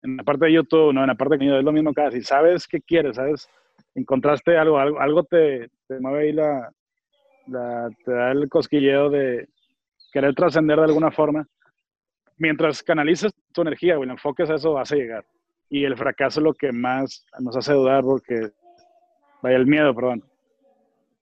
en 0.06 0.18
la 0.18 0.24
parte 0.24 0.46
de 0.46 0.54
YouTube, 0.54 0.94
no, 0.94 1.02
en 1.02 1.08
la 1.08 1.16
parte 1.16 1.38
de 1.38 1.58
es 1.58 1.64
lo 1.64 1.72
mismo 1.72 1.94
casi. 1.94 2.22
Sabes 2.22 2.68
qué 2.68 2.80
quieres, 2.82 3.16
sabes, 3.16 3.50
encontraste 3.96 4.58
algo, 4.58 4.78
algo, 4.78 5.00
algo 5.00 5.24
te, 5.24 5.70
te 5.88 6.00
mueve 6.00 6.24
ahí 6.24 6.32
la, 6.32 6.72
la, 7.48 7.90
te 8.04 8.12
da 8.12 8.32
el 8.32 8.48
cosquilleo 8.48 9.10
de 9.10 9.50
querer 10.16 10.34
trascender 10.34 10.78
de 10.78 10.86
alguna 10.86 11.12
forma. 11.12 11.46
Mientras 12.38 12.82
canalices 12.82 13.34
tu 13.52 13.64
energía, 13.64 13.98
güey, 13.98 14.10
enfoques 14.10 14.50
a 14.50 14.56
eso, 14.56 14.72
vas 14.72 14.90
a 14.94 14.96
llegar. 14.96 15.26
Y 15.70 15.84
el 15.84 15.98
fracaso 15.98 16.40
es 16.40 16.44
lo 16.46 16.54
que 16.54 16.72
más 16.72 17.26
nos 17.40 17.58
hace 17.58 17.74
dudar 17.74 18.02
porque, 18.02 18.50
vaya, 19.42 19.58
el 19.58 19.68
miedo, 19.68 19.94
perdón. 19.94 20.24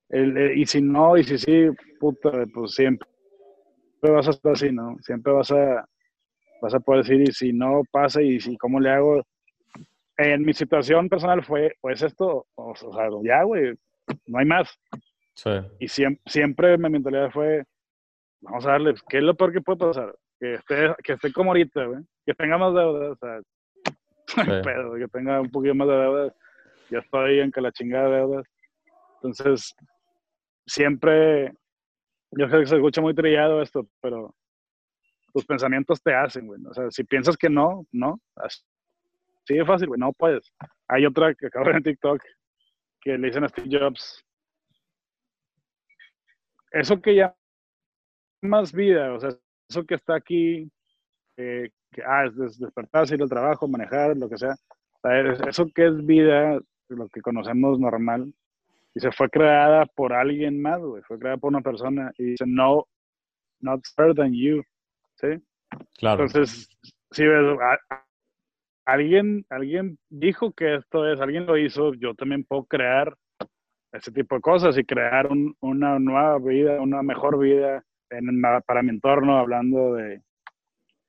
El, 0.09 0.55
y 0.55 0.67
si 0.67 0.79
no, 0.79 1.17
y 1.17 1.23
si 1.23 1.39
sí, 1.39 1.69
puta, 1.99 2.45
pues 2.53 2.75
siempre 2.75 3.07
vas 4.03 4.27
a 4.27 4.31
estar 4.31 4.51
así, 4.51 4.71
¿no? 4.71 4.95
Siempre 5.01 5.33
vas 5.33 5.49
a, 5.49 5.89
vas 6.61 6.75
a 6.75 6.79
poder 6.79 7.03
decir, 7.03 7.21
y 7.27 7.31
si 7.31 7.51
no 7.51 7.81
pasa, 7.91 8.21
y 8.21 8.39
si 8.39 8.55
cómo 8.57 8.79
le 8.79 8.91
hago. 8.91 9.23
En 10.17 10.43
mi 10.43 10.53
situación 10.53 11.09
personal 11.09 11.43
fue, 11.43 11.73
pues 11.81 12.03
esto, 12.03 12.45
o, 12.53 12.75
sea, 12.75 13.09
ya, 13.23 13.41
güey, 13.41 13.73
no 14.27 14.37
hay 14.37 14.45
más. 14.45 14.69
Sí. 15.33 15.49
Y 15.79 15.87
siempre, 15.87 16.21
siempre 16.27 16.77
mi 16.77 16.91
mentalidad 16.91 17.31
fue, 17.31 17.63
vamos 18.43 18.65
a 18.65 18.71
darle, 18.71 18.93
¿qué 19.09 19.17
es 19.17 19.23
lo 19.23 19.35
peor 19.35 19.53
que 19.53 19.61
puede 19.61 19.79
pasar? 19.79 20.15
Que 20.39 20.55
esté, 20.55 20.93
que 21.03 21.13
esté 21.13 21.31
como 21.31 21.51
ahorita, 21.51 21.85
güey, 21.85 22.03
que 22.25 22.33
tenga 22.33 22.57
más 22.57 22.73
deudas, 22.73 23.11
o 23.11 23.15
sea, 23.15 23.41
pero 24.63 24.95
que 24.95 25.07
tenga 25.07 25.41
un 25.41 25.49
poquito 25.49 25.75
más 25.75 25.87
de 25.87 25.95
deudas, 25.95 26.33
ya 26.89 26.99
estoy 26.99 27.39
en 27.39 27.51
que 27.51 27.61
la 27.61 27.71
chingada 27.71 28.09
de 28.09 28.15
deudas. 28.17 28.45
Entonces, 29.15 29.73
siempre 30.65 31.53
Yo 32.31 32.47
sé 32.49 32.59
que 32.59 32.65
se 32.65 32.75
escucha 32.75 33.01
muy 33.01 33.13
trillado 33.13 33.61
esto, 33.61 33.87
pero 34.01 34.33
tus 35.33 35.45
pensamientos 35.45 36.01
te 36.01 36.13
hacen, 36.13 36.47
güey. 36.47 36.59
O 36.67 36.73
sea, 36.73 36.89
si 36.91 37.03
piensas 37.03 37.37
que 37.37 37.49
no, 37.49 37.85
no. 37.91 38.19
Así 38.35 38.63
de 39.55 39.65
fácil, 39.65 39.87
güey. 39.87 39.99
No 39.99 40.13
puedes. 40.13 40.51
Hay 40.87 41.05
otra 41.05 41.33
que 41.35 41.47
acabo 41.47 41.65
de 41.65 41.71
ver 41.71 41.77
en 41.77 41.83
TikTok 41.83 42.23
que 43.01 43.17
le 43.17 43.27
dicen 43.27 43.43
a 43.43 43.49
Steve 43.49 43.69
Jobs. 43.71 44.23
Eso 46.71 47.01
que 47.01 47.15
ya 47.15 47.35
más 48.43 48.73
vida, 48.73 49.13
o 49.13 49.19
sea, 49.19 49.31
eso 49.69 49.85
que 49.85 49.95
está 49.95 50.15
aquí, 50.15 50.69
eh, 51.37 51.69
que 51.91 52.01
ah, 52.03 52.25
es 52.25 52.59
despertarse, 52.59 53.15
ir 53.15 53.21
al 53.21 53.29
trabajo, 53.29 53.67
manejar, 53.67 54.15
lo 54.17 54.29
que 54.29 54.37
sea. 54.37 54.55
Eso 55.47 55.67
que 55.73 55.87
es 55.87 56.05
vida, 56.05 56.59
lo 56.87 57.09
que 57.09 57.21
conocemos 57.21 57.79
normal, 57.79 58.33
y 58.95 58.99
se 58.99 59.11
fue 59.11 59.29
creada 59.29 59.85
por 59.85 60.13
alguien 60.13 60.61
más, 60.61 60.79
güey. 60.79 61.01
Fue 61.03 61.17
creada 61.17 61.37
por 61.37 61.49
una 61.49 61.61
persona 61.61 62.11
y 62.17 62.23
dice, 62.23 62.45
no, 62.47 62.85
not 63.59 63.81
further 63.95 64.15
than 64.15 64.33
you. 64.33 64.61
¿Sí? 65.15 65.27
Claro. 65.97 66.23
Entonces, 66.23 66.69
si 67.11 67.25
ves, 67.25 67.57
alguien, 68.85 69.45
alguien 69.49 69.97
dijo 70.09 70.51
que 70.53 70.75
esto 70.75 71.11
es, 71.11 71.19
alguien 71.19 71.45
lo 71.45 71.57
hizo, 71.57 71.93
yo 71.95 72.13
también 72.13 72.43
puedo 72.43 72.65
crear 72.65 73.15
ese 73.91 74.11
tipo 74.11 74.35
de 74.35 74.41
cosas 74.41 74.77
y 74.77 74.83
crear 74.83 75.29
una 75.59 75.99
nueva 75.99 76.37
vida, 76.39 76.81
una 76.81 77.03
mejor 77.03 77.39
vida 77.39 77.83
en, 78.17 78.41
para 78.65 78.83
mi 78.83 78.89
entorno, 78.89 79.37
hablando 79.37 79.95
de 79.95 80.21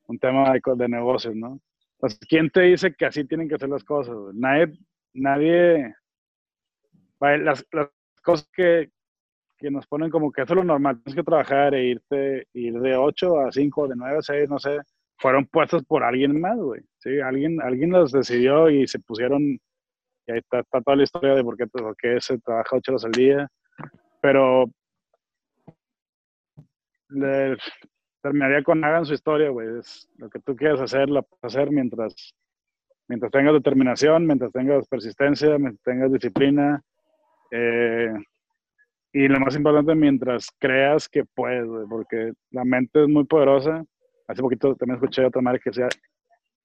un 0.07 0.19
tema 0.19 0.53
de, 0.53 0.61
de 0.77 0.89
negocios, 0.89 1.35
¿no? 1.35 1.61
Entonces, 1.95 2.19
¿quién 2.29 2.51
te 2.51 2.63
dice 2.63 2.95
que 2.95 3.07
así 3.07 3.25
tienen 3.25 3.49
que 3.49 3.59
ser 3.59 3.69
las 3.69 3.85
cosas? 3.85 4.17
Nadie, 4.35 4.73
nadie, 5.15 5.95
las, 7.21 7.65
las 7.73 7.89
cosas 8.23 8.49
que, 8.53 8.91
que, 9.57 9.71
nos 9.71 9.87
ponen 9.87 10.11
como 10.11 10.31
que 10.31 10.43
eso 10.43 10.53
es 10.53 10.57
lo 10.57 10.65
normal, 10.65 11.03
tienes 11.03 11.15
que 11.15 11.25
trabajar 11.25 11.75
e 11.75 11.85
irte, 11.85 12.47
ir 12.53 12.75
de 12.81 12.97
8 12.97 13.41
a 13.41 13.53
5, 13.53 13.89
de 13.89 13.97
9 13.97 14.19
a 14.19 14.23
6, 14.23 14.51
no 14.51 14.59
sé, 14.59 14.81
fueron 15.19 15.47
puestos 15.47 15.85
por 15.85 16.03
alguien 16.03 16.41
más, 16.41 16.59
güey. 16.59 16.83
Sí, 16.99 17.21
alguien, 17.21 17.63
alguien 17.63 17.91
los 17.91 18.13
decidió 18.13 18.69
y 18.69 18.87
se 18.87 18.99
pusieron, 18.99 19.43
y 19.43 20.33
ahí 20.33 20.39
está, 20.39 20.63
toda 20.81 20.97
la 20.97 21.05
historia 21.05 21.35
de 21.35 21.45
por 21.45 21.57
qué, 21.57 21.67
por 21.67 21.97
qué 21.97 22.21
se 22.21 22.39
trabaja 22.39 22.77
8 22.77 22.93
horas 22.93 23.05
al 23.05 23.13
día, 23.13 23.49
pero 24.21 24.67
le, 27.09 27.57
terminaría 28.25 28.63
con 28.63 28.83
hagan 28.83 29.05
su 29.05 29.13
historia, 29.13 29.51
güey. 29.51 29.79
Es 29.79 30.09
lo 30.17 30.31
que 30.31 30.41
tú 30.41 30.57
quieras 30.57 30.81
hacer, 30.81 31.11
lo 31.11 31.23
puedes 31.23 31.45
hacer 31.45 31.71
mientras, 31.71 32.35
mientras 33.07 33.31
tengas 33.31 33.53
determinación, 33.53 34.27
mientras 34.27 34.51
tengas 34.51 34.89
persistencia, 34.89 35.59
mientras 35.59 35.83
tengas 35.83 36.11
disciplina. 36.11 36.83
Eh, 37.51 38.11
y 39.13 39.29
lo 39.29 39.39
más 39.41 39.55
importante, 39.55 39.95
mientras 39.95 40.49
creas 40.59 41.09
que 41.09 41.25
puedes, 41.25 41.69
porque 41.89 42.33
la 42.51 42.65
mente 42.65 43.03
es 43.03 43.09
muy 43.09 43.25
poderosa. 43.25 43.85
Hace 44.27 44.41
poquito 44.41 44.75
también 44.75 44.97
escuché 44.97 45.23
a 45.23 45.29
otra 45.29 45.43
madre 45.43 45.61
que 45.61 45.71
decía, 45.71 45.89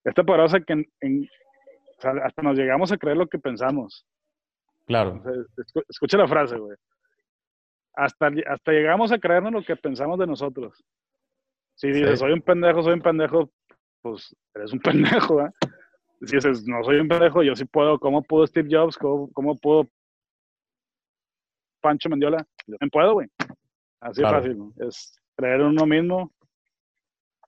está 0.06 0.24
poderosa 0.24 0.62
que 0.62 0.86
hasta 2.02 2.42
nos 2.42 2.58
llegamos 2.58 2.92
a 2.94 2.98
creer 2.98 3.18
lo 3.18 3.28
que 3.28 3.38
pensamos. 3.38 4.08
Claro. 4.88 5.22
escucha 5.90 6.18
la 6.18 6.28
frase, 6.28 6.58
güey. 6.58 6.76
Hasta, 8.00 8.32
hasta 8.48 8.72
llegamos 8.72 9.12
a 9.12 9.20
creernos 9.20 9.52
lo 9.52 9.62
que 9.62 9.76
pensamos 9.76 10.18
de 10.18 10.26
nosotros. 10.26 10.82
Si 11.76 11.88
dices, 11.88 12.20
soy 12.20 12.32
un 12.32 12.42
pendejo, 12.42 12.82
soy 12.82 12.94
un 12.94 13.02
pendejo, 13.02 13.52
pues 14.02 14.34
eres 14.56 14.72
un 14.72 14.80
pendejo, 14.80 15.42
¿eh? 15.42 15.50
Si 16.22 16.38
dices, 16.38 16.66
no 16.66 16.82
soy 16.84 16.98
un 16.98 17.10
pendejo, 17.10 17.44
yo 17.44 17.56
sí 17.56 17.66
puedo, 17.66 18.00
¿cómo 18.00 18.22
pudo 18.24 18.48
Steve 18.48 18.70
Jobs? 18.72 18.98
¿Cómo, 18.98 19.30
cómo 19.34 19.58
pudo 19.58 19.90
Pancho 21.82 22.08
Mendiola? 22.08 22.38
Yo 22.68 22.78
también 22.78 22.90
puedo, 22.90 23.14
güey. 23.14 23.28
Así 24.00 24.22
es 24.22 24.30
fácil, 24.30 24.58
¿no? 24.58 24.74
Es 24.78 25.20
creer 25.36 25.60
en 25.60 25.68
uno 25.68 25.86
mismo 25.86 26.32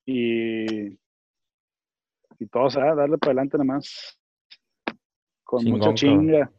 y, 0.06 0.88
y 2.40 2.48
todo, 2.52 2.64
o 2.64 2.70
sea, 2.70 2.94
darle 2.94 3.18
para 3.18 3.32
adelante 3.32 3.58
nada 3.58 3.66
más. 3.76 4.20
Con 5.46 5.64
mucha 5.64 5.94
chinga. 5.94 6.52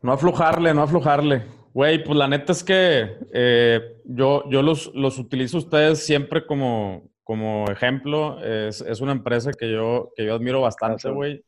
No 0.00 0.12
aflojarle, 0.12 0.72
no 0.72 0.82
aflojarle. 0.82 1.57
Güey, 1.78 2.02
pues 2.02 2.18
la 2.18 2.26
neta 2.26 2.50
es 2.50 2.64
que 2.64 3.18
eh, 3.32 4.00
yo, 4.04 4.42
yo 4.50 4.62
los, 4.62 4.92
los 4.96 5.16
utilizo 5.16 5.58
ustedes 5.58 6.04
siempre 6.04 6.44
como, 6.44 7.08
como 7.22 7.70
ejemplo. 7.70 8.44
Es, 8.44 8.80
es, 8.80 9.00
una 9.00 9.12
empresa 9.12 9.52
que 9.52 9.70
yo, 9.70 10.10
que 10.16 10.26
yo 10.26 10.34
admiro 10.34 10.60
bastante, 10.60 11.08
güey. 11.08 11.44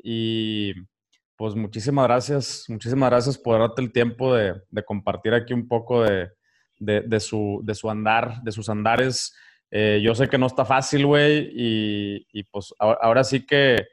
Y 0.00 0.74
pues 1.34 1.56
muchísimas 1.56 2.06
gracias, 2.06 2.66
muchísimas 2.68 3.10
gracias 3.10 3.36
por 3.36 3.58
darte 3.58 3.82
el 3.82 3.90
tiempo 3.90 4.32
de, 4.32 4.54
de 4.70 4.84
compartir 4.84 5.34
aquí 5.34 5.52
un 5.52 5.66
poco 5.66 6.04
de, 6.04 6.30
de, 6.78 7.00
de, 7.00 7.18
su, 7.18 7.60
de 7.64 7.74
su 7.74 7.90
andar, 7.90 8.42
de 8.44 8.52
sus 8.52 8.68
andares. 8.68 9.34
Eh, 9.72 10.00
yo 10.04 10.14
sé 10.14 10.28
que 10.28 10.38
no 10.38 10.46
está 10.46 10.64
fácil, 10.64 11.04
güey, 11.04 11.50
y, 11.52 12.26
y, 12.32 12.44
pues 12.44 12.72
ahora 12.78 13.24
sí 13.24 13.44
que 13.44 13.84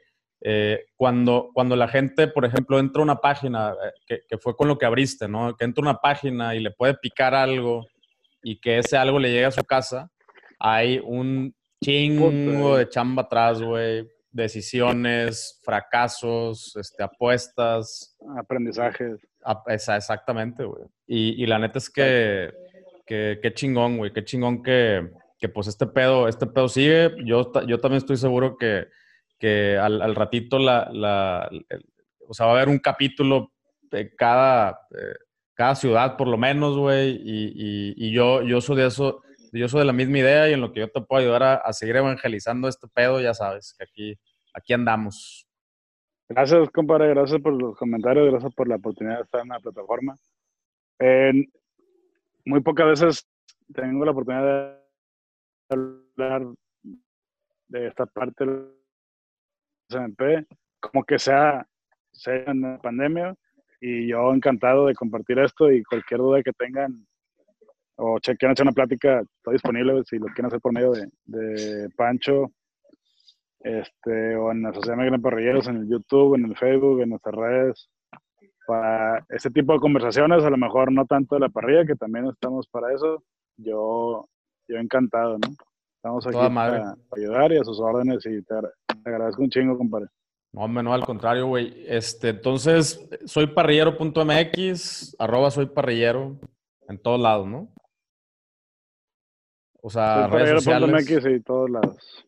eh, 0.44 0.86
cuando, 0.96 1.50
cuando 1.54 1.76
la 1.76 1.86
gente, 1.86 2.26
por 2.26 2.44
ejemplo, 2.44 2.80
entra 2.80 3.00
a 3.00 3.04
una 3.04 3.16
página, 3.16 3.74
eh, 4.08 4.22
que, 4.28 4.38
fue 4.38 4.56
con 4.56 4.66
lo 4.66 4.76
que 4.76 4.86
abriste, 4.86 5.28
¿no? 5.28 5.54
Que 5.56 5.64
entra 5.64 5.82
a 5.82 5.90
una 5.90 5.98
página 5.98 6.56
y 6.56 6.60
le 6.60 6.72
puede 6.72 6.94
picar 6.94 7.32
algo 7.32 7.86
y 8.42 8.60
que 8.60 8.78
ese 8.78 8.96
algo 8.96 9.20
le 9.20 9.30
llegue 9.30 9.44
a 9.44 9.52
su 9.52 9.62
casa, 9.62 10.10
hay 10.58 11.00
un 11.04 11.54
chingo 11.82 12.76
de 12.76 12.88
chamba 12.88 13.22
atrás, 13.22 13.62
güey. 13.62 14.08
Decisiones, 14.32 15.60
fracasos, 15.62 16.74
este, 16.76 17.02
apuestas. 17.02 18.16
Aprendizajes. 18.36 19.20
exactamente, 19.66 20.64
güey. 20.64 20.84
Y, 21.06 21.42
y, 21.42 21.46
la 21.46 21.58
neta 21.58 21.78
es 21.78 21.90
que, 21.90 22.50
que, 23.06 23.38
qué 23.42 23.54
chingón, 23.54 23.98
güey. 23.98 24.12
Qué 24.12 24.24
chingón 24.24 24.62
que, 24.62 25.08
que, 25.38 25.48
pues 25.48 25.68
este 25.68 25.86
pedo, 25.86 26.28
este 26.28 26.46
pedo 26.46 26.68
sigue. 26.68 27.12
Yo, 27.26 27.52
yo 27.66 27.78
también 27.78 27.98
estoy 27.98 28.16
seguro 28.16 28.56
que 28.56 28.86
que 29.42 29.76
al, 29.76 30.14
ratito 30.14 30.56
la, 30.60 30.88
la 30.92 31.50
o 32.28 32.32
sea, 32.32 32.46
va 32.46 32.52
a 32.52 32.54
haber 32.54 32.68
un 32.68 32.78
capítulo 32.78 33.50
de 33.90 34.14
cada, 34.14 34.86
eh, 34.92 35.16
cada 35.52 35.74
ciudad 35.74 36.16
por 36.16 36.28
lo 36.28 36.38
menos, 36.38 36.78
güey, 36.78 37.20
y, 37.24 37.92
y, 37.96 38.12
yo, 38.12 38.42
yo 38.42 38.60
soy 38.60 38.76
de 38.76 38.86
eso, 38.86 39.20
yo 39.50 39.66
soy 39.66 39.80
de 39.80 39.86
la 39.86 39.92
misma 39.92 40.18
idea 40.18 40.48
y 40.48 40.52
en 40.52 40.60
lo 40.60 40.72
que 40.72 40.78
yo 40.78 40.88
te 40.88 41.00
puedo 41.00 41.20
ayudar 41.20 41.42
a, 41.42 41.54
a 41.56 41.72
seguir 41.72 41.96
evangelizando 41.96 42.68
este 42.68 42.86
pedo, 42.86 43.20
ya 43.20 43.34
sabes, 43.34 43.74
que 43.76 43.82
aquí, 43.82 44.18
aquí 44.54 44.74
andamos. 44.74 45.44
Gracias, 46.28 46.70
compadre, 46.70 47.08
gracias 47.08 47.40
por 47.40 47.60
los 47.60 47.76
comentarios, 47.76 48.30
gracias 48.30 48.54
por 48.54 48.68
la 48.68 48.76
oportunidad 48.76 49.16
de 49.16 49.22
estar 49.24 49.40
en 49.40 49.48
la 49.48 49.58
plataforma. 49.58 50.16
muy 52.44 52.60
pocas 52.60 52.86
veces 52.86 53.28
tengo 53.74 54.04
la 54.04 54.12
oportunidad 54.12 54.78
de 55.68 55.74
hablar 55.74 56.46
de 57.66 57.88
esta 57.88 58.06
parte 58.06 58.44
SMP, 59.92 60.46
como 60.80 61.04
que 61.04 61.18
sea, 61.18 61.66
sea 62.12 62.44
en 62.46 62.62
la 62.62 62.78
pandemia. 62.78 63.34
Y 63.80 64.08
yo 64.08 64.32
encantado 64.32 64.86
de 64.86 64.94
compartir 64.94 65.38
esto 65.38 65.70
y 65.70 65.82
cualquier 65.82 66.20
duda 66.20 66.42
que 66.42 66.52
tengan 66.52 67.06
o 67.96 68.18
quieren 68.20 68.52
hacer 68.52 68.64
una 68.64 68.72
plática, 68.72 69.20
estoy 69.20 69.54
disponible 69.54 70.02
si 70.04 70.18
lo 70.18 70.26
quieren 70.26 70.46
hacer 70.46 70.60
por 70.60 70.72
medio 70.72 70.92
de, 70.92 71.08
de 71.24 71.88
Pancho 71.90 72.50
este, 73.60 74.36
o 74.36 74.50
en 74.50 74.62
la 74.62 74.72
Sociedad 74.72 74.96
Mexicana 74.96 75.18
de 75.18 75.22
Parrilleros, 75.22 75.68
en 75.68 75.76
el 75.76 75.88
YouTube, 75.88 76.34
en 76.34 76.46
el 76.46 76.56
Facebook, 76.56 77.00
en 77.00 77.10
nuestras 77.10 77.34
redes, 77.34 77.90
para 78.66 79.24
este 79.28 79.50
tipo 79.50 79.72
de 79.72 79.80
conversaciones, 79.80 80.44
a 80.44 80.50
lo 80.50 80.56
mejor 80.56 80.92
no 80.92 81.06
tanto 81.06 81.34
de 81.34 81.40
la 81.40 81.48
parrilla, 81.48 81.86
que 81.86 81.94
también 81.94 82.26
estamos 82.26 82.66
para 82.68 82.92
eso. 82.92 83.22
Yo, 83.56 84.28
yo 84.68 84.76
encantado, 84.78 85.38
¿no? 85.38 85.48
Estamos 86.02 86.26
aquí 86.26 86.36
para, 86.52 86.96
ayudar 87.16 87.52
y 87.52 87.58
a 87.58 87.62
sus 87.62 87.78
órdenes 87.78 88.26
y 88.26 88.42
te, 88.42 88.54
agradezco 89.04 89.40
un 89.40 89.50
chingo, 89.50 89.78
compadre. 89.78 90.08
No, 90.50 90.66
no, 90.66 90.92
al 90.92 91.06
contrario, 91.06 91.46
güey. 91.46 91.84
Este, 91.86 92.30
entonces, 92.30 93.08
soy 93.24 93.46
parrillero.mx, 93.46 95.14
arroba 95.20 95.52
soy 95.52 95.66
parrillero, 95.66 96.40
en 96.88 96.98
todos 96.98 97.20
lados, 97.20 97.46
¿no? 97.46 97.72
O 99.80 99.90
sea, 99.90 100.28
soy 100.28 100.40
redes 100.40 100.64
sociales. 100.64 101.24
y 101.24 101.40
todos 101.40 101.70
lados. 101.70 102.26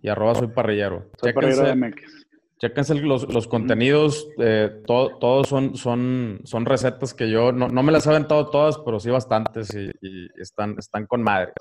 Y 0.00 0.08
arroba 0.08 0.36
soy 0.36 0.48
parrillero. 0.48 1.10
Soy 1.18 1.34
chéquense, 1.34 1.74
MX. 1.74 2.26
Chéquense 2.58 2.94
los, 2.94 3.30
los 3.30 3.46
contenidos, 3.46 4.30
eh, 4.38 4.82
todos 4.86 5.46
son, 5.46 5.76
son, 5.76 6.40
son 6.44 6.64
recetas 6.64 7.12
que 7.12 7.30
yo, 7.30 7.52
no, 7.52 7.68
no 7.68 7.82
me 7.82 7.92
las 7.92 8.06
he 8.06 8.10
aventado 8.10 8.48
todas, 8.48 8.78
pero 8.78 8.98
sí 8.98 9.10
bastantes 9.10 9.74
y, 9.74 9.90
y 10.00 10.28
están, 10.40 10.76
están 10.78 11.06
con 11.06 11.22
madre. 11.22 11.52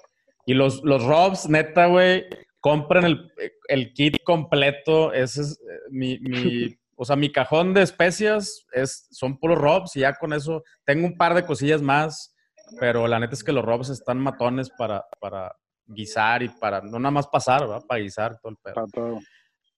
Y 0.49 0.55
los, 0.55 0.84
los 0.84 1.03
Robs, 1.05 1.47
neta, 1.47 1.85
güey, 1.85 2.26
compren 2.59 3.03
el, 3.03 3.31
el, 3.67 3.93
kit 3.93 4.17
completo. 4.23 5.13
Ese 5.13 5.41
es 5.41 5.61
eh, 5.61 5.80
mi, 5.91 6.17
mi, 6.17 6.76
o 6.95 7.05
sea, 7.05 7.15
mi 7.15 7.31
cajón 7.31 7.76
de 7.76 7.84
especias 7.84 8.65
es, 8.71 9.07
son 9.11 9.38
puros 9.38 9.59
Robs 9.59 9.95
y 9.95 9.99
ya 9.99 10.15
con 10.15 10.34
eso 10.34 10.63
tengo 10.85 11.05
un 11.05 11.15
par 11.17 11.35
de 11.35 11.45
cosillas 11.45 11.84
más, 11.84 12.35
pero 12.80 13.07
la 13.07 13.19
neta 13.19 13.35
es 13.35 13.43
que 13.43 13.51
los 13.51 13.63
Robs 13.63 13.89
están 13.89 14.17
matones 14.17 14.71
para, 14.76 15.05
para 15.19 15.55
guisar 15.85 16.41
y 16.41 16.49
para, 16.49 16.81
no 16.81 16.97
nada 16.97 17.11
más 17.11 17.27
pasar, 17.27 17.61
¿verdad? 17.61 17.84
Para 17.88 18.01
guisar 18.01 18.39
todo 18.41 18.49
el 18.53 18.57
pedo. 18.57 18.73
Para 18.73 18.88
todo. 18.88 19.19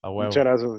Muchas 0.03 0.35
gracias. 0.45 0.71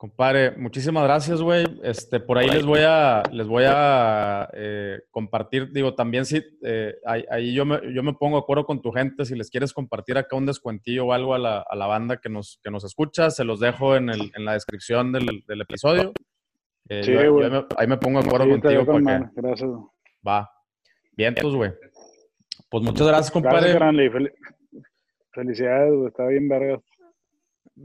Compadre, 0.00 0.52
muchísimas 0.52 1.04
gracias, 1.04 1.42
güey. 1.42 1.62
Este, 1.82 2.20
por 2.20 2.38
ahí 2.38 2.48
les 2.48 2.64
voy 2.64 2.80
a, 2.86 3.22
les 3.32 3.46
voy 3.46 3.64
a 3.66 4.48
eh, 4.54 5.00
compartir, 5.10 5.70
digo, 5.72 5.94
también 5.94 6.24
si 6.24 6.42
eh, 6.62 6.94
ahí, 7.04 7.52
yo, 7.52 7.66
me, 7.66 7.80
yo 7.94 8.02
me 8.02 8.14
pongo 8.14 8.38
de 8.38 8.42
acuerdo 8.42 8.64
con 8.64 8.80
tu 8.80 8.92
gente, 8.92 9.26
si 9.26 9.36
les 9.36 9.50
quieres 9.50 9.74
compartir 9.74 10.16
acá 10.16 10.36
un 10.36 10.46
descuentillo 10.46 11.04
o 11.04 11.12
algo 11.12 11.34
a 11.34 11.38
la, 11.38 11.66
a 11.68 11.76
la 11.76 11.86
banda 11.86 12.16
que 12.16 12.30
nos, 12.30 12.58
que 12.64 12.70
nos 12.70 12.82
escucha, 12.82 13.30
se 13.30 13.44
los 13.44 13.60
dejo 13.60 13.94
en, 13.94 14.08
el, 14.08 14.32
en 14.34 14.46
la 14.46 14.54
descripción 14.54 15.12
del, 15.12 15.44
del 15.46 15.60
episodio. 15.60 16.14
Eh, 16.88 17.04
sí, 17.04 17.12
ahí 17.76 17.86
me 17.86 17.98
pongo 17.98 18.22
de 18.22 18.26
acuerdo 18.26 18.48
contigo. 18.48 18.86
Para 18.86 19.30
Gracias. 19.34 19.70
Va. 20.26 20.50
Bien, 21.12 21.34
pues, 21.38 21.54
güey. 21.54 21.72
Pues 22.70 22.82
muchas 22.84 23.06
gracias, 23.06 23.30
compadre. 23.30 23.74
Gracias, 23.74 24.32
Felicidades, 25.34 25.92
güey. 25.92 26.08
Está 26.08 26.26
bien, 26.26 26.48
vergas. 26.48 26.80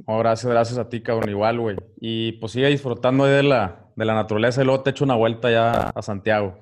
No, 0.07 0.17
gracias, 0.19 0.51
gracias 0.51 0.77
a 0.77 0.89
ti, 0.89 1.01
cabrón. 1.01 1.29
Igual, 1.29 1.59
güey. 1.59 1.77
Y 1.99 2.33
pues 2.33 2.51
sigue 2.51 2.67
disfrutando 2.67 3.25
de 3.25 3.43
la, 3.43 3.89
de 3.95 4.05
la 4.05 4.13
naturaleza 4.13 4.61
y 4.61 4.65
luego 4.65 4.83
te 4.83 4.89
echo 4.89 5.05
una 5.05 5.15
vuelta 5.15 5.49
ya 5.49 5.89
a 5.89 6.01
Santiago. 6.01 6.57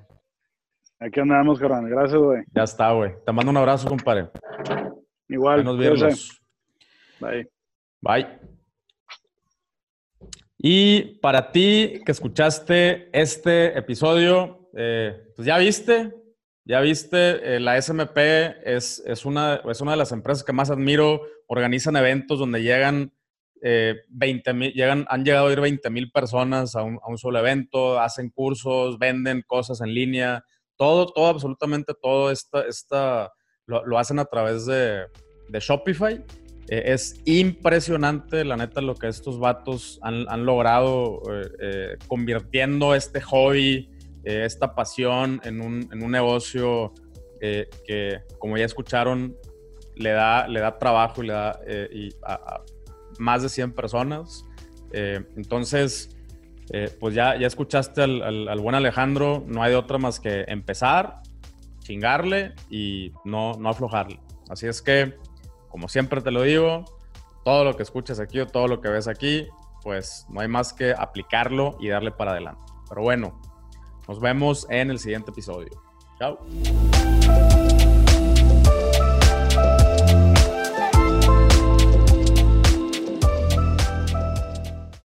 Aquí 1.00 1.20
andamos, 1.20 1.60
cabrón. 1.60 1.90
Gracias, 1.90 2.20
güey. 2.20 2.44
Ya 2.54 2.64
está, 2.64 2.92
güey. 2.92 3.12
Te 3.26 3.32
mando 3.32 3.52
un 3.52 3.58
abrazo, 3.58 3.90
compadre. 3.90 4.30
Igual. 5.28 5.64
Nos 5.64 5.78
vemos. 5.78 6.42
Bye. 7.20 7.50
Bye. 8.02 8.28
Y 10.58 11.20
para 11.20 11.52
ti 11.52 12.02
que 12.06 12.12
escuchaste 12.12 13.10
este 13.12 13.78
episodio, 13.78 14.70
eh, 14.78 15.34
pues 15.36 15.46
ya 15.46 15.58
viste, 15.58 16.14
ya 16.64 16.80
viste, 16.80 17.56
eh, 17.56 17.60
la 17.60 17.82
SMP 17.82 18.56
es, 18.64 19.04
es, 19.06 19.26
una, 19.26 19.56
es 19.70 19.82
una 19.82 19.92
de 19.92 19.98
las 19.98 20.14
empresas 20.14 20.44
que 20.44 20.54
más 20.54 20.70
admiro. 20.70 21.22
Organizan 21.48 21.98
eventos 21.98 22.40
donde 22.40 22.64
llegan 22.64 23.12
eh, 23.64 23.96
20 24.10 24.54
mil, 24.54 24.74
llegan, 24.74 25.06
han 25.08 25.24
llegado 25.24 25.48
a 25.48 25.52
ir 25.52 25.62
20 25.62 25.90
mil 25.90 26.12
personas 26.12 26.76
a 26.76 26.84
un, 26.84 27.00
a 27.02 27.10
un, 27.10 27.18
solo 27.18 27.40
evento, 27.40 28.00
hacen 28.00 28.30
cursos, 28.30 29.00
venden 29.00 29.44
cosas 29.48 29.82
en 29.82 29.94
línea, 29.94 30.44
todo, 30.76 31.08
todo, 31.08 31.28
absolutamente 31.28 31.94
todo 32.00 32.30
esta, 32.30 32.62
esta, 32.68 33.32
lo, 33.66 33.86
lo 33.86 33.98
hacen 33.98 34.20
a 34.20 34.26
través 34.26 34.66
de, 34.66 35.06
de 35.50 35.60
Shopify. 35.60 36.24
Eh, 36.68 36.84
es 36.94 37.22
impresionante, 37.26 38.44
la 38.44 38.58
neta, 38.58 38.82
lo 38.82 38.96
que 38.96 39.08
estos 39.08 39.40
vatos 39.40 40.00
han, 40.02 40.26
han 40.28 40.46
logrado 40.46 41.22
eh, 41.32 41.50
eh, 41.62 41.98
convirtiendo 42.08 42.96
este 42.96 43.22
hobby 43.22 43.90
eh, 44.26 44.46
esta 44.46 44.74
pasión 44.74 45.42
en 45.44 45.62
un, 45.62 45.90
en 45.92 46.02
un 46.02 46.12
negocio 46.12 46.94
eh, 47.42 47.70
que, 47.86 48.22
como 48.40 48.58
ya 48.58 48.66
escucharon, 48.66 49.36
le 49.96 50.12
da, 50.12 50.48
le 50.48 50.62
da 50.62 50.80
trabajo 50.80 51.22
y 51.22 51.28
le 51.28 51.34
da 51.34 51.60
eh, 51.68 51.90
y 51.92 52.10
a, 52.24 52.62
más 53.20 53.42
de 53.44 53.50
100 53.50 53.74
personas. 53.74 54.46
entonces, 54.92 56.16
pues 57.00 57.16
ya, 57.16 57.36
ya 57.38 57.48
escuchaste 57.48 58.04
al, 58.04 58.48
al, 58.48 58.60
buen 58.60 58.76
Alejandro, 58.76 59.44
no 59.48 59.64
hay 59.64 59.72
de 59.72 59.78
otra 59.78 59.98
más 59.98 60.20
que 60.20 60.46
empezar, 60.48 61.22
chingarle 61.80 62.54
y 62.70 63.12
no, 63.26 63.54
no 63.54 63.70
aflojarle. 63.70 64.20
Así 64.50 64.68
es 64.68 64.82
que, 64.82 65.16
como 65.70 65.88
siempre 65.88 66.22
te 66.22 66.32
lo 66.32 66.44
digo, 66.44 66.86
todo 67.44 67.64
lo 67.64 67.76
que 67.76 67.84
escuchas 67.84 68.20
aquí 68.20 68.40
o 68.40 68.48
todo 68.48 68.68
lo 68.68 68.82
que 68.82 68.90
ves 68.90 69.08
aquí, 69.08 69.48
pues 69.82 70.26
no 70.30 70.42
hay 70.42 70.48
más 70.48 70.74
que 70.74 70.94
aplicarlo 70.98 71.78
y 71.80 71.90
darle 71.90 72.12
para 72.12 72.32
adelante. 72.32 72.62
Pero 72.90 73.02
bueno, 73.02 73.40
nos 74.08 74.20
vemos 74.20 74.66
en 74.70 74.90
el 74.90 75.00
siguiente 75.00 75.32
episodio. 75.32 75.72
Chao. 76.20 76.40